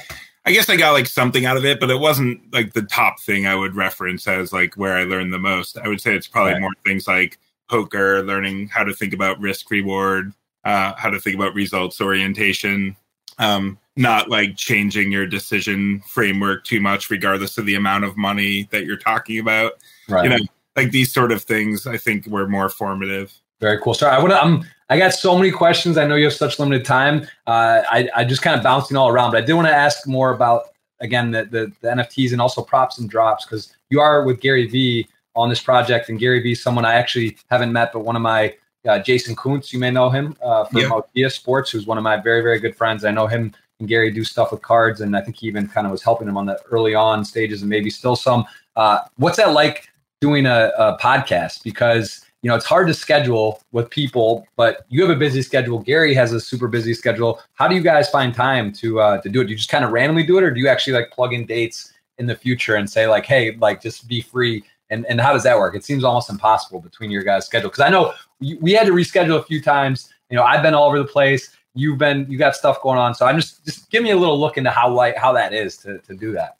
I 0.45 0.53
guess 0.53 0.71
I 0.71 0.77
got 0.77 0.93
like 0.93 1.09
something 1.09 1.45
out 1.45 1.57
of 1.57 1.65
it, 1.65 1.81
but 1.81 1.91
it 1.91 1.99
wasn't 1.99 2.41
like 2.55 2.73
the 2.73 2.83
top 2.83 3.19
thing 3.19 3.49
I 3.49 3.57
would 3.57 3.75
reference 3.75 4.29
as 4.29 4.53
like 4.53 4.77
where 4.77 4.97
I 4.97 5.03
learned 5.03 5.33
the 5.33 5.41
most. 5.41 5.77
I 5.77 5.89
would 5.89 6.01
say 6.01 6.15
it's 6.15 6.29
probably 6.29 6.53
right. 6.53 6.61
more 6.61 6.71
things 6.85 7.09
like 7.09 7.41
poker, 7.69 8.23
learning 8.23 8.69
how 8.69 8.85
to 8.85 8.95
think 8.95 9.13
about 9.13 9.41
risk 9.41 9.73
reward, 9.73 10.33
uh, 10.65 10.95
how 10.97 11.11
to 11.11 11.21
think 11.21 11.35
about 11.35 11.55
results 11.55 12.01
orientation, 12.01 12.97
um, 13.39 13.79
not 13.97 14.29
like 14.29 14.57
changing 14.57 15.11
your 15.11 15.27
decision 15.27 16.03
framework 16.07 16.65
too 16.65 16.81
much, 16.81 17.11
regardless 17.11 17.59
of 17.59 17.67
the 17.67 17.75
amount 17.75 18.05
of 18.05 18.17
money 18.17 18.69
that 18.71 18.85
you're 18.85 18.97
talking 18.97 19.39
about. 19.39 19.73
Right. 20.09 20.25
You 20.25 20.31
know, 20.31 20.45
like 20.77 20.91
these 20.91 21.13
sort 21.13 21.33
of 21.33 21.43
things, 21.43 21.87
I 21.87 21.97
think 21.97 22.27
were 22.27 22.47
more 22.47 22.69
formative. 22.69 23.33
Very 23.61 23.81
cool. 23.81 23.95
Sorry, 23.95 24.15
I 24.15 24.19
want 24.19 24.33
to. 24.33 24.43
I'm. 24.43 24.65
I 24.89 24.99
got 24.99 25.15
so 25.15 25.37
many 25.37 25.51
questions. 25.51 25.99
I 25.99 26.07
know 26.07 26.15
you 26.15 26.25
have 26.25 26.35
such 26.35 26.59
limited 26.59 26.85
time. 26.85 27.23
Uh, 27.47 27.83
I 27.91 28.09
I 28.15 28.25
just 28.25 28.43
kind 28.43 28.57
of 28.57 28.63
bouncing 28.63 28.97
all 28.97 29.09
around, 29.09 29.33
but 29.33 29.43
I 29.43 29.47
did 29.47 29.55
want 29.55 29.67
to 29.67 29.75
ask 29.75 30.07
more 30.07 30.33
about 30.33 30.65
again 31.01 31.31
the, 31.31 31.45
the, 31.45 31.73
the 31.81 31.89
NFTs 31.89 32.33
and 32.33 32.41
also 32.41 32.63
props 32.63 32.99
and 32.99 33.09
drops 33.09 33.45
because 33.45 33.75
you 33.91 34.01
are 34.01 34.25
with 34.25 34.41
Gary 34.41 34.67
Vee 34.67 35.09
on 35.35 35.49
this 35.49 35.61
project. 35.61 36.09
And 36.09 36.19
Gary 36.19 36.41
Vee, 36.41 36.55
someone 36.55 36.85
I 36.85 36.95
actually 36.95 37.37
haven't 37.51 37.73
met, 37.73 37.93
but 37.93 38.01
one 38.01 38.17
of 38.17 38.23
my 38.23 38.55
uh, 38.87 38.99
Jason 38.99 39.35
Kuntz, 39.35 39.73
you 39.73 39.79
may 39.79 39.91
know 39.91 40.11
him 40.11 40.37
uh, 40.43 40.65
from 40.65 40.81
yeah. 40.81 40.89
Motia 40.89 41.31
Sports, 41.31 41.71
who's 41.71 41.87
one 41.87 41.99
of 41.99 42.05
my 42.05 42.17
very, 42.17 42.43
very 42.43 42.61
good 42.61 42.77
friends. 42.77 43.05
I 43.05 43.11
know 43.11 43.27
him 43.27 43.53
and 43.79 43.89
Gary 43.89 44.11
do 44.11 44.25
stuff 44.25 44.53
with 44.53 44.63
cards, 44.63 45.01
and 45.01 45.17
I 45.17 45.21
think 45.21 45.37
he 45.37 45.47
even 45.47 45.69
kind 45.69 45.87
of 45.87 45.91
was 45.91 46.03
helping 46.03 46.29
him 46.29 46.37
on 46.37 46.47
the 46.47 46.61
early 46.71 46.95
on 46.95 47.25
stages, 47.25 47.63
and 47.63 47.69
maybe 47.69 47.91
still 47.91 48.17
some. 48.17 48.45
Uh, 48.75 49.01
what's 49.17 49.37
that 49.37 49.53
like 49.53 49.89
doing 50.21 50.47
a, 50.47 50.73
a 50.79 50.99
podcast? 50.99 51.63
Because 51.63 52.25
you 52.43 52.49
know 52.49 52.57
it's 52.57 52.65
hard 52.65 52.87
to 52.89 52.95
schedule 52.95 53.63
with 53.73 53.91
people, 53.91 54.47
but 54.57 54.87
you 54.89 55.03
have 55.03 55.15
a 55.15 55.19
busy 55.19 55.43
schedule. 55.43 55.79
Gary 55.79 56.15
has 56.15 56.33
a 56.33 56.41
super 56.41 56.69
busy 56.69 56.95
schedule. 56.95 57.41
How 57.55 57.69
do 57.69 57.75
you 57.75 57.83
guys 57.83 58.09
find 58.09 58.35
time 58.35 58.73
to 58.75 59.01
uh, 59.01 59.21
to 59.21 59.29
do 59.29 59.41
it? 59.41 59.45
Do 59.45 59.51
you 59.51 59.57
just 59.57 59.71
kind 59.71 59.85
of 59.85 59.93
randomly 59.93 60.25
do 60.25 60.39
it, 60.39 60.45
or 60.45 60.51
do 60.51 60.61
you 60.61 60.69
actually 60.69 60.95
like 60.95 61.11
plug 61.11 61.33
in 61.33 61.45
dates 61.47 61.93
in 62.19 62.27
the 62.27 62.35
future 62.35 62.77
and 62.77 62.89
say 62.89 63.07
like, 63.07 63.27
hey, 63.27 63.57
like 63.57 63.83
just 63.83 64.09
be 64.09 64.21
free 64.23 64.65
and 64.91 65.07
and 65.07 65.21
how 65.21 65.33
does 65.33 65.43
that 65.43 65.59
work? 65.59 65.75
It 65.75 65.85
seems 65.85 66.05
almost 66.05 66.31
impossible 66.31 66.81
between 66.81 67.11
your 67.11 67.23
guys' 67.23 67.47
schedule 67.47 67.71
because 67.71 67.85
I 67.85 67.91
know 67.91 68.13
we 68.61 68.73
had 68.73 68.87
to 68.87 68.93
reschedule 68.93 69.39
a 69.39 69.43
few 69.43 69.61
times. 69.61 70.13
You 70.31 70.37
know, 70.37 70.43
I've 70.43 70.63
been 70.63 70.75
all 70.75 70.89
over 70.89 70.99
the 70.99 71.05
place. 71.05 71.57
You've 71.77 71.99
been 71.99 72.27
you 72.31 72.39
got 72.39 72.57
stuff 72.57 72.81
going 72.83 72.99
on, 72.99 73.15
so 73.15 73.27
I'm 73.27 73.37
just 73.37 73.65
just 73.65 73.91
give 73.91 74.03
me 74.03 74.11
a 74.11 74.17
little 74.17 74.39
look 74.39 74.57
into 74.57 74.71
how 74.71 74.93
like 74.93 75.17
how 75.17 75.33
that 75.33 75.53
is 75.53 75.77
to 75.79 75.99
to 75.99 76.15
do 76.15 76.33
that. 76.33 76.57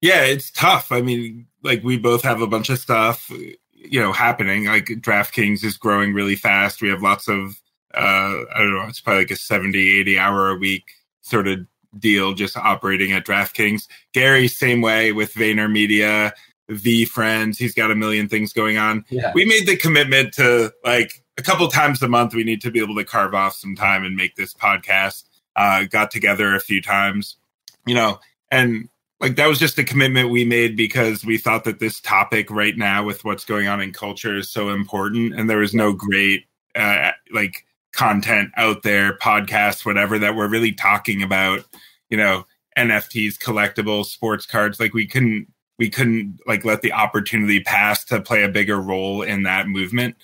Yeah, 0.00 0.22
it's 0.22 0.50
tough. 0.50 0.92
I 0.92 1.00
mean, 1.00 1.46
like 1.62 1.82
we 1.82 1.98
both 1.98 2.22
have 2.22 2.40
a 2.40 2.46
bunch 2.46 2.68
of 2.68 2.78
stuff, 2.78 3.30
you 3.74 4.00
know, 4.00 4.12
happening. 4.12 4.66
Like 4.66 4.86
DraftKings 4.86 5.64
is 5.64 5.76
growing 5.76 6.12
really 6.12 6.36
fast. 6.36 6.82
We 6.82 6.88
have 6.88 7.02
lots 7.02 7.28
of 7.28 7.60
uh 7.94 8.44
I 8.54 8.58
don't 8.58 8.74
know, 8.74 8.86
it's 8.88 9.00
probably 9.00 9.22
like 9.22 9.30
a 9.30 9.36
70, 9.36 10.00
80 10.00 10.18
hour 10.18 10.50
a 10.50 10.56
week 10.56 10.84
sort 11.22 11.48
of 11.48 11.60
deal 11.98 12.32
just 12.34 12.56
operating 12.56 13.12
at 13.12 13.26
DraftKings. 13.26 13.86
Gary, 14.12 14.48
same 14.48 14.80
way 14.80 15.12
with 15.12 15.34
VaynerMedia 15.34 16.32
friends 17.10 17.58
He's 17.58 17.74
got 17.74 17.90
a 17.90 17.94
million 17.94 18.28
things 18.28 18.52
going 18.52 18.78
on. 18.78 19.04
Yeah. 19.10 19.32
We 19.34 19.44
made 19.44 19.66
the 19.66 19.76
commitment 19.76 20.32
to 20.34 20.72
like 20.84 21.21
a 21.38 21.42
couple 21.42 21.66
times 21.68 22.02
a 22.02 22.08
month. 22.08 22.34
We 22.34 22.44
need 22.44 22.60
to 22.62 22.70
be 22.70 22.80
able 22.80 22.96
to 22.96 23.04
carve 23.04 23.34
off 23.34 23.54
some 23.54 23.74
time 23.74 24.04
and 24.04 24.16
make 24.16 24.36
this 24.36 24.54
podcast. 24.54 25.24
Uh, 25.54 25.84
got 25.84 26.10
together 26.10 26.54
a 26.54 26.60
few 26.60 26.80
times, 26.80 27.36
you 27.86 27.94
know, 27.94 28.18
and 28.50 28.88
like 29.20 29.36
that 29.36 29.48
was 29.48 29.58
just 29.58 29.78
a 29.78 29.84
commitment 29.84 30.30
we 30.30 30.44
made 30.44 30.76
because 30.76 31.24
we 31.24 31.36
thought 31.36 31.64
that 31.64 31.78
this 31.78 32.00
topic 32.00 32.50
right 32.50 32.76
now 32.76 33.04
with 33.04 33.24
what's 33.24 33.44
going 33.44 33.68
on 33.68 33.80
in 33.80 33.92
culture 33.92 34.36
is 34.36 34.50
so 34.50 34.70
important, 34.70 35.34
and 35.34 35.50
there 35.50 35.58
was 35.58 35.74
no 35.74 35.92
great 35.92 36.46
uh, 36.74 37.10
like 37.32 37.66
content 37.92 38.50
out 38.56 38.82
there, 38.82 39.16
podcasts, 39.18 39.84
whatever, 39.84 40.18
that 40.18 40.34
we're 40.34 40.48
really 40.48 40.72
talking 40.72 41.22
about, 41.22 41.64
you 42.08 42.16
know, 42.16 42.46
NFTs, 42.76 43.38
collectibles, 43.38 44.06
sports 44.06 44.46
cards. 44.46 44.80
Like 44.80 44.94
we 44.94 45.06
couldn't 45.06 45.46
we 45.78 45.90
couldn't 45.90 46.40
like 46.46 46.64
let 46.64 46.82
the 46.82 46.92
opportunity 46.92 47.60
pass 47.60 48.04
to 48.06 48.20
play 48.20 48.42
a 48.42 48.48
bigger 48.48 48.80
role 48.80 49.22
in 49.22 49.44
that 49.44 49.68
movement. 49.68 50.16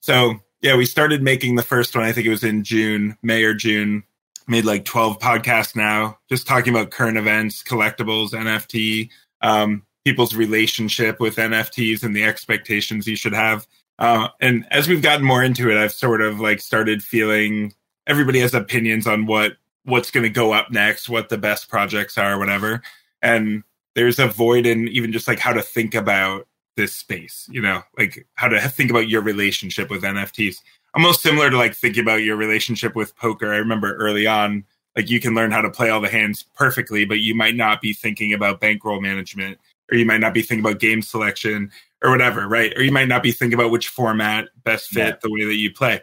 So 0.00 0.40
yeah, 0.60 0.76
we 0.76 0.86
started 0.86 1.22
making 1.22 1.54
the 1.54 1.62
first 1.62 1.94
one. 1.94 2.04
I 2.04 2.12
think 2.12 2.26
it 2.26 2.30
was 2.30 2.44
in 2.44 2.64
June, 2.64 3.16
May 3.22 3.44
or 3.44 3.54
June. 3.54 4.02
Made 4.50 4.64
like 4.64 4.86
12 4.86 5.18
podcasts 5.18 5.76
now, 5.76 6.18
just 6.30 6.46
talking 6.46 6.72
about 6.72 6.90
current 6.90 7.18
events, 7.18 7.62
collectibles, 7.62 8.30
NFT, 8.30 9.10
um, 9.42 9.82
people's 10.06 10.34
relationship 10.34 11.20
with 11.20 11.36
NFTs 11.36 12.02
and 12.02 12.16
the 12.16 12.24
expectations 12.24 13.06
you 13.06 13.14
should 13.14 13.34
have. 13.34 13.66
Uh, 13.98 14.28
and 14.40 14.64
as 14.70 14.88
we've 14.88 15.02
gotten 15.02 15.26
more 15.26 15.42
into 15.42 15.70
it, 15.70 15.76
I've 15.76 15.92
sort 15.92 16.22
of 16.22 16.40
like 16.40 16.60
started 16.60 17.02
feeling 17.02 17.74
everybody 18.06 18.40
has 18.40 18.54
opinions 18.54 19.06
on 19.06 19.26
what 19.26 19.58
what's 19.84 20.10
going 20.10 20.24
to 20.24 20.30
go 20.30 20.52
up 20.52 20.70
next, 20.70 21.10
what 21.10 21.28
the 21.28 21.36
best 21.36 21.68
projects 21.68 22.16
are, 22.16 22.38
whatever. 22.38 22.82
And 23.20 23.64
there's 23.94 24.18
a 24.18 24.28
void 24.28 24.64
in 24.64 24.88
even 24.88 25.12
just 25.12 25.28
like 25.28 25.40
how 25.40 25.52
to 25.52 25.62
think 25.62 25.94
about 25.94 26.47
this 26.78 26.94
space, 26.94 27.46
you 27.50 27.60
know, 27.60 27.82
like 27.98 28.26
how 28.34 28.48
to 28.48 28.60
think 28.68 28.90
about 28.90 29.08
your 29.08 29.20
relationship 29.20 29.90
with 29.90 30.02
NFTs. 30.02 30.56
Almost 30.94 31.20
similar 31.20 31.50
to 31.50 31.58
like 31.58 31.74
thinking 31.74 32.02
about 32.02 32.22
your 32.22 32.36
relationship 32.36 32.94
with 32.94 33.14
poker. 33.16 33.52
I 33.52 33.58
remember 33.58 33.94
early 33.96 34.26
on, 34.26 34.64
like 34.96 35.10
you 35.10 35.20
can 35.20 35.34
learn 35.34 35.50
how 35.50 35.60
to 35.60 35.70
play 35.70 35.90
all 35.90 36.00
the 36.00 36.08
hands 36.08 36.44
perfectly, 36.54 37.04
but 37.04 37.18
you 37.18 37.34
might 37.34 37.56
not 37.56 37.82
be 37.82 37.92
thinking 37.92 38.32
about 38.32 38.60
bankroll 38.60 39.00
management, 39.00 39.58
or 39.90 39.98
you 39.98 40.06
might 40.06 40.20
not 40.20 40.32
be 40.32 40.40
thinking 40.40 40.64
about 40.64 40.80
game 40.80 41.02
selection, 41.02 41.70
or 42.02 42.10
whatever, 42.10 42.48
right? 42.48 42.72
Or 42.76 42.82
you 42.82 42.92
might 42.92 43.08
not 43.08 43.22
be 43.22 43.32
thinking 43.32 43.58
about 43.58 43.70
which 43.70 43.88
format 43.88 44.48
best 44.64 44.88
fit 44.88 45.06
yeah. 45.06 45.16
the 45.20 45.30
way 45.30 45.44
that 45.44 45.56
you 45.56 45.72
play. 45.72 46.00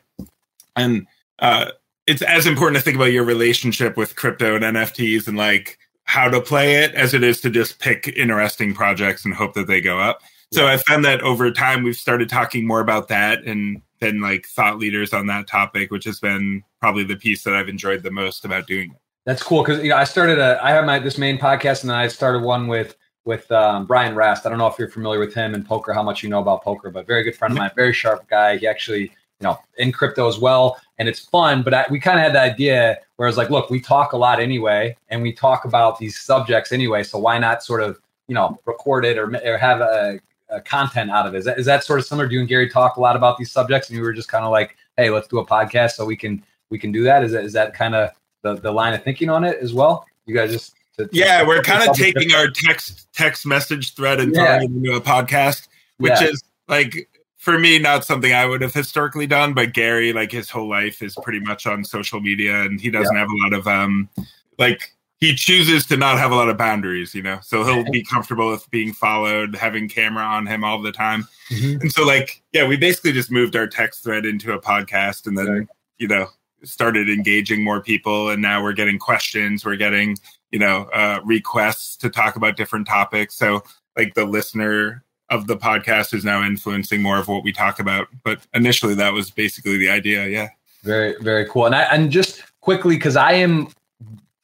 And 0.76 1.08
uh, 1.40 1.72
it's 2.06 2.22
as 2.22 2.46
important 2.46 2.78
to 2.78 2.84
think 2.84 2.96
about 2.96 3.14
your 3.14 3.24
relationship 3.24 3.96
with 3.98 4.16
crypto 4.16 4.56
and 4.56 4.64
NFTs 4.64 5.28
and 5.28 5.38
like 5.38 5.80
how 6.04 6.30
to 6.30 6.40
play 6.40 6.76
it 6.76 6.94
as 6.96 7.14
it 7.14 7.24
is 7.24 7.42
to 7.42 7.50
just 7.50 7.80
pick 7.80 8.08
interesting 8.10 8.74
projects 8.74 9.26
and 9.26 9.34
hope 9.34 9.54
that 9.56 9.68
they 9.68 9.82
go 9.82 10.00
up. 10.00 10.22
So 10.56 10.68
I 10.68 10.78
found 10.78 11.04
that 11.06 11.22
over 11.22 11.52
time 11.52 11.84
we've 11.84 11.96
started 11.96 12.30
talking 12.30 12.66
more 12.66 12.80
about 12.80 13.08
that 13.10 13.44
and 13.44 13.82
been 14.00 14.22
like 14.22 14.46
thought 14.48 14.78
leaders 14.78 15.14
on 15.14 15.28
that 15.28 15.48
topic, 15.48 15.92
which 15.92 16.06
has 16.06 16.20
been 16.20 16.64
probably 16.80 17.04
the 17.04 17.16
piece 17.16 17.44
that 17.44 17.54
I've 17.54 17.70
enjoyed 17.70 18.04
the 18.04 18.12
most 18.12 18.46
about 18.46 18.66
doing 18.66 18.92
it. 18.92 18.98
That's 19.26 19.44
cool 19.44 19.64
because 19.64 19.84
you 19.84 19.90
know 19.90 19.98
I 19.98 20.04
started 20.04 20.40
a 20.40 20.64
I 20.64 20.72
have 20.72 20.86
my 20.86 21.00
this 21.00 21.18
main 21.18 21.38
podcast 21.38 21.82
and 21.82 21.90
then 21.90 21.98
I 21.98 22.08
started 22.08 22.44
one 22.44 22.68
with 22.68 22.96
with 23.26 23.52
um, 23.52 23.86
Brian 23.86 24.16
Rast. 24.16 24.46
I 24.46 24.50
don't 24.50 24.60
know 24.60 24.68
if 24.68 24.78
you're 24.78 24.90
familiar 24.90 25.20
with 25.20 25.34
him 25.34 25.56
and 25.56 25.66
poker, 25.66 25.94
how 25.94 26.04
much 26.04 26.22
you 26.22 26.30
know 26.30 26.40
about 26.40 26.64
poker, 26.64 26.92
but 26.92 27.08
very 27.08 27.24
good 27.24 27.36
friend 27.36 27.52
of 27.52 27.58
mine, 27.58 27.72
very 27.76 27.92
sharp 27.92 28.28
guy. 28.30 28.58
He 28.58 28.68
actually 28.68 29.12
you 29.40 29.48
know, 29.48 29.60
in 29.78 29.92
crypto 29.92 30.28
as 30.28 30.40
well. 30.40 30.80
And 30.98 31.10
it's 31.10 31.20
fun, 31.20 31.62
but 31.62 31.74
I, 31.74 31.86
we 31.90 32.00
kind 32.00 32.18
of 32.18 32.24
had 32.24 32.34
the 32.34 32.42
idea 32.42 33.00
where 33.18 33.28
it's 33.28 33.38
like, 33.38 33.50
look, 33.50 33.70
we 33.70 33.82
talk 33.82 34.14
a 34.14 34.18
lot 34.18 34.40
anyway, 34.40 34.96
and 35.10 35.22
we 35.22 35.34
talk 35.34 35.66
about 35.66 36.00
these 36.00 36.20
subjects 36.20 36.72
anyway. 36.72 37.04
So 37.04 37.18
why 37.18 37.38
not 37.38 37.64
sort 37.64 37.82
of, 37.82 38.00
you 38.28 38.36
know, 38.36 38.60
record 38.66 39.06
it 39.06 39.18
or, 39.18 39.36
or 39.46 39.58
have 39.58 39.82
a, 39.82 40.20
a 40.50 40.62
content 40.62 41.12
out 41.12 41.26
of 41.28 41.34
it? 41.34 41.40
Is 41.40 41.46
that, 41.46 41.60
is 41.60 41.66
that 41.66 41.84
sort 41.84 42.00
of 42.00 42.06
similar? 42.06 42.28
Do 42.28 42.36
you 42.36 42.42
and 42.42 42.50
Gary 42.50 42.70
talk 42.70 42.98
a 42.98 43.02
lot 43.02 43.16
about 43.16 43.38
these 43.38 43.52
subjects, 43.52 43.90
and 43.90 43.98
you 43.98 44.04
were 44.04 44.14
just 44.14 44.28
kind 44.28 44.46
of 44.46 44.52
like, 44.52 44.76
hey, 44.98 45.10
let's 45.10 45.28
do 45.28 45.40
a 45.40 45.46
podcast 45.46 45.92
so 45.92 46.06
we 46.06 46.16
can 46.16 46.44
we 46.70 46.80
can 46.80 46.92
do 46.92 47.04
that? 47.04 47.24
Is 47.24 47.32
that 47.32 47.44
is 47.44 47.54
that 47.54 47.74
kind 47.74 47.96
of 47.96 48.12
the, 48.42 48.56
the 48.56 48.72
line 48.72 48.94
of 48.94 49.04
thinking 49.04 49.30
on 49.30 49.44
it 49.44 49.58
as 49.60 49.74
well? 49.74 50.06
You 50.26 50.36
guys 50.36 50.52
just 50.52 50.76
to, 50.98 51.10
yeah, 51.12 51.46
we're 51.46 51.62
kind 51.62 51.88
of 51.88 51.96
taking 51.96 52.34
our 52.34 52.48
text 52.50 53.08
text 53.14 53.46
message 53.46 53.96
thread 53.96 54.20
and 54.20 54.34
yeah. 54.34 54.60
turning 54.60 54.72
it 54.72 54.78
into 54.78 54.98
a 54.98 55.02
podcast, 55.02 55.68
which 55.98 56.14
yeah. 56.22 56.30
is 56.30 56.44
like 56.68 57.10
for 57.38 57.60
me, 57.60 57.78
not 57.78 58.04
something 58.04 58.34
I 58.34 58.46
would 58.46 58.62
have 58.62 58.74
historically 58.74 59.28
done, 59.28 59.54
but 59.54 59.74
Gary, 59.74 60.14
like 60.14 60.32
his 60.32 60.50
whole 60.50 60.68
life 60.68 61.04
is 61.04 61.16
pretty 61.22 61.40
much 61.40 61.68
on 61.68 61.84
social 61.84 62.20
media 62.20 62.62
and 62.62 62.82
he 62.82 62.90
doesn't 62.90 63.14
yeah. 63.14 63.20
have 63.20 63.30
a 63.30 63.44
lot 63.44 63.54
of 63.54 63.68
um 63.68 64.10
like 64.58 64.94
he 65.26 65.34
chooses 65.34 65.86
to 65.88 65.98
not 65.98 66.20
have 66.20 66.32
a 66.32 66.36
lot 66.36 66.50
of 66.50 66.58
boundaries, 66.58 67.16
you 67.16 67.24
know. 67.24 67.40
So 67.42 67.64
he'll 67.64 67.90
be 67.92 68.04
comfortable 68.04 68.52
with 68.52 68.70
being 68.70 68.94
followed, 68.94 69.56
having 69.56 69.90
camera 69.90 70.24
on 70.24 70.46
him 70.46 70.64
all 70.64 70.82
the 70.82 70.92
time. 70.92 71.28
Mm-hmm. 71.50 71.82
And 71.82 71.92
so 71.92 72.06
like, 72.06 72.44
yeah, 72.54 72.68
we 72.68 72.78
basically 72.78 73.12
just 73.12 73.32
moved 73.32 73.56
our 73.56 73.68
text 73.68 74.04
thread 74.04 74.26
into 74.26 74.54
a 74.54 74.62
podcast 74.62 75.26
and 75.26 75.38
then, 75.38 75.48
right. 75.48 75.68
you 75.98 76.08
know, 76.08 76.28
started 76.64 77.10
engaging 77.10 77.64
more 77.64 77.82
people 77.82 78.30
and 78.30 78.42
now 78.42 78.62
we're 78.62 78.74
getting 78.74 79.00
questions, 79.00 79.66
we're 79.66 79.76
getting, 79.76 80.18
you 80.52 80.60
know, 80.60 80.90
uh 80.94 81.20
requests 81.26 81.98
to 81.98 82.10
talk 82.10 82.36
about 82.36 82.56
different 82.56 82.88
topics. 82.88 83.36
So 83.36 83.64
like 83.98 84.14
the 84.14 84.26
listener 84.26 85.04
of 85.30 85.48
the 85.48 85.58
podcast 85.58 86.14
is 86.14 86.24
now 86.24 86.46
influencing 86.46 87.02
more 87.02 87.18
of 87.18 87.28
what 87.28 87.44
we 87.44 87.52
talk 87.52 87.80
about. 87.80 88.08
But 88.24 88.46
initially, 88.54 88.94
that 88.96 89.14
was 89.14 89.32
basically 89.32 89.78
the 89.78 89.90
idea. 89.90 90.28
Yeah. 90.28 90.50
Very, 90.84 91.16
very 91.20 91.48
cool. 91.48 91.66
And 91.66 91.76
I, 91.76 91.82
and 91.84 92.12
just 92.12 92.44
quickly, 92.62 92.96
because 92.96 93.16
I 93.16 93.34
am 93.34 93.70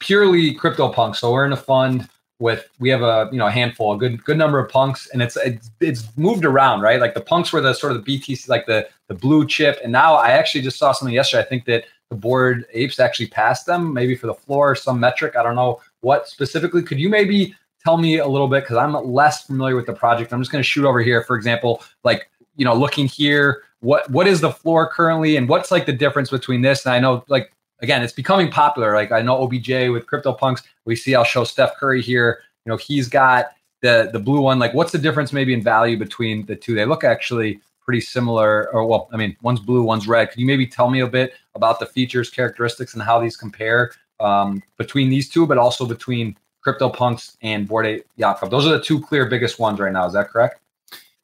purely 0.01 0.53
crypto 0.53 0.89
punk. 0.89 1.15
So 1.15 1.31
we're 1.31 1.45
in 1.45 1.53
a 1.53 1.57
fund 1.57 2.09
with 2.39 2.67
we 2.79 2.89
have 2.89 3.03
a 3.03 3.29
you 3.31 3.37
know 3.37 3.47
a 3.47 3.51
handful, 3.51 3.93
a 3.93 3.97
good 3.97 4.23
good 4.25 4.37
number 4.37 4.59
of 4.59 4.69
punks, 4.69 5.07
and 5.13 5.21
it's 5.21 5.37
it's, 5.37 5.71
it's 5.79 6.17
moved 6.17 6.43
around, 6.43 6.81
right? 6.81 6.99
Like 6.99 7.13
the 7.13 7.21
punks 7.21 7.53
were 7.53 7.61
the 7.61 7.73
sort 7.73 7.95
of 7.95 8.03
the 8.03 8.19
BTC, 8.19 8.49
like 8.49 8.65
the 8.65 8.89
the 9.07 9.15
blue 9.15 9.47
chip, 9.47 9.79
and 9.83 9.91
now 9.91 10.15
I 10.15 10.31
actually 10.31 10.61
just 10.61 10.77
saw 10.77 10.91
something 10.91 11.15
yesterday. 11.15 11.43
I 11.43 11.45
think 11.45 11.65
that 11.65 11.85
the 12.09 12.15
bored 12.15 12.65
apes 12.73 12.99
actually 12.99 13.27
passed 13.27 13.65
them, 13.65 13.93
maybe 13.93 14.15
for 14.17 14.27
the 14.27 14.33
floor, 14.33 14.75
some 14.75 14.99
metric. 14.99 15.37
I 15.37 15.43
don't 15.43 15.55
know 15.55 15.79
what 16.01 16.27
specifically. 16.27 16.81
Could 16.83 16.99
you 16.99 17.07
maybe 17.07 17.55
tell 17.83 17.97
me 17.97 18.17
a 18.17 18.27
little 18.27 18.47
bit 18.47 18.63
because 18.63 18.77
I'm 18.77 18.93
less 18.93 19.45
familiar 19.45 19.75
with 19.75 19.85
the 19.85 19.93
project. 19.93 20.33
I'm 20.33 20.41
just 20.41 20.51
going 20.51 20.63
to 20.63 20.67
shoot 20.67 20.85
over 20.85 21.01
here. 21.01 21.23
For 21.23 21.35
example, 21.35 21.83
like 22.03 22.29
you 22.55 22.65
know, 22.65 22.73
looking 22.73 23.07
here, 23.07 23.63
what 23.79 24.09
what 24.09 24.27
is 24.27 24.41
the 24.41 24.51
floor 24.51 24.89
currently, 24.89 25.37
and 25.37 25.47
what's 25.47 25.71
like 25.71 25.85
the 25.85 25.93
difference 25.93 26.29
between 26.29 26.61
this? 26.61 26.85
And 26.85 26.93
I 26.93 26.99
know, 26.99 27.23
like 27.27 27.53
again, 27.81 28.03
it's 28.03 28.13
becoming 28.13 28.49
popular. 28.49 28.95
Like 28.95 29.11
I 29.11 29.21
know 29.21 29.41
OBJ 29.43 29.89
with 29.89 30.05
CryptoPunks. 30.07 30.63
We 30.85 30.95
see 30.95 31.15
I'll 31.15 31.23
show 31.23 31.43
Steph 31.43 31.77
Curry 31.77 32.01
here. 32.01 32.41
You 32.65 32.71
know, 32.71 32.77
he's 32.77 33.07
got 33.07 33.47
the 33.81 34.09
the 34.11 34.19
blue 34.19 34.41
one. 34.41 34.59
Like, 34.59 34.73
what's 34.73 34.91
the 34.91 34.97
difference 34.97 35.33
maybe 35.33 35.53
in 35.53 35.63
value 35.63 35.97
between 35.97 36.45
the 36.45 36.55
two? 36.55 36.75
They 36.75 36.85
look 36.85 37.03
actually 37.03 37.59
pretty 37.83 38.01
similar. 38.01 38.69
Or 38.71 38.85
well, 38.85 39.09
I 39.11 39.17
mean, 39.17 39.35
one's 39.41 39.59
blue, 39.59 39.83
one's 39.83 40.07
red. 40.07 40.31
Can 40.31 40.39
you 40.39 40.45
maybe 40.45 40.67
tell 40.67 40.89
me 40.89 41.01
a 41.01 41.07
bit 41.07 41.33
about 41.55 41.79
the 41.79 41.85
features, 41.85 42.29
characteristics, 42.29 42.93
and 42.93 43.03
how 43.03 43.19
these 43.19 43.35
compare 43.35 43.91
um, 44.19 44.61
between 44.77 45.09
these 45.09 45.29
two, 45.29 45.47
but 45.47 45.57
also 45.57 45.85
between 45.85 46.37
CryptoPunks 46.65 47.37
and 47.41 47.67
Bored 47.67 47.87
Ape 47.87 48.05
Yacht 48.17 48.39
Club. 48.39 48.51
Those 48.51 48.67
are 48.67 48.77
the 48.77 48.81
two 48.81 49.01
clear 49.01 49.25
biggest 49.25 49.59
ones 49.59 49.79
right 49.79 49.91
now. 49.91 50.05
Is 50.05 50.13
that 50.13 50.29
correct? 50.29 50.59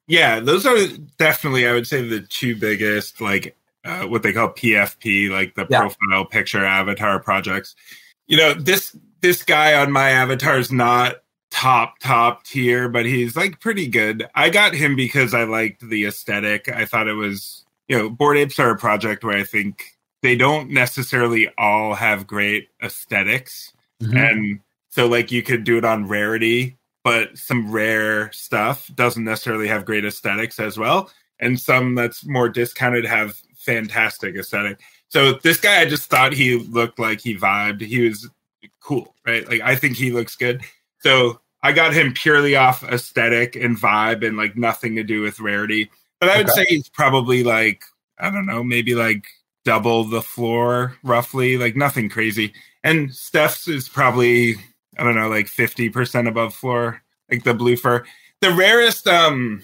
Yeah, 0.07 0.39
those 0.39 0.65
are 0.65 0.77
definitely, 1.17 1.67
I 1.67 1.73
would 1.73 1.85
say, 1.85 2.07
the 2.07 2.21
two 2.21 2.55
biggest, 2.55 3.19
like 3.19 3.56
uh, 3.88 4.07
what 4.07 4.23
they 4.23 4.33
call 4.33 4.49
PFP, 4.49 5.29
like 5.29 5.55
the 5.55 5.65
yeah. 5.69 5.79
profile 5.79 6.25
picture 6.25 6.63
avatar 6.63 7.19
projects. 7.19 7.75
You 8.27 8.38
know, 8.38 8.53
this 8.53 8.95
this 9.21 9.43
guy 9.43 9.73
on 9.73 9.91
my 9.91 10.09
avatar 10.09 10.57
is 10.59 10.71
not 10.71 11.17
top 11.49 11.99
top 11.99 12.43
tier, 12.43 12.89
but 12.89 13.05
he's 13.05 13.35
like 13.35 13.59
pretty 13.59 13.88
good. 13.88 14.27
I 14.35 14.49
got 14.49 14.73
him 14.73 14.95
because 14.95 15.33
I 15.33 15.43
liked 15.43 15.88
the 15.88 16.05
aesthetic. 16.05 16.69
I 16.69 16.85
thought 16.85 17.07
it 17.07 17.13
was, 17.13 17.65
you 17.88 17.97
know, 17.97 18.09
Bored 18.09 18.38
Apes 18.38 18.59
are 18.59 18.71
a 18.71 18.77
project 18.77 19.23
where 19.23 19.38
I 19.38 19.43
think 19.43 19.97
they 20.21 20.35
don't 20.35 20.69
necessarily 20.69 21.49
all 21.57 21.93
have 21.93 22.27
great 22.27 22.69
esthetics 22.81 23.71
mm-hmm. 24.01 24.17
and 24.17 24.59
so 24.97 25.07
like 25.07 25.31
you 25.31 25.43
could 25.43 25.63
do 25.63 25.77
it 25.77 25.85
on 25.85 26.07
rarity, 26.07 26.75
but 27.03 27.38
some 27.38 27.71
rare 27.71 28.31
stuff 28.31 28.89
doesn't 28.95 29.23
necessarily 29.23 29.67
have 29.67 29.85
great 29.85 30.03
aesthetics 30.03 30.59
as 30.59 30.75
well. 30.75 31.11
And 31.39 31.59
some 31.59 31.93
that's 31.93 32.25
more 32.25 32.49
discounted 32.49 33.05
have 33.05 33.39
fantastic 33.68 34.36
aesthetic. 34.36 34.80
So 35.09 35.34
this 35.34 35.57
guy, 35.57 35.82
I 35.82 35.86
just 35.86 36.09
thought 36.09 36.34
he 36.34 36.57
looked 36.57 36.99
like 36.99 37.22
he 37.22 37.36
vibed. 37.36 37.82
He 37.82 38.07
was 38.07 38.30
cool, 38.80 39.13
right? 39.26 39.47
Like 39.47 39.61
I 39.61 39.76
think 39.76 39.97
he 39.97 40.11
looks 40.11 40.36
good. 40.36 40.61
So 40.99 41.39
I 41.61 41.74
got 41.74 41.93
him 41.93 42.13
purely 42.13 42.55
off 42.55 42.84
aesthetic 42.84 43.55
and 43.55 43.78
vibe 43.78 44.26
and 44.26 44.38
like 44.38 44.57
nothing 44.57 44.95
to 44.95 45.03
do 45.03 45.22
with 45.22 45.39
rarity. 45.39 45.91
But 46.20 46.30
I 46.30 46.38
would 46.38 46.49
okay. 46.49 46.63
say 46.63 46.65
he's 46.70 46.89
probably 46.89 47.43
like, 47.43 47.84
I 48.18 48.30
don't 48.30 48.45
know, 48.45 48.63
maybe 48.63 48.95
like 48.95 49.26
double 49.65 50.05
the 50.05 50.22
floor 50.22 50.95
roughly, 51.03 51.57
like 51.57 51.76
nothing 51.76 52.09
crazy. 52.09 52.53
And 52.84 53.13
Steph's 53.13 53.68
is 53.68 53.89
probably 53.89 54.55
I 54.97 55.03
don't 55.03 55.15
know, 55.15 55.30
like 55.30 55.45
50% 55.45 56.28
above 56.28 56.55
floor, 56.55 57.01
like 57.30 57.43
the 57.43 57.53
blue 57.53 57.76
fur. 57.76 58.03
The 58.41 58.51
rarest, 58.51 59.07
um, 59.07 59.61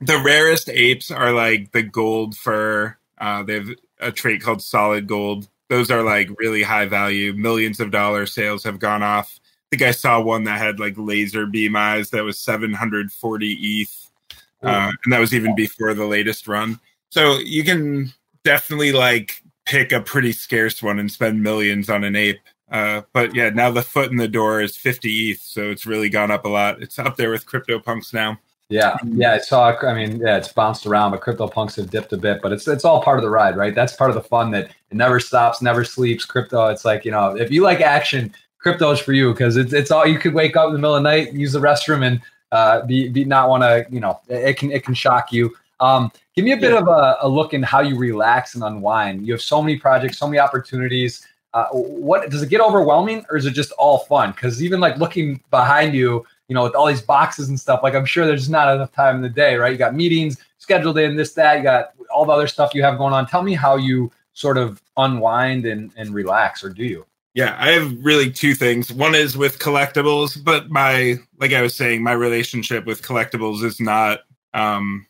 the 0.00 0.18
rarest 0.18 0.68
apes 0.68 1.10
are 1.10 1.32
like 1.32 1.72
the 1.72 1.82
gold 1.82 2.36
fur. 2.36 2.96
Uh, 3.20 3.42
they 3.42 3.54
have 3.54 3.68
a 4.00 4.10
trait 4.10 4.42
called 4.42 4.62
solid 4.62 5.06
gold. 5.06 5.48
Those 5.68 5.90
are 5.90 6.02
like 6.02 6.28
really 6.38 6.62
high 6.62 6.86
value. 6.86 7.32
Millions 7.34 7.78
of 7.78 7.90
dollar 7.90 8.26
sales 8.26 8.64
have 8.64 8.78
gone 8.80 9.02
off. 9.02 9.38
I 9.44 9.76
think 9.76 9.82
I 9.82 9.92
saw 9.92 10.20
one 10.20 10.44
that 10.44 10.58
had 10.58 10.80
like 10.80 10.94
laser 10.96 11.46
beam 11.46 11.76
eyes 11.76 12.10
that 12.10 12.24
was 12.24 12.38
740 12.38 13.52
ETH. 13.52 14.10
Uh, 14.62 14.92
and 15.04 15.12
that 15.12 15.20
was 15.20 15.32
even 15.32 15.54
before 15.54 15.94
the 15.94 16.04
latest 16.04 16.48
run. 16.48 16.80
So 17.10 17.38
you 17.38 17.64
can 17.64 18.12
definitely 18.44 18.92
like 18.92 19.42
pick 19.64 19.92
a 19.92 20.00
pretty 20.00 20.32
scarce 20.32 20.82
one 20.82 20.98
and 20.98 21.10
spend 21.10 21.42
millions 21.42 21.88
on 21.88 22.04
an 22.04 22.16
ape. 22.16 22.40
Uh, 22.70 23.02
but 23.12 23.34
yeah, 23.34 23.50
now 23.50 23.70
the 23.70 23.82
foot 23.82 24.10
in 24.10 24.16
the 24.16 24.28
door 24.28 24.60
is 24.60 24.76
50 24.76 25.30
ETH, 25.30 25.40
so 25.40 25.70
it's 25.70 25.86
really 25.86 26.08
gone 26.08 26.30
up 26.30 26.44
a 26.44 26.48
lot. 26.48 26.82
It's 26.82 26.98
up 26.98 27.16
there 27.16 27.30
with 27.30 27.46
CryptoPunks 27.46 28.12
now. 28.12 28.38
Yeah, 28.70 28.96
yeah, 29.04 29.32
I 29.32 29.38
saw. 29.38 29.76
I 29.82 29.94
mean, 29.94 30.20
yeah, 30.20 30.36
it's 30.36 30.52
bounced 30.52 30.86
around, 30.86 31.10
but 31.10 31.20
CryptoPunks 31.20 31.74
have 31.74 31.90
dipped 31.90 32.12
a 32.12 32.16
bit, 32.16 32.40
but 32.40 32.52
it's 32.52 32.68
it's 32.68 32.84
all 32.84 33.02
part 33.02 33.18
of 33.18 33.24
the 33.24 33.30
ride, 33.30 33.56
right? 33.56 33.74
That's 33.74 33.96
part 33.96 34.10
of 34.10 34.14
the 34.14 34.22
fun 34.22 34.52
that 34.52 34.66
it 34.66 34.96
never 34.96 35.18
stops, 35.18 35.60
never 35.60 35.84
sleeps. 35.84 36.24
Crypto, 36.24 36.68
it's 36.68 36.84
like 36.84 37.04
you 37.04 37.10
know, 37.10 37.36
if 37.36 37.50
you 37.50 37.62
like 37.62 37.80
action, 37.80 38.32
crypto 38.60 38.92
is 38.92 39.00
for 39.00 39.12
you 39.12 39.32
because 39.32 39.56
it's 39.56 39.72
it's 39.72 39.90
all 39.90 40.06
you 40.06 40.20
could 40.20 40.34
wake 40.34 40.56
up 40.56 40.68
in 40.68 40.74
the 40.74 40.78
middle 40.78 40.94
of 40.94 41.02
the 41.02 41.10
night, 41.10 41.32
use 41.32 41.52
the 41.52 41.58
restroom, 41.58 42.06
and 42.06 42.20
uh, 42.52 42.86
be 42.86 43.08
be 43.08 43.24
not 43.24 43.48
want 43.48 43.64
to, 43.64 43.84
you 43.90 43.98
know, 43.98 44.20
it, 44.28 44.56
can 44.56 44.70
it 44.70 44.84
can 44.84 44.94
shock 44.94 45.32
you. 45.32 45.52
Um, 45.80 46.12
give 46.36 46.44
me 46.44 46.52
a 46.52 46.56
bit 46.56 46.72
yeah. 46.72 46.78
of 46.78 46.88
a, 46.88 47.16
a, 47.22 47.28
look 47.28 47.54
in 47.54 47.62
how 47.62 47.80
you 47.80 47.96
relax 47.96 48.54
and 48.54 48.62
unwind. 48.62 49.26
You 49.26 49.32
have 49.32 49.40
so 49.40 49.62
many 49.62 49.78
projects, 49.78 50.18
so 50.18 50.26
many 50.26 50.38
opportunities. 50.38 51.26
Uh, 51.54 51.66
what 51.72 52.30
does 52.30 52.42
it 52.42 52.50
get 52.50 52.60
overwhelming, 52.60 53.24
or 53.30 53.36
is 53.36 53.46
it 53.46 53.52
just 53.52 53.72
all 53.72 53.98
fun? 54.00 54.30
Because 54.30 54.62
even 54.62 54.78
like 54.78 54.96
looking 54.98 55.42
behind 55.50 55.94
you 55.94 56.24
you 56.50 56.54
know, 56.54 56.64
with 56.64 56.74
all 56.74 56.86
these 56.86 57.00
boxes 57.00 57.48
and 57.48 57.58
stuff. 57.58 57.80
Like 57.84 57.94
I'm 57.94 58.04
sure 58.04 58.26
there's 58.26 58.50
not 58.50 58.74
enough 58.74 58.90
time 58.90 59.14
in 59.14 59.22
the 59.22 59.28
day, 59.28 59.54
right? 59.54 59.70
You 59.70 59.78
got 59.78 59.94
meetings 59.94 60.36
scheduled 60.58 60.98
in, 60.98 61.14
this, 61.14 61.32
that, 61.34 61.58
you 61.58 61.62
got 61.62 61.92
all 62.12 62.24
the 62.24 62.32
other 62.32 62.48
stuff 62.48 62.74
you 62.74 62.82
have 62.82 62.98
going 62.98 63.14
on. 63.14 63.24
Tell 63.28 63.44
me 63.44 63.54
how 63.54 63.76
you 63.76 64.10
sort 64.32 64.58
of 64.58 64.82
unwind 64.96 65.64
and, 65.64 65.92
and 65.96 66.12
relax, 66.12 66.64
or 66.64 66.70
do 66.70 66.84
you? 66.84 67.06
Yeah, 67.34 67.56
I 67.56 67.70
have 67.70 68.04
really 68.04 68.32
two 68.32 68.54
things. 68.54 68.92
One 68.92 69.14
is 69.14 69.36
with 69.36 69.60
collectibles, 69.60 70.42
but 70.42 70.70
my 70.70 71.18
like 71.38 71.52
I 71.52 71.62
was 71.62 71.76
saying, 71.76 72.02
my 72.02 72.12
relationship 72.12 72.84
with 72.84 73.02
collectibles 73.02 73.62
is 73.62 73.80
not 73.80 74.22
um 74.52 75.06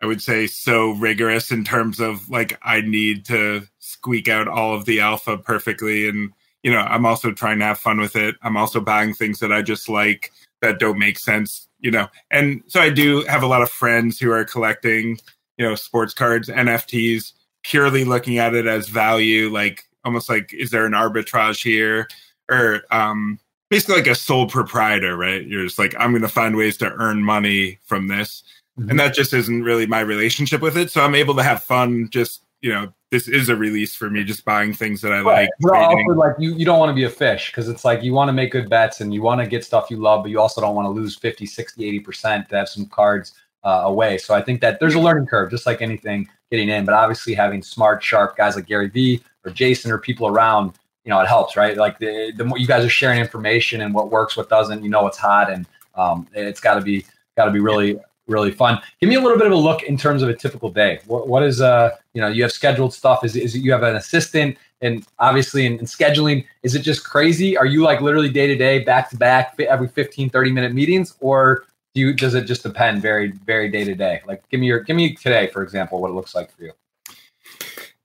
I 0.00 0.06
would 0.06 0.22
say 0.22 0.46
so 0.46 0.92
rigorous 0.92 1.50
in 1.50 1.64
terms 1.64 1.98
of 1.98 2.30
like 2.30 2.56
I 2.62 2.82
need 2.82 3.24
to 3.26 3.66
squeak 3.80 4.28
out 4.28 4.46
all 4.46 4.76
of 4.76 4.84
the 4.84 5.00
alpha 5.00 5.36
perfectly 5.38 6.08
and 6.08 6.32
you 6.62 6.72
know, 6.72 6.78
I'm 6.78 7.06
also 7.06 7.32
trying 7.32 7.58
to 7.60 7.64
have 7.64 7.78
fun 7.78 7.98
with 7.98 8.14
it. 8.14 8.36
I'm 8.42 8.56
also 8.56 8.80
buying 8.80 9.14
things 9.14 9.40
that 9.40 9.52
I 9.52 9.62
just 9.62 9.88
like 9.88 10.32
that 10.62 10.78
don't 10.78 10.98
make 10.98 11.18
sense, 11.18 11.68
you 11.80 11.90
know. 11.90 12.08
And 12.30 12.62
so 12.66 12.80
I 12.80 12.90
do 12.90 13.22
have 13.22 13.42
a 13.42 13.46
lot 13.46 13.62
of 13.62 13.70
friends 13.70 14.18
who 14.18 14.30
are 14.32 14.44
collecting, 14.44 15.18
you 15.56 15.68
know, 15.68 15.74
sports 15.74 16.14
cards, 16.14 16.48
NFTs, 16.48 17.32
purely 17.62 18.04
looking 18.04 18.38
at 18.38 18.54
it 18.54 18.66
as 18.66 18.88
value, 18.88 19.50
like 19.50 19.84
almost 20.04 20.28
like 20.28 20.54
is 20.54 20.70
there 20.70 20.86
an 20.86 20.92
arbitrage 20.92 21.62
here 21.62 22.08
or 22.50 22.82
um 22.90 23.38
basically 23.68 23.96
like 23.96 24.06
a 24.06 24.14
sole 24.14 24.48
proprietor, 24.48 25.16
right? 25.16 25.46
You're 25.46 25.64
just 25.64 25.78
like 25.78 25.94
I'm 25.98 26.10
going 26.10 26.22
to 26.22 26.28
find 26.28 26.56
ways 26.56 26.76
to 26.78 26.92
earn 26.92 27.22
money 27.22 27.78
from 27.84 28.08
this. 28.08 28.42
Mm-hmm. 28.78 28.90
And 28.90 29.00
that 29.00 29.14
just 29.14 29.34
isn't 29.34 29.64
really 29.64 29.86
my 29.86 30.00
relationship 30.00 30.60
with 30.60 30.76
it. 30.76 30.90
So 30.90 31.02
I'm 31.02 31.14
able 31.14 31.34
to 31.36 31.42
have 31.42 31.62
fun 31.62 32.08
just 32.10 32.44
you 32.60 32.72
know 32.72 32.92
this 33.10 33.26
is 33.26 33.48
a 33.48 33.56
release 33.56 33.94
for 33.94 34.10
me 34.10 34.22
just 34.24 34.44
buying 34.44 34.72
things 34.72 35.00
that 35.00 35.12
i 35.12 35.20
right. 35.20 35.48
like 35.62 35.72
also 35.72 36.14
like 36.14 36.34
you, 36.38 36.54
you 36.54 36.64
don't 36.64 36.78
want 36.78 36.90
to 36.90 36.94
be 36.94 37.04
a 37.04 37.10
fish 37.10 37.50
because 37.50 37.68
it's 37.68 37.84
like 37.84 38.02
you 38.02 38.12
want 38.12 38.28
to 38.28 38.32
make 38.32 38.52
good 38.52 38.68
bets 38.68 39.00
and 39.00 39.12
you 39.12 39.22
want 39.22 39.40
to 39.40 39.46
get 39.46 39.64
stuff 39.64 39.90
you 39.90 39.96
love 39.96 40.22
but 40.22 40.30
you 40.30 40.40
also 40.40 40.60
don't 40.60 40.74
want 40.74 40.86
to 40.86 40.90
lose 40.90 41.16
50 41.16 41.46
60 41.46 42.00
80% 42.00 42.48
to 42.48 42.56
have 42.56 42.68
some 42.68 42.86
cards 42.86 43.34
uh, 43.64 43.82
away 43.84 44.18
so 44.18 44.34
i 44.34 44.42
think 44.42 44.60
that 44.60 44.78
there's 44.80 44.94
a 44.94 45.00
learning 45.00 45.26
curve 45.26 45.50
just 45.50 45.66
like 45.66 45.82
anything 45.82 46.28
getting 46.50 46.68
in 46.68 46.84
but 46.84 46.94
obviously 46.94 47.34
having 47.34 47.62
smart 47.62 48.02
sharp 48.02 48.36
guys 48.36 48.56
like 48.56 48.66
gary 48.66 48.88
vee 48.88 49.20
or 49.44 49.50
jason 49.50 49.90
or 49.90 49.98
people 49.98 50.26
around 50.26 50.72
you 51.04 51.10
know 51.10 51.20
it 51.20 51.26
helps 51.26 51.56
right 51.56 51.76
like 51.76 51.98
the, 51.98 52.32
the 52.36 52.44
more 52.44 52.58
you 52.58 52.66
guys 52.66 52.84
are 52.84 52.90
sharing 52.90 53.18
information 53.18 53.80
and 53.80 53.94
what 53.94 54.10
works 54.10 54.36
what 54.36 54.48
doesn't 54.48 54.84
you 54.84 54.90
know 54.90 55.02
what's 55.02 55.18
hot 55.18 55.50
and 55.50 55.66
um, 55.94 56.28
it's 56.32 56.60
got 56.60 56.74
to 56.74 56.80
be 56.80 57.04
got 57.36 57.46
to 57.46 57.50
be 57.50 57.60
really 57.60 57.98
really 58.28 58.52
fun. 58.52 58.80
Give 59.00 59.08
me 59.08 59.16
a 59.16 59.20
little 59.20 59.38
bit 59.38 59.46
of 59.46 59.52
a 59.52 59.56
look 59.56 59.82
in 59.82 59.96
terms 59.96 60.22
of 60.22 60.28
a 60.28 60.34
typical 60.34 60.70
day. 60.70 61.00
What, 61.06 61.26
what 61.26 61.42
is 61.42 61.60
uh 61.60 61.90
you 62.14 62.20
know 62.20 62.28
you 62.28 62.42
have 62.42 62.52
scheduled 62.52 62.94
stuff? 62.94 63.24
Is 63.24 63.34
is 63.34 63.54
it 63.54 63.60
you 63.60 63.72
have 63.72 63.82
an 63.82 63.96
assistant 63.96 64.56
and 64.80 65.04
obviously 65.18 65.66
in, 65.66 65.78
in 65.78 65.86
scheduling 65.86 66.44
is 66.62 66.74
it 66.74 66.80
just 66.80 67.04
crazy? 67.04 67.56
Are 67.56 67.66
you 67.66 67.82
like 67.82 68.00
literally 68.00 68.28
day 68.28 68.46
to 68.46 68.54
day, 68.54 68.80
back 68.80 69.10
to 69.10 69.16
back, 69.16 69.58
every 69.58 69.88
15, 69.88 70.30
30 70.30 70.52
minute 70.52 70.72
meetings, 70.72 71.16
or 71.20 71.64
do 71.94 72.00
you 72.02 72.12
does 72.12 72.34
it 72.34 72.44
just 72.44 72.62
depend 72.62 73.02
very 73.02 73.32
very 73.32 73.68
day 73.68 73.84
to 73.84 73.94
day? 73.94 74.20
Like 74.26 74.48
give 74.50 74.60
me 74.60 74.66
your 74.66 74.80
give 74.80 74.96
me 74.96 75.14
today 75.14 75.48
for 75.48 75.62
example 75.62 76.00
what 76.00 76.10
it 76.10 76.14
looks 76.14 76.34
like 76.34 76.54
for 76.54 76.62
you. 76.62 76.72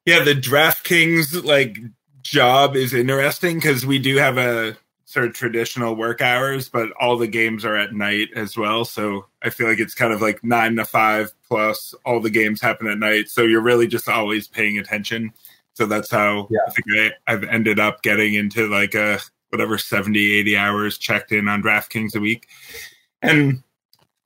Yeah, 0.05 0.23
the 0.23 0.35
DraftKings 0.35 1.45
like 1.45 1.77
job 2.21 2.75
is 2.75 2.93
interesting 2.93 3.55
because 3.55 3.85
we 3.85 3.99
do 3.99 4.17
have 4.17 4.37
a 4.37 4.77
sort 5.13 5.27
of 5.27 5.33
traditional 5.33 5.95
work 5.95 6.21
hours, 6.21 6.69
but 6.69 6.89
all 6.99 7.17
the 7.17 7.27
games 7.27 7.63
are 7.63 7.75
at 7.75 7.93
night 7.93 8.29
as 8.35 8.57
well. 8.57 8.83
So 8.83 9.27
I 9.43 9.51
feel 9.51 9.67
like 9.67 9.79
it's 9.79 9.93
kind 9.93 10.11
of 10.11 10.23
like 10.23 10.43
nine 10.43 10.75
to 10.77 10.85
five 10.85 11.31
plus 11.47 11.93
all 12.03 12.19
the 12.19 12.31
games 12.31 12.59
happen 12.59 12.87
at 12.87 12.97
night. 12.97 13.29
So 13.29 13.43
you're 13.43 13.61
really 13.61 13.85
just 13.85 14.09
always 14.09 14.47
paying 14.47 14.79
attention. 14.79 15.31
So 15.75 15.85
that's 15.85 16.09
how 16.09 16.47
yeah. 16.49 16.61
I 16.67 16.71
think 16.71 17.13
I, 17.27 17.31
have 17.31 17.43
ended 17.43 17.79
up 17.79 18.01
getting 18.01 18.33
into 18.33 18.67
like 18.67 18.95
a 18.95 19.19
whatever 19.49 19.77
70, 19.77 20.33
80 20.33 20.57
hours 20.57 20.97
checked 20.97 21.31
in 21.31 21.47
on 21.47 21.61
DraftKings 21.61 22.15
a 22.15 22.19
week. 22.19 22.47
And 23.21 23.61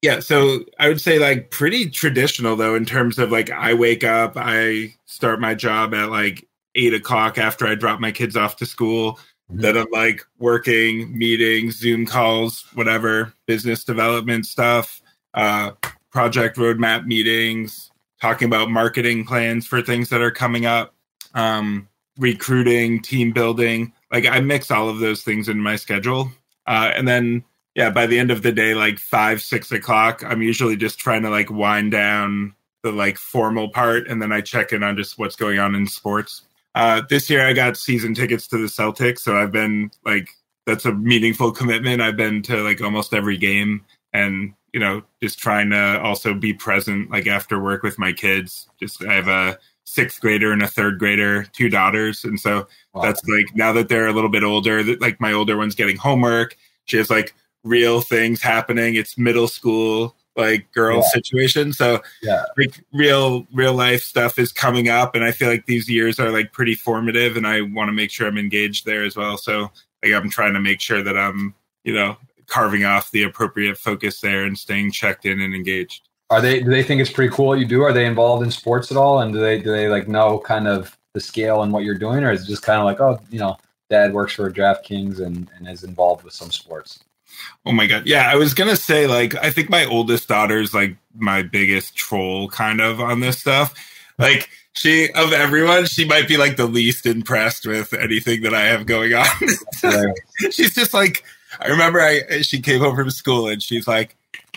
yeah, 0.01 0.21
so 0.21 0.63
I 0.79 0.87
would 0.87 1.01
say 1.01 1.19
like 1.19 1.51
pretty 1.51 1.89
traditional 1.89 2.55
though 2.55 2.75
in 2.75 2.85
terms 2.85 3.19
of 3.19 3.29
like 3.29 3.51
I 3.51 3.73
wake 3.73 4.05
up, 4.05 4.33
I 4.37 4.95
start 5.03 5.41
my 5.41 5.53
job 5.53 5.93
at 5.93 6.09
like 6.09 6.47
eight 6.75 6.93
o'clock 6.93 7.37
after 7.37 7.67
I 7.67 7.75
drop 7.75 7.99
my 7.99 8.13
kids 8.13 8.37
off 8.37 8.55
to 8.57 8.65
school. 8.65 9.19
That 9.49 9.77
I'm 9.77 9.87
like 9.91 10.25
working, 10.39 11.17
meetings, 11.17 11.77
Zoom 11.77 12.05
calls, 12.05 12.65
whatever, 12.73 13.33
business 13.45 13.83
development 13.83 14.45
stuff, 14.45 15.01
uh, 15.33 15.71
project 16.11 16.57
roadmap 16.57 17.05
meetings, 17.05 17.91
talking 18.21 18.47
about 18.47 18.69
marketing 18.69 19.25
plans 19.25 19.65
for 19.65 19.81
things 19.81 20.09
that 20.09 20.21
are 20.21 20.31
coming 20.31 20.65
up, 20.65 20.93
um, 21.33 21.87
recruiting, 22.17 23.01
team 23.01 23.31
building. 23.31 23.93
Like 24.11 24.25
I 24.25 24.39
mix 24.39 24.71
all 24.71 24.89
of 24.89 24.99
those 24.99 25.23
things 25.23 25.47
in 25.47 25.59
my 25.59 25.75
schedule. 25.75 26.31
Uh, 26.65 26.91
and 26.95 27.07
then, 27.07 27.43
yeah, 27.75 27.89
by 27.89 28.07
the 28.07 28.19
end 28.19 28.31
of 28.31 28.41
the 28.41 28.51
day, 28.51 28.73
like 28.73 28.99
five, 28.99 29.41
six 29.41 29.71
o'clock, 29.71 30.23
I'm 30.25 30.41
usually 30.41 30.75
just 30.75 30.99
trying 30.99 31.21
to 31.21 31.29
like 31.29 31.49
wind 31.49 31.91
down 31.91 32.53
the 32.83 32.91
like 32.91 33.17
formal 33.17 33.69
part. 33.69 34.07
And 34.07 34.21
then 34.21 34.31
I 34.31 34.41
check 34.41 34.73
in 34.73 34.83
on 34.83 34.97
just 34.97 35.17
what's 35.17 35.35
going 35.35 35.59
on 35.59 35.75
in 35.75 35.87
sports. 35.87 36.46
Uh, 36.77 37.01
this 37.09 37.27
year 37.27 37.43
I 37.43 37.53
got 37.53 37.75
season 37.75 38.13
tickets 38.13 38.47
to 38.49 38.57
the 38.59 38.67
Celtics, 38.67 39.21
so 39.21 39.35
I've 39.35 39.51
been 39.51 39.89
like 40.05 40.29
that's 40.67 40.85
a 40.85 40.93
meaningful 40.93 41.51
commitment. 41.51 42.03
I've 42.03 42.17
been 42.17 42.43
to 42.43 42.57
like 42.57 42.81
almost 42.81 43.15
every 43.15 43.35
game, 43.35 43.83
and 44.13 44.53
you 44.73 44.79
know, 44.79 45.01
just 45.19 45.39
trying 45.39 45.71
to 45.71 45.99
also 46.01 46.35
be 46.35 46.53
present 46.53 47.09
like 47.09 47.25
after 47.25 47.59
work 47.59 47.81
with 47.81 47.97
my 47.97 48.11
kids. 48.13 48.69
Just 48.79 49.03
I 49.03 49.15
have 49.15 49.27
a 49.27 49.57
sixth 49.85 50.21
grader 50.21 50.51
and 50.51 50.61
a 50.61 50.67
third 50.67 50.99
grader, 50.99 51.45
two 51.45 51.67
daughters, 51.67 52.23
and 52.23 52.39
so 52.39 52.67
wow. 52.93 53.01
that's 53.01 53.23
like 53.27 53.55
now 53.55 53.73
that 53.73 53.89
they're 53.89 54.05
a 54.05 54.13
little 54.13 54.29
bit 54.29 54.43
older, 54.43 54.83
that 54.83 55.01
like 55.01 55.19
my 55.19 55.33
older 55.33 55.57
one's 55.57 55.73
getting 55.73 55.97
homework. 55.97 56.55
She 56.85 56.97
has 56.97 57.09
like 57.09 57.33
real 57.63 58.01
things 58.01 58.39
happening. 58.39 58.93
It's 58.93 59.17
middle 59.17 59.47
school 59.47 60.15
like 60.37 60.71
girl 60.71 60.97
yeah. 60.97 61.09
situation. 61.13 61.73
So 61.73 62.01
yeah, 62.21 62.45
like 62.57 62.83
real 62.93 63.45
real 63.51 63.73
life 63.73 64.03
stuff 64.03 64.39
is 64.39 64.51
coming 64.51 64.87
up, 64.87 65.15
and 65.15 65.23
I 65.23 65.31
feel 65.31 65.49
like 65.49 65.65
these 65.65 65.89
years 65.89 66.19
are 66.19 66.29
like 66.29 66.53
pretty 66.53 66.75
formative, 66.75 67.35
and 67.35 67.47
I 67.47 67.61
want 67.61 67.89
to 67.89 67.93
make 67.93 68.11
sure 68.11 68.27
I'm 68.27 68.37
engaged 68.37 68.85
there 68.85 69.03
as 69.03 69.15
well. 69.15 69.37
So 69.37 69.71
like 70.03 70.13
I'm 70.13 70.29
trying 70.29 70.53
to 70.53 70.61
make 70.61 70.79
sure 70.79 71.01
that 71.03 71.17
I'm 71.17 71.55
you 71.83 71.93
know 71.93 72.17
carving 72.45 72.85
off 72.85 73.11
the 73.11 73.23
appropriate 73.23 73.77
focus 73.77 74.21
there 74.21 74.43
and 74.43 74.57
staying 74.57 74.91
checked 74.91 75.25
in 75.25 75.41
and 75.41 75.53
engaged. 75.53 76.07
Are 76.29 76.41
they? 76.41 76.61
Do 76.61 76.69
they 76.69 76.83
think 76.83 77.01
it's 77.01 77.11
pretty 77.11 77.33
cool 77.33 77.47
what 77.47 77.59
you 77.59 77.65
do? 77.65 77.81
Are 77.83 77.93
they 77.93 78.05
involved 78.05 78.43
in 78.43 78.51
sports 78.51 78.91
at 78.91 78.97
all? 78.97 79.21
And 79.21 79.33
do 79.33 79.39
they 79.39 79.59
do 79.59 79.71
they 79.71 79.89
like 79.89 80.07
know 80.07 80.39
kind 80.39 80.67
of 80.67 80.97
the 81.13 81.19
scale 81.19 81.63
and 81.63 81.73
what 81.73 81.83
you're 81.83 81.97
doing, 81.97 82.23
or 82.23 82.31
is 82.31 82.43
it 82.43 82.47
just 82.47 82.63
kind 82.63 82.79
of 82.79 82.85
like 82.85 82.99
oh 82.99 83.19
you 83.29 83.39
know 83.39 83.57
dad 83.89 84.13
works 84.13 84.33
for 84.33 84.51
DraftKings 84.51 85.19
and 85.19 85.49
and 85.57 85.67
is 85.67 85.83
involved 85.83 86.23
with 86.23 86.33
some 86.33 86.51
sports? 86.51 87.03
Oh 87.65 87.71
my 87.71 87.87
god. 87.87 88.07
Yeah, 88.07 88.29
I 88.31 88.35
was 88.35 88.53
going 88.53 88.69
to 88.69 88.75
say 88.75 89.07
like 89.07 89.35
I 89.35 89.51
think 89.51 89.69
my 89.69 89.85
oldest 89.85 90.27
daughter's 90.27 90.73
like 90.73 90.95
my 91.15 91.41
biggest 91.41 91.95
troll 91.95 92.49
kind 92.49 92.81
of 92.81 92.99
on 92.99 93.19
this 93.19 93.39
stuff. 93.39 93.73
Like 94.17 94.49
she 94.73 95.09
of 95.11 95.33
everyone, 95.33 95.85
she 95.85 96.05
might 96.05 96.27
be 96.27 96.37
like 96.37 96.57
the 96.57 96.65
least 96.65 97.05
impressed 97.05 97.65
with 97.65 97.93
anything 97.93 98.41
that 98.43 98.53
I 98.53 98.65
have 98.65 98.85
going 98.85 99.13
on. 99.13 99.25
she's 100.51 100.73
just 100.73 100.93
like 100.93 101.23
I 101.59 101.67
remember 101.67 101.99
I 101.99 102.41
she 102.41 102.61
came 102.61 102.79
home 102.79 102.95
from 102.95 103.09
school 103.09 103.47
and 103.47 103.61
she's 103.61 103.87
like, 103.87 104.15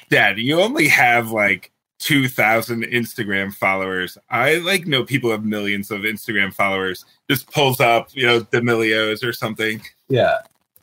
"Dad, 0.08 0.38
you 0.38 0.60
only 0.60 0.88
have 0.88 1.30
like 1.30 1.72
2000 2.00 2.84
Instagram 2.84 3.52
followers. 3.52 4.18
I 4.28 4.56
like 4.56 4.86
know 4.86 5.04
people 5.04 5.30
have 5.30 5.44
millions 5.44 5.90
of 5.90 6.02
Instagram 6.02 6.52
followers. 6.52 7.04
Just 7.28 7.50
pulls 7.50 7.80
up, 7.80 8.08
you 8.12 8.26
know, 8.26 8.40
D'Amelios 8.40 9.22
or 9.22 9.32
something. 9.32 9.82
Yeah. 10.08 10.38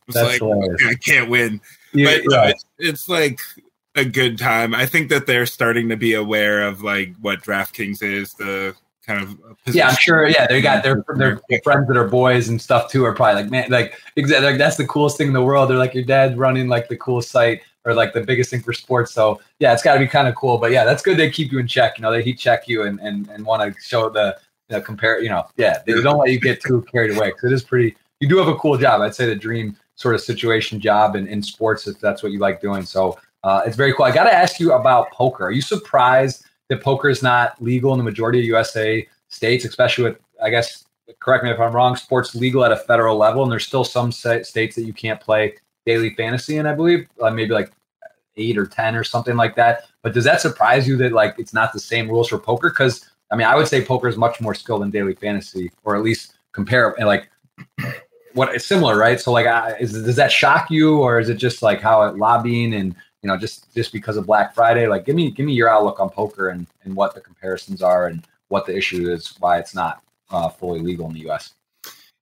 It's 0.07 0.15
like 0.15 0.41
okay, 0.41 0.89
I 0.89 0.95
can't 0.95 1.29
win 1.29 1.59
but 1.93 2.21
no, 2.25 2.43
it's, 2.43 2.65
it's 2.77 3.09
like 3.09 3.39
a 3.95 4.05
good 4.05 4.37
time. 4.37 4.75
I 4.75 4.85
think 4.85 5.09
that 5.09 5.25
they're 5.25 5.45
starting 5.45 5.89
to 5.89 5.97
be 5.97 6.13
aware 6.13 6.61
of 6.67 6.83
like 6.83 7.13
what 7.19 7.41
DraftKings 7.41 8.03
is, 8.03 8.33
the 8.33 8.75
kind 9.07 9.23
of 9.23 9.57
position. 9.63 9.79
yeah. 9.79 9.87
I'm 9.87 9.95
sure. 9.95 10.27
Yeah, 10.27 10.45
they 10.47 10.61
got 10.61 10.83
their 10.83 11.03
their 11.15 11.39
friends 11.63 11.87
that 11.87 11.97
are 11.97 12.07
boys 12.07 12.49
and 12.49 12.61
stuff 12.61 12.91
too. 12.91 13.03
Are 13.05 13.13
probably 13.13 13.41
like 13.43 13.51
man, 13.51 13.71
like 13.71 13.99
exactly 14.15 14.47
like 14.47 14.57
that's 14.57 14.77
the 14.77 14.85
coolest 14.85 15.17
thing 15.17 15.27
in 15.27 15.33
the 15.33 15.43
world. 15.43 15.69
They're 15.69 15.77
like 15.77 15.93
your 15.93 16.03
dad 16.03 16.37
running 16.37 16.67
like 16.67 16.89
the 16.89 16.97
coolest 16.97 17.31
site 17.31 17.61
or 17.85 17.93
like 17.93 18.13
the 18.13 18.21
biggest 18.21 18.51
thing 18.51 18.61
for 18.61 18.73
sports. 18.73 19.13
So 19.13 19.41
yeah, 19.59 19.73
it's 19.73 19.81
got 19.81 19.93
to 19.93 19.99
be 19.99 20.07
kind 20.07 20.27
of 20.27 20.35
cool. 20.35 20.57
But 20.57 20.71
yeah, 20.71 20.83
that's 20.83 21.01
good. 21.01 21.17
They 21.17 21.31
keep 21.31 21.51
you 21.51 21.59
in 21.59 21.67
check. 21.67 21.97
You 21.97 22.03
know, 22.03 22.11
they 22.11 22.21
heat 22.21 22.37
check 22.37 22.67
you 22.67 22.83
and 22.83 22.99
and 22.99 23.27
and 23.29 23.45
want 23.45 23.61
to 23.63 23.81
show 23.81 24.09
the 24.09 24.37
you 24.69 24.75
know, 24.75 24.81
compare. 24.81 25.21
You 25.21 25.29
know, 25.29 25.45
yeah, 25.55 25.79
they 25.87 25.93
don't 25.93 26.19
let 26.19 26.29
you 26.29 26.39
get 26.39 26.61
too 26.61 26.85
carried 26.91 27.17
away 27.17 27.29
because 27.29 27.45
it 27.45 27.53
is 27.53 27.63
pretty. 27.63 27.95
You 28.19 28.27
do 28.27 28.37
have 28.37 28.47
a 28.47 28.55
cool 28.55 28.77
job. 28.77 29.01
I'd 29.01 29.15
say 29.15 29.25
the 29.25 29.35
dream 29.35 29.77
sort 29.97 30.15
of 30.15 30.21
situation 30.21 30.79
job 30.79 31.15
in, 31.15 31.27
in 31.27 31.43
sports 31.43 31.85
if 31.87 31.99
that's 31.99 32.23
what 32.23 32.31
you 32.31 32.39
like 32.39 32.61
doing. 32.61 32.83
So 32.83 33.19
Uh, 33.43 33.61
it's 33.65 33.77
very 33.77 33.93
cool. 33.93 34.05
I 34.05 34.11
got 34.11 34.23
to 34.25 34.33
ask 34.33 34.59
you 34.59 34.73
about 34.73 35.11
poker. 35.11 35.45
Are 35.45 35.51
you 35.51 35.61
surprised 35.61 36.45
that 36.69 36.81
poker 36.81 37.07
is 37.07 37.21
not 37.21 37.61
legal 37.61 37.93
in 37.93 37.97
the 37.97 38.03
majority 38.03 38.39
of 38.39 38.45
USA 38.45 39.07
states, 39.29 39.63
especially 39.63 40.03
with, 40.05 40.17
I 40.43 40.49
guess, 40.49 40.85
correct 41.19 41.43
me 41.43 41.51
if 41.51 41.59
I'm 41.59 41.71
wrong, 41.71 41.95
sports 41.95 42.35
legal 42.35 42.65
at 42.65 42.71
a 42.71 42.77
federal 42.77 43.15
level, 43.15 43.43
and 43.43 43.51
there's 43.51 43.65
still 43.65 43.85
some 43.85 44.11
states 44.11 44.51
that 44.51 44.85
you 44.89 44.91
can't 44.91 45.21
play 45.21 45.55
daily 45.85 46.13
fantasy 46.15 46.57
in, 46.57 46.65
I 46.65 46.73
believe, 46.73 47.07
uh, 47.21 47.29
maybe 47.29 47.53
like 47.53 47.71
eight 48.35 48.57
or 48.57 48.65
10 48.65 48.95
or 48.95 49.03
something 49.03 49.37
like 49.37 49.55
that. 49.55 49.85
But 50.03 50.13
does 50.13 50.25
that 50.25 50.41
surprise 50.41 50.87
you 50.87 50.97
that 50.97 51.13
like 51.13 51.35
it's 51.37 51.53
not 51.53 51.71
the 51.71 51.79
same 51.79 52.09
rules 52.09 52.29
for 52.29 52.39
poker? 52.39 52.69
Because 52.69 53.09
I 53.31 53.35
mean, 53.37 53.47
I 53.47 53.55
would 53.55 53.67
say 53.67 53.83
poker 53.83 54.09
is 54.09 54.17
much 54.17 54.41
more 54.41 54.55
skilled 54.55 54.81
than 54.81 54.89
daily 54.89 55.15
fantasy, 55.15 55.71
or 55.85 55.95
at 55.95 56.03
least 56.03 56.33
compare 56.51 56.95
and 56.99 57.07
like 57.07 57.29
what 58.37 58.53
it's 58.53 58.65
similar, 58.65 58.97
right? 58.97 59.19
So 59.19 59.31
like, 59.31 59.47
is, 59.79 59.91
does 59.91 60.15
that 60.15 60.31
shock 60.31 60.69
you, 60.69 60.99
or 60.99 61.19
is 61.19 61.29
it 61.29 61.35
just 61.35 61.61
like 61.61 61.81
how 61.81 62.03
it 62.03 62.17
lobbying 62.17 62.75
and 62.75 62.95
you 63.21 63.27
know 63.27 63.37
just 63.37 63.73
just 63.73 63.91
because 63.91 64.15
of 64.15 64.25
Black 64.25 64.53
Friday? 64.53 64.87
Like, 64.87 65.05
give 65.05 65.15
me 65.15 65.31
give 65.31 65.45
me 65.45 65.53
your 65.53 65.69
outlook 65.69 65.99
on 65.99 66.09
poker 66.09 66.49
and 66.49 66.67
and 66.83 66.95
what 66.95 67.15
the 67.15 67.21
comparisons 67.21 67.81
are 67.81 68.07
and 68.07 68.25
what 68.49 68.65
the 68.65 68.77
issue 68.77 69.11
is, 69.11 69.35
why 69.39 69.57
it's 69.57 69.75
not 69.75 70.01
uh, 70.29 70.49
fully 70.49 70.79
legal 70.79 71.07
in 71.07 71.13
the 71.13 71.21
U.S. 71.21 71.53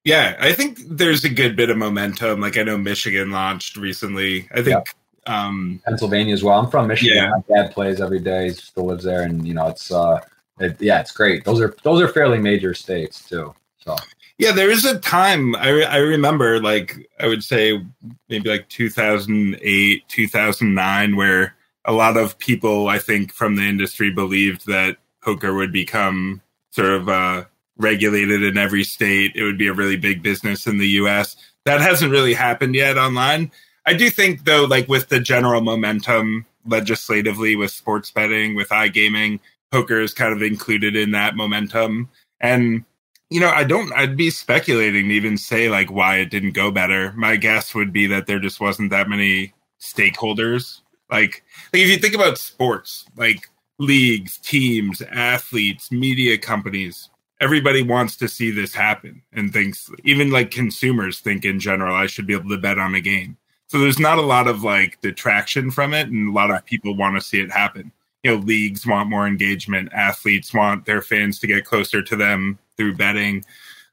Yeah, 0.05 0.37
I 0.39 0.53
think 0.53 0.79
there's 0.87 1.25
a 1.25 1.29
good 1.29 1.55
bit 1.55 1.69
of 1.69 1.77
momentum. 1.77 2.39
Like 2.39 2.57
I 2.57 2.63
know 2.63 2.77
Michigan 2.77 3.31
launched 3.31 3.75
recently. 3.75 4.47
I 4.53 4.61
think 4.61 4.87
um, 5.27 5.81
Pennsylvania 5.85 6.33
as 6.33 6.43
well. 6.43 6.59
I'm 6.59 6.69
from 6.69 6.87
Michigan. 6.87 7.17
Yeah. 7.17 7.29
My 7.29 7.55
dad 7.55 7.71
plays 7.73 7.99
every 7.99 8.19
day. 8.19 8.45
He 8.45 8.51
still 8.51 8.85
lives 8.85 9.03
there, 9.03 9.23
and 9.23 9.45
you 9.47 9.53
know, 9.53 9.67
it's 9.67 9.91
uh, 9.91 10.21
it, 10.59 10.79
yeah, 10.79 11.01
it's 11.01 11.11
great. 11.11 11.43
Those 11.43 11.59
are 11.59 11.75
those 11.83 12.01
are 12.01 12.07
fairly 12.07 12.37
major 12.37 12.73
states 12.73 13.27
too. 13.27 13.53
So 13.77 13.95
yeah, 14.37 14.51
there 14.51 14.69
is 14.69 14.85
a 14.85 14.99
time 14.99 15.55
I 15.55 15.83
I 15.83 15.97
remember 15.97 16.61
like 16.61 17.09
I 17.19 17.27
would 17.27 17.43
say 17.43 17.81
maybe 18.29 18.49
like 18.49 18.67
2008, 18.69 20.07
2009, 20.07 21.15
where 21.15 21.55
a 21.85 21.93
lot 21.93 22.17
of 22.17 22.37
people 22.37 22.87
I 22.87 22.99
think 22.99 23.31
from 23.31 23.55
the 23.55 23.63
industry 23.63 24.11
believed 24.11 24.67
that 24.67 24.97
poker 25.23 25.53
would 25.53 25.71
become 25.71 26.41
sort 26.71 26.89
of 26.89 27.07
uh, 27.07 27.45
regulated 27.77 28.43
in 28.43 28.57
every 28.57 28.83
state. 28.83 29.31
It 29.35 29.43
would 29.43 29.57
be 29.57 29.67
a 29.67 29.73
really 29.73 29.97
big 29.97 30.21
business 30.21 30.67
in 30.67 30.77
the 30.77 30.87
U.S. 30.89 31.37
That 31.65 31.81
hasn't 31.81 32.11
really 32.11 32.33
happened 32.33 32.75
yet 32.75 32.97
online. 32.97 33.51
I 33.85 33.93
do 33.93 34.09
think 34.09 34.43
though, 34.43 34.65
like 34.65 34.89
with 34.89 35.09
the 35.09 35.19
general 35.19 35.61
momentum 35.61 36.45
legislatively 36.65 37.55
with 37.55 37.71
sports 37.71 38.11
betting, 38.11 38.55
with 38.55 38.69
iGaming, 38.69 39.39
poker 39.71 40.01
is 40.01 40.13
kind 40.13 40.33
of 40.33 40.41
included 40.41 40.95
in 40.95 41.11
that 41.11 41.35
momentum. 41.35 42.09
And 42.41 42.83
you 43.29 43.39
know, 43.39 43.49
I 43.49 43.63
don't. 43.63 43.91
I'd 43.93 44.17
be 44.17 44.29
speculating 44.29 45.09
to 45.09 45.13
even 45.15 45.37
say 45.37 45.69
like 45.69 45.91
why 45.91 46.17
it 46.17 46.29
didn't 46.29 46.51
go 46.51 46.71
better. 46.71 47.11
My 47.13 47.35
guess 47.35 47.73
would 47.73 47.91
be 47.91 48.07
that 48.07 48.27
there 48.27 48.39
just 48.39 48.59
wasn't 48.59 48.91
that 48.91 49.09
many 49.09 49.53
stakeholders. 49.79 50.81
Like, 51.09 51.43
like 51.73 51.81
if 51.81 51.89
you 51.89 51.97
think 51.97 52.15
about 52.15 52.37
sports, 52.37 53.05
like 53.15 53.49
leagues, 53.79 54.37
teams, 54.37 55.01
athletes, 55.11 55.91
media 55.91 56.37
companies, 56.37 57.09
everybody 57.41 57.81
wants 57.81 58.15
to 58.17 58.27
see 58.27 58.51
this 58.51 58.73
happen 58.73 59.21
and 59.33 59.51
thinks 59.51 59.89
even 60.03 60.31
like 60.31 60.51
consumers 60.51 61.19
think 61.19 61.45
in 61.45 61.59
general 61.59 61.95
I 61.95 62.07
should 62.07 62.27
be 62.27 62.33
able 62.33 62.49
to 62.49 62.57
bet 62.57 62.79
on 62.79 62.95
a 62.95 63.01
game. 63.01 63.37
So 63.67 63.79
there's 63.79 63.99
not 63.99 64.19
a 64.19 64.23
lot 64.23 64.47
of 64.47 64.63
like 64.63 65.01
detraction 65.01 65.71
from 65.71 65.93
it, 65.93 66.07
and 66.09 66.29
a 66.29 66.31
lot 66.31 66.51
of 66.51 66.65
people 66.65 66.95
want 66.95 67.15
to 67.15 67.21
see 67.21 67.41
it 67.41 67.51
happen. 67.51 67.91
You 68.23 68.31
know, 68.31 68.43
leagues 68.43 68.85
want 68.85 69.09
more 69.09 69.27
engagement, 69.27 69.93
athletes 69.93 70.53
want 70.53 70.85
their 70.85 71.01
fans 71.01 71.39
to 71.39 71.47
get 71.47 71.65
closer 71.65 72.01
to 72.03 72.15
them 72.15 72.59
through 72.77 72.95
betting. 72.95 73.43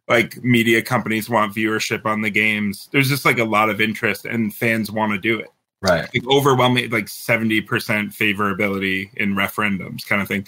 Like 0.09 0.43
media 0.43 0.83
companies 0.83 1.31
want 1.31 1.55
viewership 1.55 2.05
on 2.07 2.23
the 2.23 2.31
games. 2.31 2.89
There's 2.93 3.09
just 3.09 3.25
like 3.25 3.39
a 3.39 3.45
lot 3.45 3.71
of 3.71 3.81
interest, 3.81 4.25
and 4.25 4.55
fans 4.55 4.91
want 4.91 5.13
to 5.13 5.19
do 5.19 5.39
it. 5.39 5.51
Right. 5.81 6.09
Like 6.15 6.27
overwhelming, 6.29 6.91
like 6.91 7.07
70% 7.07 7.65
favorability 7.67 9.13
in 9.15 9.35
referendums, 9.35 10.07
kind 10.07 10.23
of 10.23 10.29
thing 10.29 10.47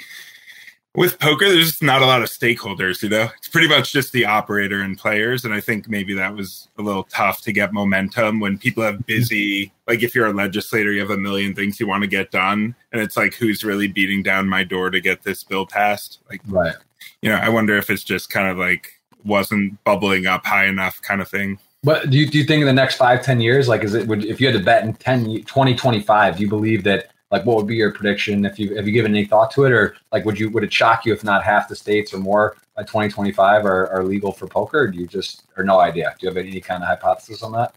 with 0.96 1.18
poker, 1.18 1.48
there's 1.48 1.70
just 1.70 1.82
not 1.82 2.02
a 2.02 2.06
lot 2.06 2.22
of 2.22 2.28
stakeholders, 2.28 3.02
you 3.02 3.08
know. 3.08 3.28
It's 3.36 3.48
pretty 3.48 3.68
much 3.68 3.92
just 3.92 4.12
the 4.12 4.26
operator 4.26 4.80
and 4.80 4.96
players. 4.96 5.44
And 5.44 5.52
I 5.52 5.60
think 5.60 5.88
maybe 5.88 6.14
that 6.14 6.34
was 6.34 6.68
a 6.78 6.82
little 6.82 7.04
tough 7.04 7.40
to 7.42 7.52
get 7.52 7.72
momentum 7.72 8.38
when 8.38 8.58
people 8.58 8.84
have 8.84 8.94
mm-hmm. 8.94 9.02
busy 9.06 9.72
like 9.86 10.02
if 10.02 10.14
you're 10.14 10.26
a 10.26 10.32
legislator, 10.32 10.92
you 10.92 11.00
have 11.00 11.10
a 11.10 11.16
million 11.16 11.54
things 11.54 11.78
you 11.80 11.86
want 11.86 12.02
to 12.02 12.08
get 12.08 12.30
done. 12.30 12.74
And 12.92 13.02
it's 13.02 13.16
like 13.16 13.34
who's 13.34 13.64
really 13.64 13.88
beating 13.88 14.22
down 14.22 14.48
my 14.48 14.64
door 14.64 14.90
to 14.90 15.00
get 15.00 15.24
this 15.24 15.42
bill 15.42 15.66
passed? 15.66 16.20
Like 16.30 16.40
right. 16.46 16.76
You 17.22 17.30
know, 17.30 17.36
I 17.36 17.48
wonder 17.48 17.76
if 17.76 17.90
it's 17.90 18.04
just 18.04 18.30
kind 18.30 18.48
of 18.48 18.58
like 18.58 18.92
wasn't 19.24 19.82
bubbling 19.84 20.26
up 20.26 20.44
high 20.44 20.66
enough 20.66 21.00
kind 21.02 21.20
of 21.20 21.28
thing. 21.28 21.58
But 21.82 22.10
do 22.10 22.18
you, 22.18 22.26
do 22.26 22.38
you 22.38 22.44
think 22.44 22.60
in 22.60 22.66
the 22.66 22.72
next 22.72 22.96
five, 22.96 23.22
10 23.22 23.40
years, 23.40 23.68
like, 23.68 23.84
is 23.84 23.92
it, 23.92 24.06
would, 24.06 24.24
if 24.24 24.40
you 24.40 24.46
had 24.46 24.56
to 24.56 24.64
bet 24.64 24.84
in 24.84 24.94
10, 24.94 25.42
2025, 25.42 26.36
do 26.36 26.42
you 26.42 26.48
believe 26.48 26.82
that 26.84 27.10
like 27.30 27.44
what 27.44 27.56
would 27.56 27.66
be 27.66 27.74
your 27.74 27.92
prediction? 27.92 28.44
If 28.44 28.58
you 28.58 28.76
have 28.76 28.86
you 28.86 28.92
given 28.92 29.12
any 29.12 29.24
thought 29.24 29.50
to 29.52 29.64
it? 29.64 29.72
Or 29.72 29.96
like 30.12 30.24
would 30.24 30.38
you 30.38 30.50
would 30.50 30.62
it 30.62 30.72
shock 30.72 31.04
you 31.04 31.12
if 31.12 31.24
not 31.24 31.42
half 31.42 31.68
the 31.68 31.74
states 31.74 32.14
or 32.14 32.18
more 32.18 32.56
by 32.76 32.82
2025 32.82 33.64
are, 33.64 33.88
are 33.88 34.04
legal 34.04 34.30
for 34.30 34.46
poker? 34.46 34.86
Do 34.86 34.98
you 34.98 35.06
just 35.06 35.42
or 35.56 35.64
no 35.64 35.80
idea? 35.80 36.14
Do 36.18 36.26
you 36.26 36.28
have 36.32 36.36
any 36.36 36.60
kind 36.60 36.82
of 36.82 36.88
hypothesis 36.88 37.42
on 37.42 37.50
that 37.52 37.74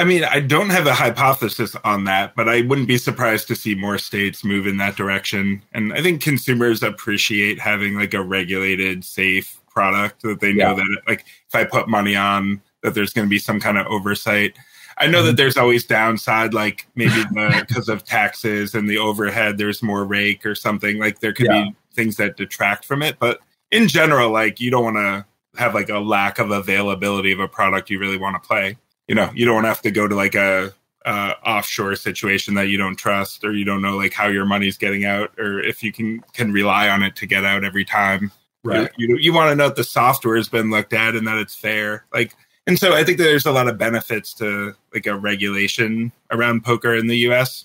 I 0.00 0.04
mean, 0.04 0.24
I 0.24 0.40
don't 0.40 0.70
have 0.70 0.86
a 0.86 0.94
hypothesis 0.94 1.76
on 1.84 2.04
that, 2.04 2.34
but 2.34 2.48
I 2.48 2.62
wouldn't 2.62 2.88
be 2.88 2.96
surprised 2.96 3.46
to 3.48 3.54
see 3.54 3.74
more 3.74 3.98
states 3.98 4.42
move 4.42 4.66
in 4.66 4.78
that 4.78 4.96
direction. 4.96 5.62
And 5.72 5.92
I 5.92 6.00
think 6.00 6.22
consumers 6.22 6.82
appreciate 6.82 7.58
having 7.58 7.96
like 7.96 8.14
a 8.14 8.22
regulated, 8.22 9.04
safe 9.04 9.60
product 9.68 10.22
that 10.22 10.40
they 10.40 10.54
know 10.54 10.70
yeah. 10.70 10.74
that, 10.76 11.02
like, 11.06 11.26
if 11.46 11.54
I 11.54 11.64
put 11.64 11.86
money 11.86 12.16
on, 12.16 12.62
that 12.82 12.94
there's 12.94 13.12
going 13.12 13.26
to 13.26 13.30
be 13.30 13.38
some 13.38 13.60
kind 13.60 13.76
of 13.76 13.86
oversight. 13.88 14.56
I 14.96 15.06
know 15.06 15.22
that 15.22 15.32
mm-hmm. 15.32 15.36
there's 15.36 15.58
always 15.58 15.84
downside, 15.84 16.54
like 16.54 16.86
maybe 16.94 17.22
because 17.60 17.90
of 17.90 18.02
taxes 18.02 18.74
and 18.74 18.88
the 18.88 18.96
overhead, 18.96 19.58
there's 19.58 19.82
more 19.82 20.06
rake 20.06 20.46
or 20.46 20.54
something. 20.54 20.98
Like 20.98 21.20
there 21.20 21.34
could 21.34 21.44
yeah. 21.44 21.64
be 21.64 21.76
things 21.92 22.16
that 22.16 22.38
detract 22.38 22.86
from 22.86 23.02
it, 23.02 23.18
but 23.18 23.40
in 23.70 23.86
general, 23.86 24.30
like 24.30 24.60
you 24.60 24.70
don't 24.70 24.94
want 24.94 24.96
to 24.96 25.26
have 25.60 25.74
like 25.74 25.90
a 25.90 25.98
lack 25.98 26.38
of 26.38 26.52
availability 26.52 27.32
of 27.32 27.40
a 27.40 27.48
product 27.48 27.90
you 27.90 27.98
really 27.98 28.16
want 28.16 28.42
to 28.42 28.48
play. 28.48 28.78
You 29.10 29.16
know, 29.16 29.28
you 29.34 29.44
don't 29.44 29.64
have 29.64 29.82
to 29.82 29.90
go 29.90 30.06
to 30.06 30.14
like 30.14 30.36
a 30.36 30.72
uh, 31.04 31.34
offshore 31.44 31.96
situation 31.96 32.54
that 32.54 32.68
you 32.68 32.78
don't 32.78 32.94
trust 32.94 33.44
or 33.44 33.52
you 33.52 33.64
don't 33.64 33.82
know 33.82 33.96
like 33.96 34.12
how 34.12 34.28
your 34.28 34.44
money's 34.44 34.76
getting 34.76 35.04
out 35.04 35.36
or 35.36 35.58
if 35.58 35.82
you 35.82 35.90
can 35.90 36.20
can 36.32 36.52
rely 36.52 36.88
on 36.88 37.02
it 37.02 37.16
to 37.16 37.26
get 37.26 37.44
out 37.44 37.64
every 37.64 37.84
time. 37.84 38.30
Right. 38.62 38.88
You, 38.96 39.08
you, 39.08 39.16
you 39.16 39.32
want 39.32 39.50
to 39.50 39.56
know 39.56 39.66
that 39.66 39.74
the 39.74 39.82
software 39.82 40.36
has 40.36 40.48
been 40.48 40.70
looked 40.70 40.92
at 40.92 41.16
and 41.16 41.26
that 41.26 41.38
it's 41.38 41.56
fair. 41.56 42.04
Like 42.14 42.36
and 42.68 42.78
so 42.78 42.94
I 42.94 43.02
think 43.02 43.18
there's 43.18 43.46
a 43.46 43.50
lot 43.50 43.66
of 43.66 43.78
benefits 43.78 44.32
to 44.34 44.76
like 44.94 45.08
a 45.08 45.16
regulation 45.16 46.12
around 46.30 46.62
poker 46.62 46.94
in 46.94 47.08
the 47.08 47.16
US. 47.30 47.64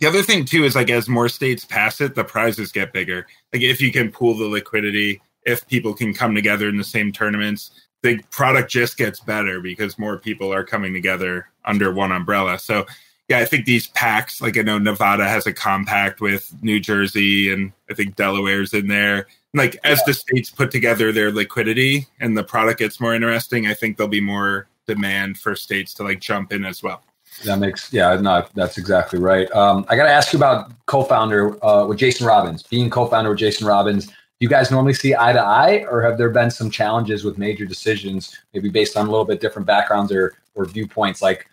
The 0.00 0.08
other 0.08 0.24
thing 0.24 0.44
too 0.44 0.64
is 0.64 0.74
like 0.74 0.90
as 0.90 1.08
more 1.08 1.28
states 1.28 1.64
pass 1.64 2.00
it, 2.00 2.16
the 2.16 2.24
prizes 2.24 2.72
get 2.72 2.92
bigger. 2.92 3.28
Like 3.52 3.62
if 3.62 3.80
you 3.80 3.92
can 3.92 4.10
pool 4.10 4.36
the 4.36 4.46
liquidity, 4.46 5.22
if 5.44 5.64
people 5.68 5.94
can 5.94 6.12
come 6.12 6.34
together 6.34 6.68
in 6.68 6.78
the 6.78 6.82
same 6.82 7.12
tournaments, 7.12 7.70
the 8.02 8.20
product 8.30 8.70
just 8.70 8.96
gets 8.96 9.20
better 9.20 9.60
because 9.60 9.98
more 9.98 10.18
people 10.18 10.52
are 10.52 10.64
coming 10.64 10.92
together 10.92 11.48
under 11.64 11.92
one 11.92 12.12
umbrella. 12.12 12.58
So 12.58 12.86
yeah, 13.28 13.38
I 13.38 13.44
think 13.44 13.64
these 13.64 13.86
packs, 13.88 14.40
like 14.40 14.58
I 14.58 14.62
know 14.62 14.78
Nevada 14.78 15.28
has 15.28 15.46
a 15.46 15.52
compact 15.52 16.20
with 16.20 16.52
New 16.62 16.80
Jersey 16.80 17.52
and 17.52 17.72
I 17.90 17.94
think 17.94 18.16
Delaware's 18.16 18.74
in 18.74 18.88
there 18.88 19.26
like 19.54 19.78
as 19.84 20.02
the 20.04 20.14
states 20.14 20.50
put 20.50 20.70
together 20.70 21.12
their 21.12 21.32
liquidity 21.32 22.06
and 22.20 22.36
the 22.36 22.44
product 22.44 22.78
gets 22.78 23.00
more 23.00 23.14
interesting, 23.14 23.66
I 23.66 23.74
think 23.74 23.96
there'll 23.96 24.08
be 24.08 24.20
more 24.20 24.68
demand 24.86 25.38
for 25.38 25.56
states 25.56 25.94
to 25.94 26.04
like 26.04 26.20
jump 26.20 26.52
in 26.52 26.64
as 26.64 26.82
well. 26.82 27.02
That 27.44 27.58
makes 27.58 27.92
yeah, 27.92 28.16
no, 28.16 28.46
that's 28.54 28.76
exactly 28.76 29.18
right. 29.18 29.50
Um, 29.52 29.86
I 29.88 29.96
got 29.96 30.04
to 30.04 30.10
ask 30.10 30.32
you 30.32 30.38
about 30.38 30.72
co-founder 30.86 31.64
uh, 31.64 31.86
with 31.86 31.98
Jason 31.98 32.26
Robins, 32.26 32.62
Being 32.64 32.90
co-founder 32.90 33.30
with 33.30 33.38
Jason 33.38 33.66
Robins, 33.66 34.06
do 34.06 34.12
you 34.40 34.48
guys 34.48 34.70
normally 34.70 34.94
see 34.94 35.14
eye 35.14 35.32
to 35.32 35.40
eye, 35.40 35.84
or 35.90 36.02
have 36.02 36.18
there 36.18 36.30
been 36.30 36.50
some 36.50 36.70
challenges 36.70 37.24
with 37.24 37.38
major 37.38 37.66
decisions, 37.66 38.36
maybe 38.54 38.70
based 38.70 38.96
on 38.96 39.06
a 39.06 39.10
little 39.10 39.26
bit 39.26 39.40
different 39.40 39.66
backgrounds 39.66 40.10
or 40.10 40.34
or 40.54 40.64
viewpoints? 40.64 41.22
Like, 41.22 41.46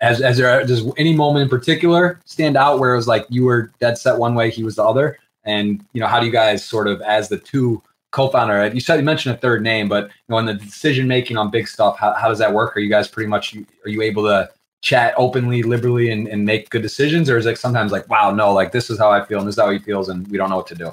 as 0.00 0.20
as 0.22 0.38
there 0.38 0.64
does 0.66 0.90
any 0.96 1.14
moment 1.14 1.44
in 1.44 1.48
particular 1.48 2.20
stand 2.24 2.56
out 2.56 2.78
where 2.78 2.94
it 2.94 2.96
was 2.96 3.06
like 3.06 3.26
you 3.28 3.44
were 3.44 3.70
dead 3.78 3.98
set 3.98 4.18
one 4.18 4.34
way, 4.34 4.50
he 4.50 4.64
was 4.64 4.76
the 4.76 4.84
other, 4.84 5.18
and 5.44 5.84
you 5.92 6.00
know, 6.00 6.06
how 6.06 6.18
do 6.18 6.26
you 6.26 6.32
guys 6.32 6.64
sort 6.64 6.88
of, 6.88 7.00
as 7.02 7.28
the 7.28 7.38
two 7.38 7.82
co-founder, 8.10 8.62
uh, 8.62 8.70
you 8.70 8.80
said 8.80 8.96
you 8.96 9.04
mentioned 9.04 9.34
a 9.34 9.38
third 9.38 9.62
name, 9.62 9.88
but 9.88 10.06
you 10.06 10.10
know, 10.28 10.38
in 10.38 10.46
the 10.46 10.54
decision 10.54 11.06
making 11.06 11.36
on 11.36 11.50
big 11.50 11.68
stuff, 11.68 11.96
how, 11.98 12.12
how 12.14 12.28
does 12.28 12.38
that 12.38 12.52
work? 12.52 12.76
Are 12.76 12.80
you 12.80 12.90
guys 12.90 13.06
pretty 13.06 13.28
much 13.28 13.54
are 13.84 13.88
you 13.88 14.02
able 14.02 14.24
to 14.24 14.50
chat 14.82 15.12
openly, 15.16 15.62
liberally, 15.62 16.10
and, 16.10 16.26
and 16.26 16.44
make 16.44 16.70
good 16.70 16.82
decisions, 16.82 17.28
or 17.28 17.36
is 17.36 17.44
it 17.44 17.58
sometimes 17.58 17.92
like, 17.92 18.08
wow, 18.08 18.30
no, 18.30 18.52
like 18.52 18.72
this 18.72 18.88
is 18.88 18.98
how 18.98 19.10
I 19.10 19.24
feel 19.24 19.38
and 19.40 19.46
this 19.46 19.56
is 19.56 19.60
how 19.60 19.70
he 19.70 19.78
feels, 19.78 20.08
and 20.08 20.26
we 20.28 20.38
don't 20.38 20.48
know 20.48 20.56
what 20.56 20.66
to 20.68 20.74
do? 20.74 20.92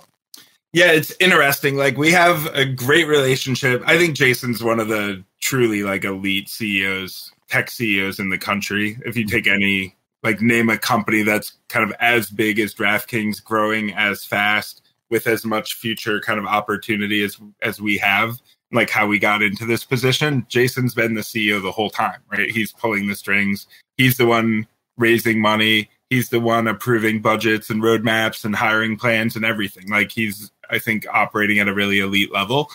Yeah, 0.74 0.91
it's 0.91 1.13
interesting. 1.20 1.76
Like 1.76 1.97
we 1.97 2.11
have 2.11 2.45
a 2.53 2.65
great 2.65 3.07
relationship. 3.07 3.82
I 3.86 3.97
think 3.97 4.15
Jason's 4.15 4.63
one 4.63 4.80
of 4.80 4.88
the 4.88 5.24
truly 5.41 5.84
like 5.84 6.03
elite 6.03 6.49
CEOs, 6.49 7.32
tech 7.49 7.72
CEOs 7.72 8.20
in 8.20 8.30
the 8.30 8.38
country. 8.38 8.97
If 9.05 9.15
you 9.18 9.26
take 9.26 9.47
any 9.47 9.95
like 10.24 10.41
name 10.41 10.70
a 10.70 10.78
company 10.78 11.24
that's 11.24 11.53
kind 11.70 11.89
of 11.89 11.95
as 11.99 12.30
big 12.30 12.59
as 12.59 12.74
DraftKings, 12.74 13.43
growing 13.43 13.93
as 13.93 14.26
fast 14.26 14.82
with 15.09 15.26
as 15.26 15.45
much 15.45 15.76
future 15.76 16.20
kind 16.20 16.39
of 16.39 16.45
opportunity 16.45 17.24
as 17.24 17.38
as 17.61 17.80
we 17.82 17.97
have. 17.97 18.38
Like 18.74 18.89
how 18.89 19.07
we 19.07 19.18
got 19.18 19.41
into 19.41 19.65
this 19.65 19.86
position. 19.86 20.45
Jason's 20.49 20.93
been 20.93 21.13
the 21.13 21.22
CEO 21.22 21.61
the 21.63 21.72
whole 21.72 21.89
time, 21.89 22.20
right? 22.30 22.49
He's 22.49 22.74
pulling 22.74 23.07
the 23.07 23.15
strings. 23.15 23.65
He's 23.95 24.18
the 24.18 24.28
one 24.28 24.68
raising 24.97 25.39
money. 25.39 25.89
he's 26.09 26.30
the 26.30 26.39
one 26.39 26.68
approving 26.68 27.22
budgets 27.22 27.70
and 27.70 27.82
roadmaps 27.82 28.45
and 28.45 28.55
hiring 28.55 28.97
plans 28.97 29.36
and 29.36 29.45
everything. 29.45 29.89
Like 29.89 30.11
he's, 30.11 30.51
I 30.70 30.80
think, 30.80 31.05
operating 31.11 31.59
at 31.59 31.68
a 31.68 31.74
really 31.74 31.99
elite 31.99 32.32
level. 32.32 32.70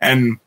And, 0.00 0.38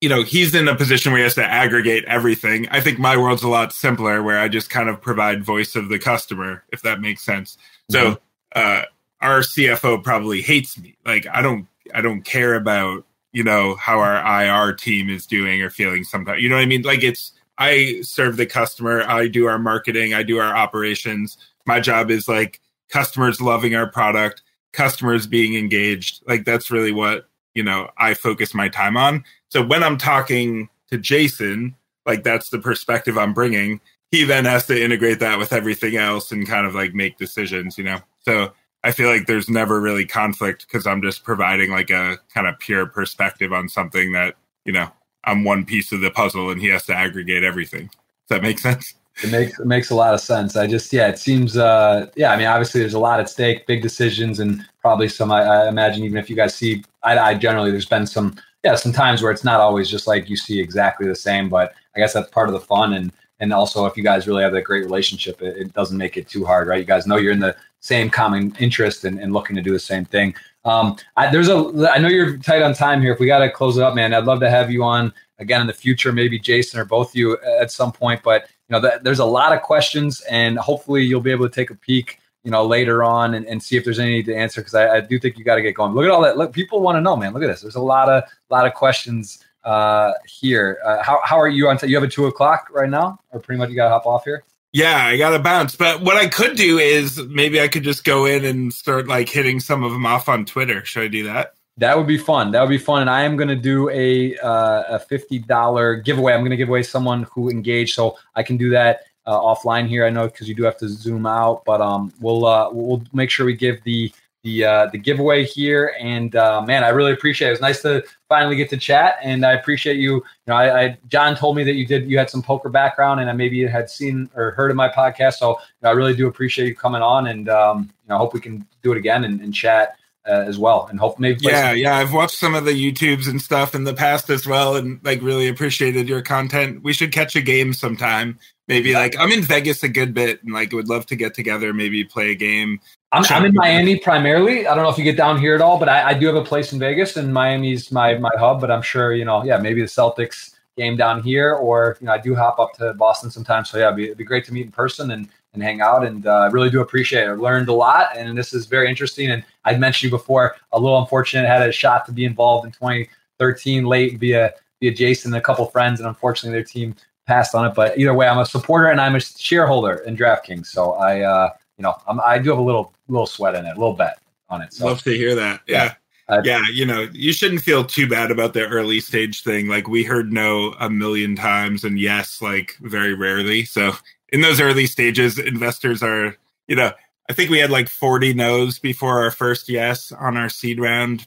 you 0.00 0.08
know, 0.08 0.22
he's 0.22 0.54
in 0.54 0.68
a 0.68 0.74
position 0.74 1.12
where 1.12 1.18
he 1.18 1.24
has 1.24 1.34
to 1.34 1.44
aggregate 1.44 2.04
everything. 2.06 2.68
I 2.70 2.80
think 2.80 2.98
my 2.98 3.16
world's 3.16 3.42
a 3.42 3.48
lot 3.48 3.72
simpler 3.72 4.22
where 4.22 4.38
I 4.38 4.48
just 4.48 4.70
kind 4.70 4.88
of 4.88 5.00
provide 5.00 5.44
voice 5.44 5.76
of 5.76 5.88
the 5.88 5.98
customer, 5.98 6.64
if 6.72 6.82
that 6.82 7.00
makes 7.00 7.22
sense. 7.22 7.56
Mm-hmm. 7.90 8.12
So, 8.14 8.20
uh, 8.54 8.82
our 9.20 9.40
CFO 9.40 10.02
probably 10.02 10.40
hates 10.40 10.78
me. 10.78 10.96
Like 11.04 11.26
I 11.30 11.42
don't, 11.42 11.66
I 11.94 12.00
don't 12.00 12.22
care 12.22 12.54
about, 12.54 13.04
you 13.32 13.44
know, 13.44 13.74
how 13.76 13.98
our 13.98 14.16
IR 14.42 14.72
team 14.72 15.10
is 15.10 15.26
doing 15.26 15.62
or 15.62 15.70
feeling 15.70 16.04
sometimes, 16.04 16.42
you 16.42 16.48
know 16.48 16.56
what 16.56 16.62
I 16.62 16.66
mean? 16.66 16.82
Like 16.82 17.02
it's, 17.02 17.32
I 17.58 18.00
serve 18.00 18.38
the 18.38 18.46
customer. 18.46 19.02
I 19.02 19.28
do 19.28 19.46
our 19.46 19.58
marketing. 19.58 20.14
I 20.14 20.22
do 20.22 20.38
our 20.38 20.56
operations. 20.56 21.36
My 21.66 21.78
job 21.78 22.10
is 22.10 22.26
like 22.26 22.60
customers 22.88 23.40
loving 23.40 23.74
our 23.74 23.86
product, 23.86 24.42
customers 24.72 25.26
being 25.26 25.56
engaged. 25.56 26.22
Like 26.26 26.44
that's 26.44 26.70
really 26.70 26.92
what, 26.92 27.28
you 27.54 27.62
know, 27.62 27.90
I 27.98 28.14
focus 28.14 28.54
my 28.54 28.68
time 28.68 28.96
on. 28.96 29.24
So 29.48 29.64
when 29.64 29.82
I'm 29.82 29.98
talking 29.98 30.68
to 30.90 30.98
Jason, 30.98 31.74
like 32.06 32.22
that's 32.22 32.50
the 32.50 32.58
perspective 32.58 33.18
I'm 33.18 33.34
bringing. 33.34 33.80
He 34.10 34.24
then 34.24 34.44
has 34.44 34.66
to 34.66 34.82
integrate 34.82 35.20
that 35.20 35.38
with 35.38 35.52
everything 35.52 35.96
else 35.96 36.32
and 36.32 36.46
kind 36.46 36.66
of 36.66 36.74
like 36.74 36.94
make 36.94 37.18
decisions, 37.18 37.78
you 37.78 37.84
know? 37.84 37.98
So 38.22 38.52
I 38.82 38.92
feel 38.92 39.08
like 39.08 39.26
there's 39.26 39.48
never 39.48 39.80
really 39.80 40.06
conflict 40.06 40.66
because 40.66 40.86
I'm 40.86 41.02
just 41.02 41.22
providing 41.22 41.70
like 41.70 41.90
a 41.90 42.18
kind 42.32 42.46
of 42.46 42.58
pure 42.58 42.86
perspective 42.86 43.52
on 43.52 43.68
something 43.68 44.12
that, 44.12 44.34
you 44.64 44.72
know, 44.72 44.90
I'm 45.24 45.44
one 45.44 45.64
piece 45.64 45.92
of 45.92 46.00
the 46.00 46.10
puzzle 46.10 46.50
and 46.50 46.60
he 46.60 46.68
has 46.68 46.86
to 46.86 46.94
aggregate 46.94 47.44
everything. 47.44 47.86
Does 47.86 48.38
that 48.38 48.42
make 48.42 48.58
sense? 48.58 48.94
It 49.22 49.30
makes 49.30 49.58
it 49.58 49.66
makes 49.66 49.90
a 49.90 49.94
lot 49.94 50.14
of 50.14 50.20
sense. 50.20 50.56
I 50.56 50.66
just 50.66 50.92
yeah, 50.92 51.08
it 51.08 51.18
seems 51.18 51.56
uh 51.56 52.06
yeah, 52.16 52.32
I 52.32 52.36
mean 52.36 52.46
obviously 52.46 52.80
there's 52.80 52.94
a 52.94 52.98
lot 52.98 53.20
at 53.20 53.28
stake, 53.28 53.66
big 53.66 53.82
decisions 53.82 54.40
and 54.40 54.64
probably 54.80 55.08
some 55.08 55.30
I, 55.30 55.42
I 55.42 55.68
imagine 55.68 56.04
even 56.04 56.18
if 56.18 56.30
you 56.30 56.36
guys 56.36 56.54
see 56.54 56.82
I, 57.02 57.34
generally 57.34 57.70
there's 57.70 57.86
been 57.86 58.06
some 58.06 58.36
yeah, 58.64 58.74
some 58.74 58.92
times 58.92 59.22
where 59.22 59.32
it's 59.32 59.44
not 59.44 59.60
always 59.60 59.90
just 59.90 60.06
like 60.06 60.28
you 60.28 60.36
see 60.36 60.60
exactly 60.60 61.06
the 61.06 61.16
same, 61.16 61.48
but 61.48 61.74
I 61.96 62.00
guess 62.00 62.12
that's 62.12 62.30
part 62.30 62.48
of 62.48 62.54
the 62.54 62.60
fun 62.60 62.94
and 62.94 63.12
and 63.40 63.52
also 63.52 63.86
if 63.86 63.96
you 63.96 64.02
guys 64.02 64.26
really 64.26 64.42
have 64.42 64.52
that 64.52 64.62
great 64.62 64.84
relationship, 64.84 65.40
it, 65.42 65.56
it 65.56 65.72
doesn't 65.72 65.96
make 65.96 66.16
it 66.16 66.28
too 66.28 66.44
hard, 66.44 66.68
right? 66.68 66.78
You 66.78 66.84
guys 66.84 67.06
know 67.06 67.16
you're 67.16 67.32
in 67.32 67.40
the 67.40 67.56
same 67.80 68.10
common 68.10 68.54
interest 68.60 69.04
and, 69.04 69.18
and 69.18 69.32
looking 69.32 69.56
to 69.56 69.62
do 69.62 69.72
the 69.72 69.78
same 69.78 70.04
thing. 70.04 70.34
Um, 70.64 70.96
I, 71.16 71.30
there's 71.30 71.48
a, 71.48 71.90
I 71.90 71.98
know 71.98 72.08
you're 72.08 72.36
tight 72.36 72.62
on 72.62 72.74
time 72.74 73.00
here. 73.00 73.12
If 73.12 73.18
we 73.18 73.26
got 73.26 73.38
to 73.38 73.50
close 73.50 73.78
it 73.78 73.82
up, 73.82 73.94
man, 73.94 74.12
I'd 74.12 74.24
love 74.24 74.40
to 74.40 74.50
have 74.50 74.70
you 74.70 74.84
on 74.84 75.12
again 75.38 75.62
in 75.62 75.66
the 75.66 75.72
future, 75.72 76.12
maybe 76.12 76.38
Jason 76.38 76.78
or 76.78 76.84
both 76.84 77.10
of 77.10 77.16
you 77.16 77.38
at 77.58 77.70
some 77.70 77.92
point. 77.92 78.22
But 78.22 78.48
you 78.70 78.80
know, 78.80 78.88
th- 78.88 79.02
there's 79.02 79.18
a 79.18 79.24
lot 79.24 79.52
of 79.52 79.62
questions, 79.62 80.20
and 80.22 80.56
hopefully 80.58 81.02
you'll 81.02 81.20
be 81.20 81.32
able 81.32 81.48
to 81.48 81.54
take 81.54 81.70
a 81.70 81.74
peek, 81.74 82.20
you 82.44 82.50
know, 82.52 82.64
later 82.64 83.02
on 83.02 83.34
and, 83.34 83.44
and 83.46 83.60
see 83.60 83.76
if 83.76 83.84
there's 83.84 83.98
any 83.98 84.22
to 84.22 84.34
answer 84.34 84.60
because 84.60 84.74
I, 84.74 84.96
I, 84.96 85.00
do 85.00 85.18
think 85.18 85.36
you 85.36 85.44
got 85.44 85.56
to 85.56 85.62
get 85.62 85.74
going. 85.74 85.92
Look 85.92 86.04
at 86.04 86.10
all 86.10 86.22
that. 86.22 86.38
Look, 86.38 86.52
people 86.52 86.80
want 86.80 86.96
to 86.96 87.00
know, 87.00 87.16
man. 87.16 87.32
Look 87.32 87.42
at 87.42 87.48
this. 87.48 87.62
There's 87.62 87.74
a 87.74 87.80
lot 87.80 88.08
of 88.08 88.22
lot 88.48 88.66
of 88.66 88.74
questions 88.74 89.44
uh, 89.64 90.12
here. 90.24 90.78
Uh, 90.84 91.02
how 91.02 91.20
how 91.24 91.38
are 91.38 91.48
you 91.48 91.68
on? 91.68 91.78
T- 91.78 91.88
you 91.88 91.96
have 91.96 92.04
a 92.04 92.08
two 92.08 92.26
o'clock 92.26 92.68
right 92.70 92.88
now, 92.88 93.18
or 93.30 93.40
pretty 93.40 93.58
much 93.58 93.70
you 93.70 93.76
got 93.76 93.86
to 93.86 93.90
hop 93.90 94.06
off 94.06 94.24
here. 94.24 94.44
Yeah, 94.72 95.04
I 95.04 95.16
got 95.16 95.30
to 95.30 95.40
bounce. 95.40 95.74
But 95.74 96.00
what 96.02 96.16
I 96.16 96.28
could 96.28 96.56
do 96.56 96.78
is 96.78 97.20
maybe 97.28 97.60
I 97.60 97.66
could 97.66 97.82
just 97.82 98.04
go 98.04 98.24
in 98.24 98.44
and 98.44 98.72
start 98.72 99.08
like 99.08 99.28
hitting 99.28 99.58
some 99.58 99.82
of 99.82 99.90
them 99.90 100.06
off 100.06 100.28
on 100.28 100.44
Twitter. 100.44 100.84
Should 100.84 101.02
I 101.02 101.08
do 101.08 101.24
that? 101.24 101.54
That 101.80 101.96
would 101.96 102.06
be 102.06 102.18
fun. 102.18 102.50
That 102.52 102.60
would 102.60 102.68
be 102.68 102.78
fun. 102.78 103.00
And 103.00 103.08
I 103.08 103.22
am 103.22 103.36
going 103.36 103.48
to 103.48 103.56
do 103.56 103.88
a 103.88 104.36
uh, 104.38 104.96
a 104.96 104.98
fifty 104.98 105.38
dollar 105.38 105.96
giveaway. 105.96 106.34
I'm 106.34 106.40
going 106.40 106.50
to 106.50 106.56
give 106.56 106.68
away 106.68 106.82
someone 106.82 107.26
who 107.32 107.48
engaged, 107.48 107.94
so 107.94 108.18
I 108.36 108.42
can 108.42 108.58
do 108.58 108.68
that 108.70 109.04
uh, 109.24 109.40
offline 109.40 109.88
here. 109.88 110.04
I 110.04 110.10
know 110.10 110.26
because 110.26 110.46
you 110.46 110.54
do 110.54 110.62
have 110.64 110.76
to 110.76 110.88
zoom 110.88 111.24
out, 111.24 111.64
but 111.64 111.80
um, 111.80 112.12
we'll 112.20 112.44
uh, 112.44 112.70
we'll 112.70 113.02
make 113.14 113.30
sure 113.30 113.46
we 113.46 113.54
give 113.54 113.82
the 113.84 114.12
the 114.42 114.64
uh, 114.64 114.86
the 114.92 114.98
giveaway 114.98 115.44
here. 115.44 115.94
And 115.98 116.36
uh, 116.36 116.60
man, 116.60 116.84
I 116.84 116.88
really 116.90 117.12
appreciate 117.12 117.48
it. 117.48 117.50
It 117.50 117.52
was 117.54 117.60
nice 117.62 117.80
to 117.82 118.04
finally 118.28 118.56
get 118.56 118.68
to 118.70 118.76
chat, 118.76 119.16
and 119.22 119.46
I 119.46 119.52
appreciate 119.52 119.96
you. 119.96 120.16
You 120.16 120.24
know, 120.48 120.56
I, 120.56 120.82
I 120.82 120.98
John 121.08 121.34
told 121.34 121.56
me 121.56 121.64
that 121.64 121.74
you 121.74 121.86
did 121.86 122.10
you 122.10 122.18
had 122.18 122.28
some 122.28 122.42
poker 122.42 122.68
background, 122.68 123.20
and 123.20 123.30
I 123.30 123.32
maybe 123.32 123.66
had 123.66 123.88
seen 123.88 124.28
or 124.34 124.50
heard 124.50 124.70
of 124.70 124.76
my 124.76 124.90
podcast. 124.90 125.34
So 125.34 125.52
you 125.52 125.56
know, 125.82 125.88
I 125.88 125.92
really 125.92 126.14
do 126.14 126.26
appreciate 126.26 126.68
you 126.68 126.76
coming 126.76 127.00
on, 127.00 127.28
and 127.28 127.48
um, 127.48 127.90
you 128.02 128.08
know, 128.10 128.16
I 128.16 128.18
hope 128.18 128.34
we 128.34 128.40
can 128.40 128.66
do 128.82 128.92
it 128.92 128.98
again 128.98 129.24
and, 129.24 129.40
and 129.40 129.54
chat. 129.54 129.96
Uh, 130.28 130.44
as 130.46 130.58
well, 130.58 130.86
and 130.90 131.00
hope 131.00 131.18
maybe 131.18 131.38
yeah, 131.40 131.72
yeah. 131.72 131.96
I've 131.96 132.12
watched 132.12 132.36
some 132.36 132.54
of 132.54 132.66
the 132.66 132.72
YouTubes 132.72 133.26
and 133.26 133.40
stuff 133.40 133.74
in 133.74 133.84
the 133.84 133.94
past 133.94 134.28
as 134.28 134.46
well, 134.46 134.76
and 134.76 135.00
like 135.02 135.22
really 135.22 135.48
appreciated 135.48 136.10
your 136.10 136.20
content. 136.20 136.82
We 136.82 136.92
should 136.92 137.10
catch 137.10 137.34
a 137.36 137.40
game 137.40 137.72
sometime. 137.72 138.38
Maybe 138.68 138.92
like 138.92 139.16
I'm 139.18 139.32
in 139.32 139.40
Vegas 139.40 139.82
a 139.82 139.88
good 139.88 140.12
bit, 140.12 140.42
and 140.44 140.52
like 140.52 140.72
would 140.72 140.90
love 140.90 141.06
to 141.06 141.16
get 141.16 141.32
together, 141.32 141.72
maybe 141.72 142.04
play 142.04 142.32
a 142.32 142.34
game. 142.34 142.80
I'm, 143.12 143.24
I'm 143.30 143.46
in 143.46 143.54
Miami 143.54 143.96
primarily. 143.96 144.66
I 144.66 144.74
don't 144.74 144.84
know 144.84 144.90
if 144.90 144.98
you 144.98 145.04
get 145.04 145.16
down 145.16 145.40
here 145.40 145.54
at 145.54 145.62
all, 145.62 145.78
but 145.78 145.88
I, 145.88 146.10
I, 146.10 146.14
do 146.14 146.26
have 146.26 146.36
a 146.36 146.44
place 146.44 146.72
in 146.74 146.78
Vegas, 146.78 147.16
and 147.16 147.32
Miami's 147.32 147.90
my 147.90 148.18
my 148.18 148.30
hub. 148.38 148.60
But 148.60 148.70
I'm 148.70 148.82
sure 148.82 149.14
you 149.14 149.24
know, 149.24 149.42
yeah, 149.42 149.56
maybe 149.56 149.80
the 149.80 149.88
Celtics 149.88 150.54
game 150.76 150.96
down 150.96 151.22
here, 151.22 151.54
or 151.54 151.96
you 152.00 152.08
know, 152.08 152.12
I 152.12 152.18
do 152.18 152.34
hop 152.34 152.58
up 152.58 152.74
to 152.74 152.92
Boston 152.92 153.30
sometimes. 153.30 153.70
So 153.70 153.78
yeah, 153.78 153.86
it'd 153.86 153.96
be, 153.96 154.04
it'd 154.04 154.18
be 154.18 154.24
great 154.24 154.44
to 154.44 154.52
meet 154.52 154.66
in 154.66 154.70
person 154.70 155.12
and 155.12 155.30
and 155.54 155.62
hang 155.62 155.80
out. 155.80 156.04
And 156.04 156.26
uh, 156.26 156.40
I 156.40 156.46
really 156.46 156.70
do 156.70 156.80
appreciate 156.80 157.24
it. 157.24 157.28
I 157.28 157.32
learned 157.32 157.68
a 157.68 157.72
lot, 157.72 158.16
and 158.16 158.36
this 158.36 158.52
is 158.52 158.66
very 158.66 158.88
interesting. 158.88 159.30
And 159.30 159.44
I'd 159.64 159.80
mentioned 159.80 160.10
you 160.10 160.16
before, 160.16 160.56
a 160.72 160.78
little 160.78 160.98
unfortunate, 160.98 161.46
had 161.46 161.68
a 161.68 161.72
shot 161.72 162.06
to 162.06 162.12
be 162.12 162.24
involved 162.24 162.66
in 162.66 162.72
2013 162.72 163.84
late 163.84 164.18
via 164.18 164.54
via 164.80 164.92
Jason 164.92 165.34
and 165.34 165.38
a 165.38 165.44
couple 165.44 165.66
friends, 165.66 166.00
and 166.00 166.08
unfortunately 166.08 166.58
their 166.58 166.64
team 166.64 166.94
passed 167.26 167.54
on 167.54 167.66
it. 167.66 167.74
But 167.74 167.98
either 167.98 168.14
way, 168.14 168.28
I'm 168.28 168.38
a 168.38 168.46
supporter 168.46 168.88
and 168.88 169.00
I'm 169.00 169.16
a 169.16 169.20
shareholder 169.20 169.94
in 170.06 170.16
DraftKings. 170.16 170.66
So 170.66 170.92
I. 170.92 171.20
Uh, 171.20 171.50
you 171.80 171.82
know, 171.82 171.96
I'm, 172.06 172.20
i 172.20 172.38
do 172.38 172.50
have 172.50 172.58
a 172.58 172.62
little 172.62 172.92
little 173.08 173.26
sweat 173.26 173.54
in 173.54 173.64
it, 173.64 173.70
a 173.70 173.80
little 173.80 173.94
bet 173.94 174.20
on 174.50 174.60
it. 174.60 174.74
So. 174.74 174.84
Love 174.84 175.02
to 175.04 175.16
hear 175.16 175.34
that. 175.34 175.62
Yeah. 175.66 175.94
Uh, 176.28 176.42
yeah, 176.44 176.62
you 176.72 176.86
know, 176.86 177.08
you 177.12 177.32
shouldn't 177.32 177.62
feel 177.62 177.82
too 177.82 178.06
bad 178.06 178.30
about 178.30 178.52
the 178.52 178.64
early 178.68 179.00
stage 179.00 179.42
thing. 179.42 179.66
Like 179.66 179.88
we 179.88 180.04
heard 180.04 180.32
no 180.32 180.74
a 180.78 180.88
million 180.88 181.34
times 181.34 181.82
and 181.82 181.98
yes, 181.98 182.40
like 182.40 182.76
very 182.82 183.14
rarely. 183.14 183.64
So 183.64 183.92
in 184.32 184.40
those 184.40 184.60
early 184.60 184.86
stages, 184.86 185.38
investors 185.38 186.02
are, 186.02 186.36
you 186.66 186.76
know, 186.76 186.92
I 187.28 187.32
think 187.32 187.50
we 187.50 187.58
had 187.58 187.70
like 187.70 187.88
40 187.88 188.34
no's 188.34 188.78
before 188.78 189.22
our 189.22 189.30
first 189.30 189.68
yes 189.68 190.12
on 190.12 190.36
our 190.36 190.48
seed 190.48 190.80
round. 190.80 191.26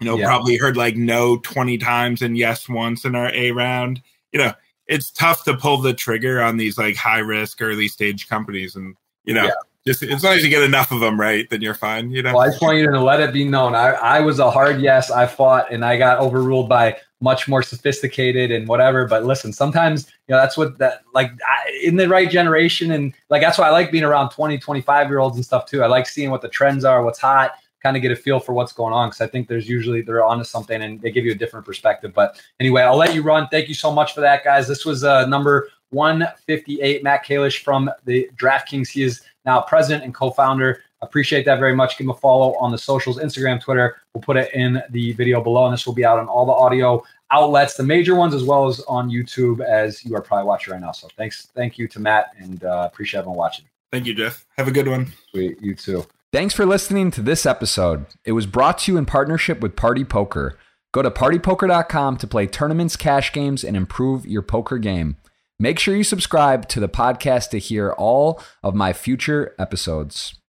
You 0.00 0.06
know, 0.06 0.18
yeah. 0.18 0.26
probably 0.26 0.56
heard 0.56 0.76
like 0.76 0.96
no 0.96 1.38
20 1.38 1.78
times 1.78 2.20
and 2.20 2.36
yes 2.36 2.68
once 2.68 3.04
in 3.04 3.14
our 3.14 3.32
A 3.32 3.52
round. 3.52 4.02
You 4.32 4.40
know, 4.40 4.52
it's 4.86 5.10
tough 5.10 5.44
to 5.44 5.56
pull 5.56 5.78
the 5.78 5.94
trigger 5.94 6.42
on 6.42 6.56
these 6.56 6.76
like 6.76 6.96
high 6.96 7.20
risk 7.20 7.62
early 7.62 7.88
stage 7.88 8.28
companies. 8.28 8.74
And, 8.74 8.96
you 9.24 9.34
know, 9.34 9.44
yeah 9.44 9.52
just 9.86 10.02
as 10.02 10.24
long 10.24 10.34
as 10.34 10.42
you 10.42 10.48
get 10.48 10.62
enough 10.62 10.90
of 10.92 11.00
them 11.00 11.20
right, 11.20 11.48
then 11.50 11.60
you're 11.60 11.74
fine. 11.74 12.10
You 12.10 12.22
know. 12.22 12.34
Well, 12.34 12.42
I 12.42 12.48
just 12.48 12.62
want 12.62 12.78
you 12.78 12.90
to 12.90 13.00
let 13.00 13.20
it 13.20 13.32
be 13.32 13.44
known. 13.44 13.74
I, 13.74 13.90
I 13.90 14.20
was 14.20 14.38
a 14.38 14.50
hard 14.50 14.80
yes. 14.80 15.10
I 15.10 15.26
fought 15.26 15.70
and 15.70 15.84
I 15.84 15.98
got 15.98 16.20
overruled 16.20 16.68
by 16.68 16.96
much 17.24 17.48
more 17.48 17.62
sophisticated 17.62 18.52
and 18.52 18.68
whatever. 18.68 19.08
But 19.08 19.24
listen, 19.24 19.52
sometimes 19.52 20.06
you 20.28 20.34
know 20.34 20.40
that's 20.40 20.56
what 20.56 20.78
that 20.78 21.02
like 21.14 21.32
I, 21.46 21.80
in 21.82 21.96
the 21.96 22.08
right 22.08 22.30
generation 22.30 22.92
and 22.92 23.14
like 23.30 23.40
that's 23.40 23.58
why 23.58 23.66
I 23.66 23.70
like 23.70 23.90
being 23.90 24.04
around 24.04 24.30
20, 24.30 24.58
25 24.58 25.08
year 25.08 25.18
olds 25.18 25.36
and 25.36 25.44
stuff 25.44 25.66
too. 25.66 25.82
I 25.82 25.86
like 25.86 26.06
seeing 26.06 26.30
what 26.30 26.42
the 26.42 26.48
trends 26.48 26.84
are, 26.84 27.02
what's 27.02 27.18
hot, 27.18 27.52
kind 27.82 27.96
of 27.96 28.02
get 28.02 28.12
a 28.12 28.16
feel 28.16 28.38
for 28.38 28.52
what's 28.52 28.72
going 28.72 28.92
on 28.92 29.08
because 29.08 29.22
I 29.22 29.26
think 29.26 29.48
there's 29.48 29.68
usually 29.68 30.02
they're 30.02 30.22
onto 30.22 30.44
something 30.44 30.82
and 30.82 31.00
they 31.00 31.10
give 31.10 31.24
you 31.24 31.32
a 31.32 31.34
different 31.34 31.64
perspective. 31.64 32.12
But 32.14 32.40
anyway, 32.60 32.82
I'll 32.82 32.96
let 32.96 33.14
you 33.14 33.22
run. 33.22 33.48
Thank 33.48 33.68
you 33.68 33.74
so 33.74 33.90
much 33.90 34.14
for 34.14 34.20
that, 34.20 34.44
guys. 34.44 34.68
This 34.68 34.84
was 34.84 35.02
uh, 35.02 35.24
number 35.26 35.70
158. 35.90 37.02
Matt 37.02 37.24
Kalish 37.24 37.62
from 37.62 37.90
the 38.04 38.28
DraftKings. 38.36 38.88
He 38.88 39.02
is 39.02 39.22
now 39.46 39.60
president 39.62 40.04
and 40.04 40.14
co-founder. 40.14 40.82
Appreciate 41.02 41.44
that 41.44 41.58
very 41.58 41.76
much. 41.76 41.98
Give 41.98 42.06
him 42.06 42.10
a 42.10 42.14
follow 42.14 42.54
on 42.56 42.70
the 42.72 42.78
socials, 42.78 43.18
Instagram, 43.18 43.60
Twitter. 43.60 43.98
We'll 44.14 44.22
put 44.22 44.38
it 44.38 44.52
in 44.54 44.82
the 44.90 45.12
video 45.12 45.42
below, 45.42 45.66
and 45.66 45.72
this 45.74 45.86
will 45.86 45.94
be 45.94 46.04
out 46.04 46.18
on 46.18 46.26
all 46.26 46.46
the 46.46 46.52
audio 46.52 47.02
outlets, 47.30 47.74
the 47.74 47.82
major 47.82 48.14
ones, 48.14 48.34
as 48.34 48.44
well 48.44 48.66
as 48.66 48.80
on 48.80 49.10
YouTube, 49.10 49.60
as 49.64 50.04
you 50.04 50.14
are 50.14 50.22
probably 50.22 50.46
watching 50.46 50.72
right 50.72 50.80
now. 50.80 50.92
So 50.92 51.08
thanks, 51.16 51.48
thank 51.54 51.78
you 51.78 51.88
to 51.88 52.00
Matt, 52.00 52.32
and 52.38 52.64
uh, 52.64 52.88
appreciate 52.90 53.20
everyone 53.20 53.38
watching. 53.38 53.64
Thank 53.92 54.06
you, 54.06 54.14
Jeff. 54.14 54.46
Have 54.58 54.68
a 54.68 54.72
good 54.72 54.88
one. 54.88 55.12
Sweet, 55.30 55.60
you 55.60 55.74
too. 55.74 56.04
Thanks 56.32 56.52
for 56.52 56.66
listening 56.66 57.12
to 57.12 57.22
this 57.22 57.46
episode. 57.46 58.06
It 58.24 58.32
was 58.32 58.46
brought 58.46 58.78
to 58.78 58.92
you 58.92 58.98
in 58.98 59.06
partnership 59.06 59.60
with 59.60 59.76
Party 59.76 60.04
Poker. 60.04 60.58
Go 60.92 61.02
to 61.02 61.10
partypoker.com 61.10 62.16
to 62.16 62.26
play 62.26 62.46
tournaments, 62.46 62.96
cash 62.96 63.32
games, 63.32 63.62
and 63.62 63.76
improve 63.76 64.26
your 64.26 64.42
poker 64.42 64.78
game. 64.78 65.16
Make 65.58 65.78
sure 65.78 65.94
you 65.94 66.04
subscribe 66.04 66.68
to 66.70 66.80
the 66.80 66.88
podcast 66.88 67.50
to 67.50 67.58
hear 67.58 67.92
all 67.92 68.42
of 68.62 68.74
my 68.74 68.92
future 68.92 69.54
episodes. 69.58 70.34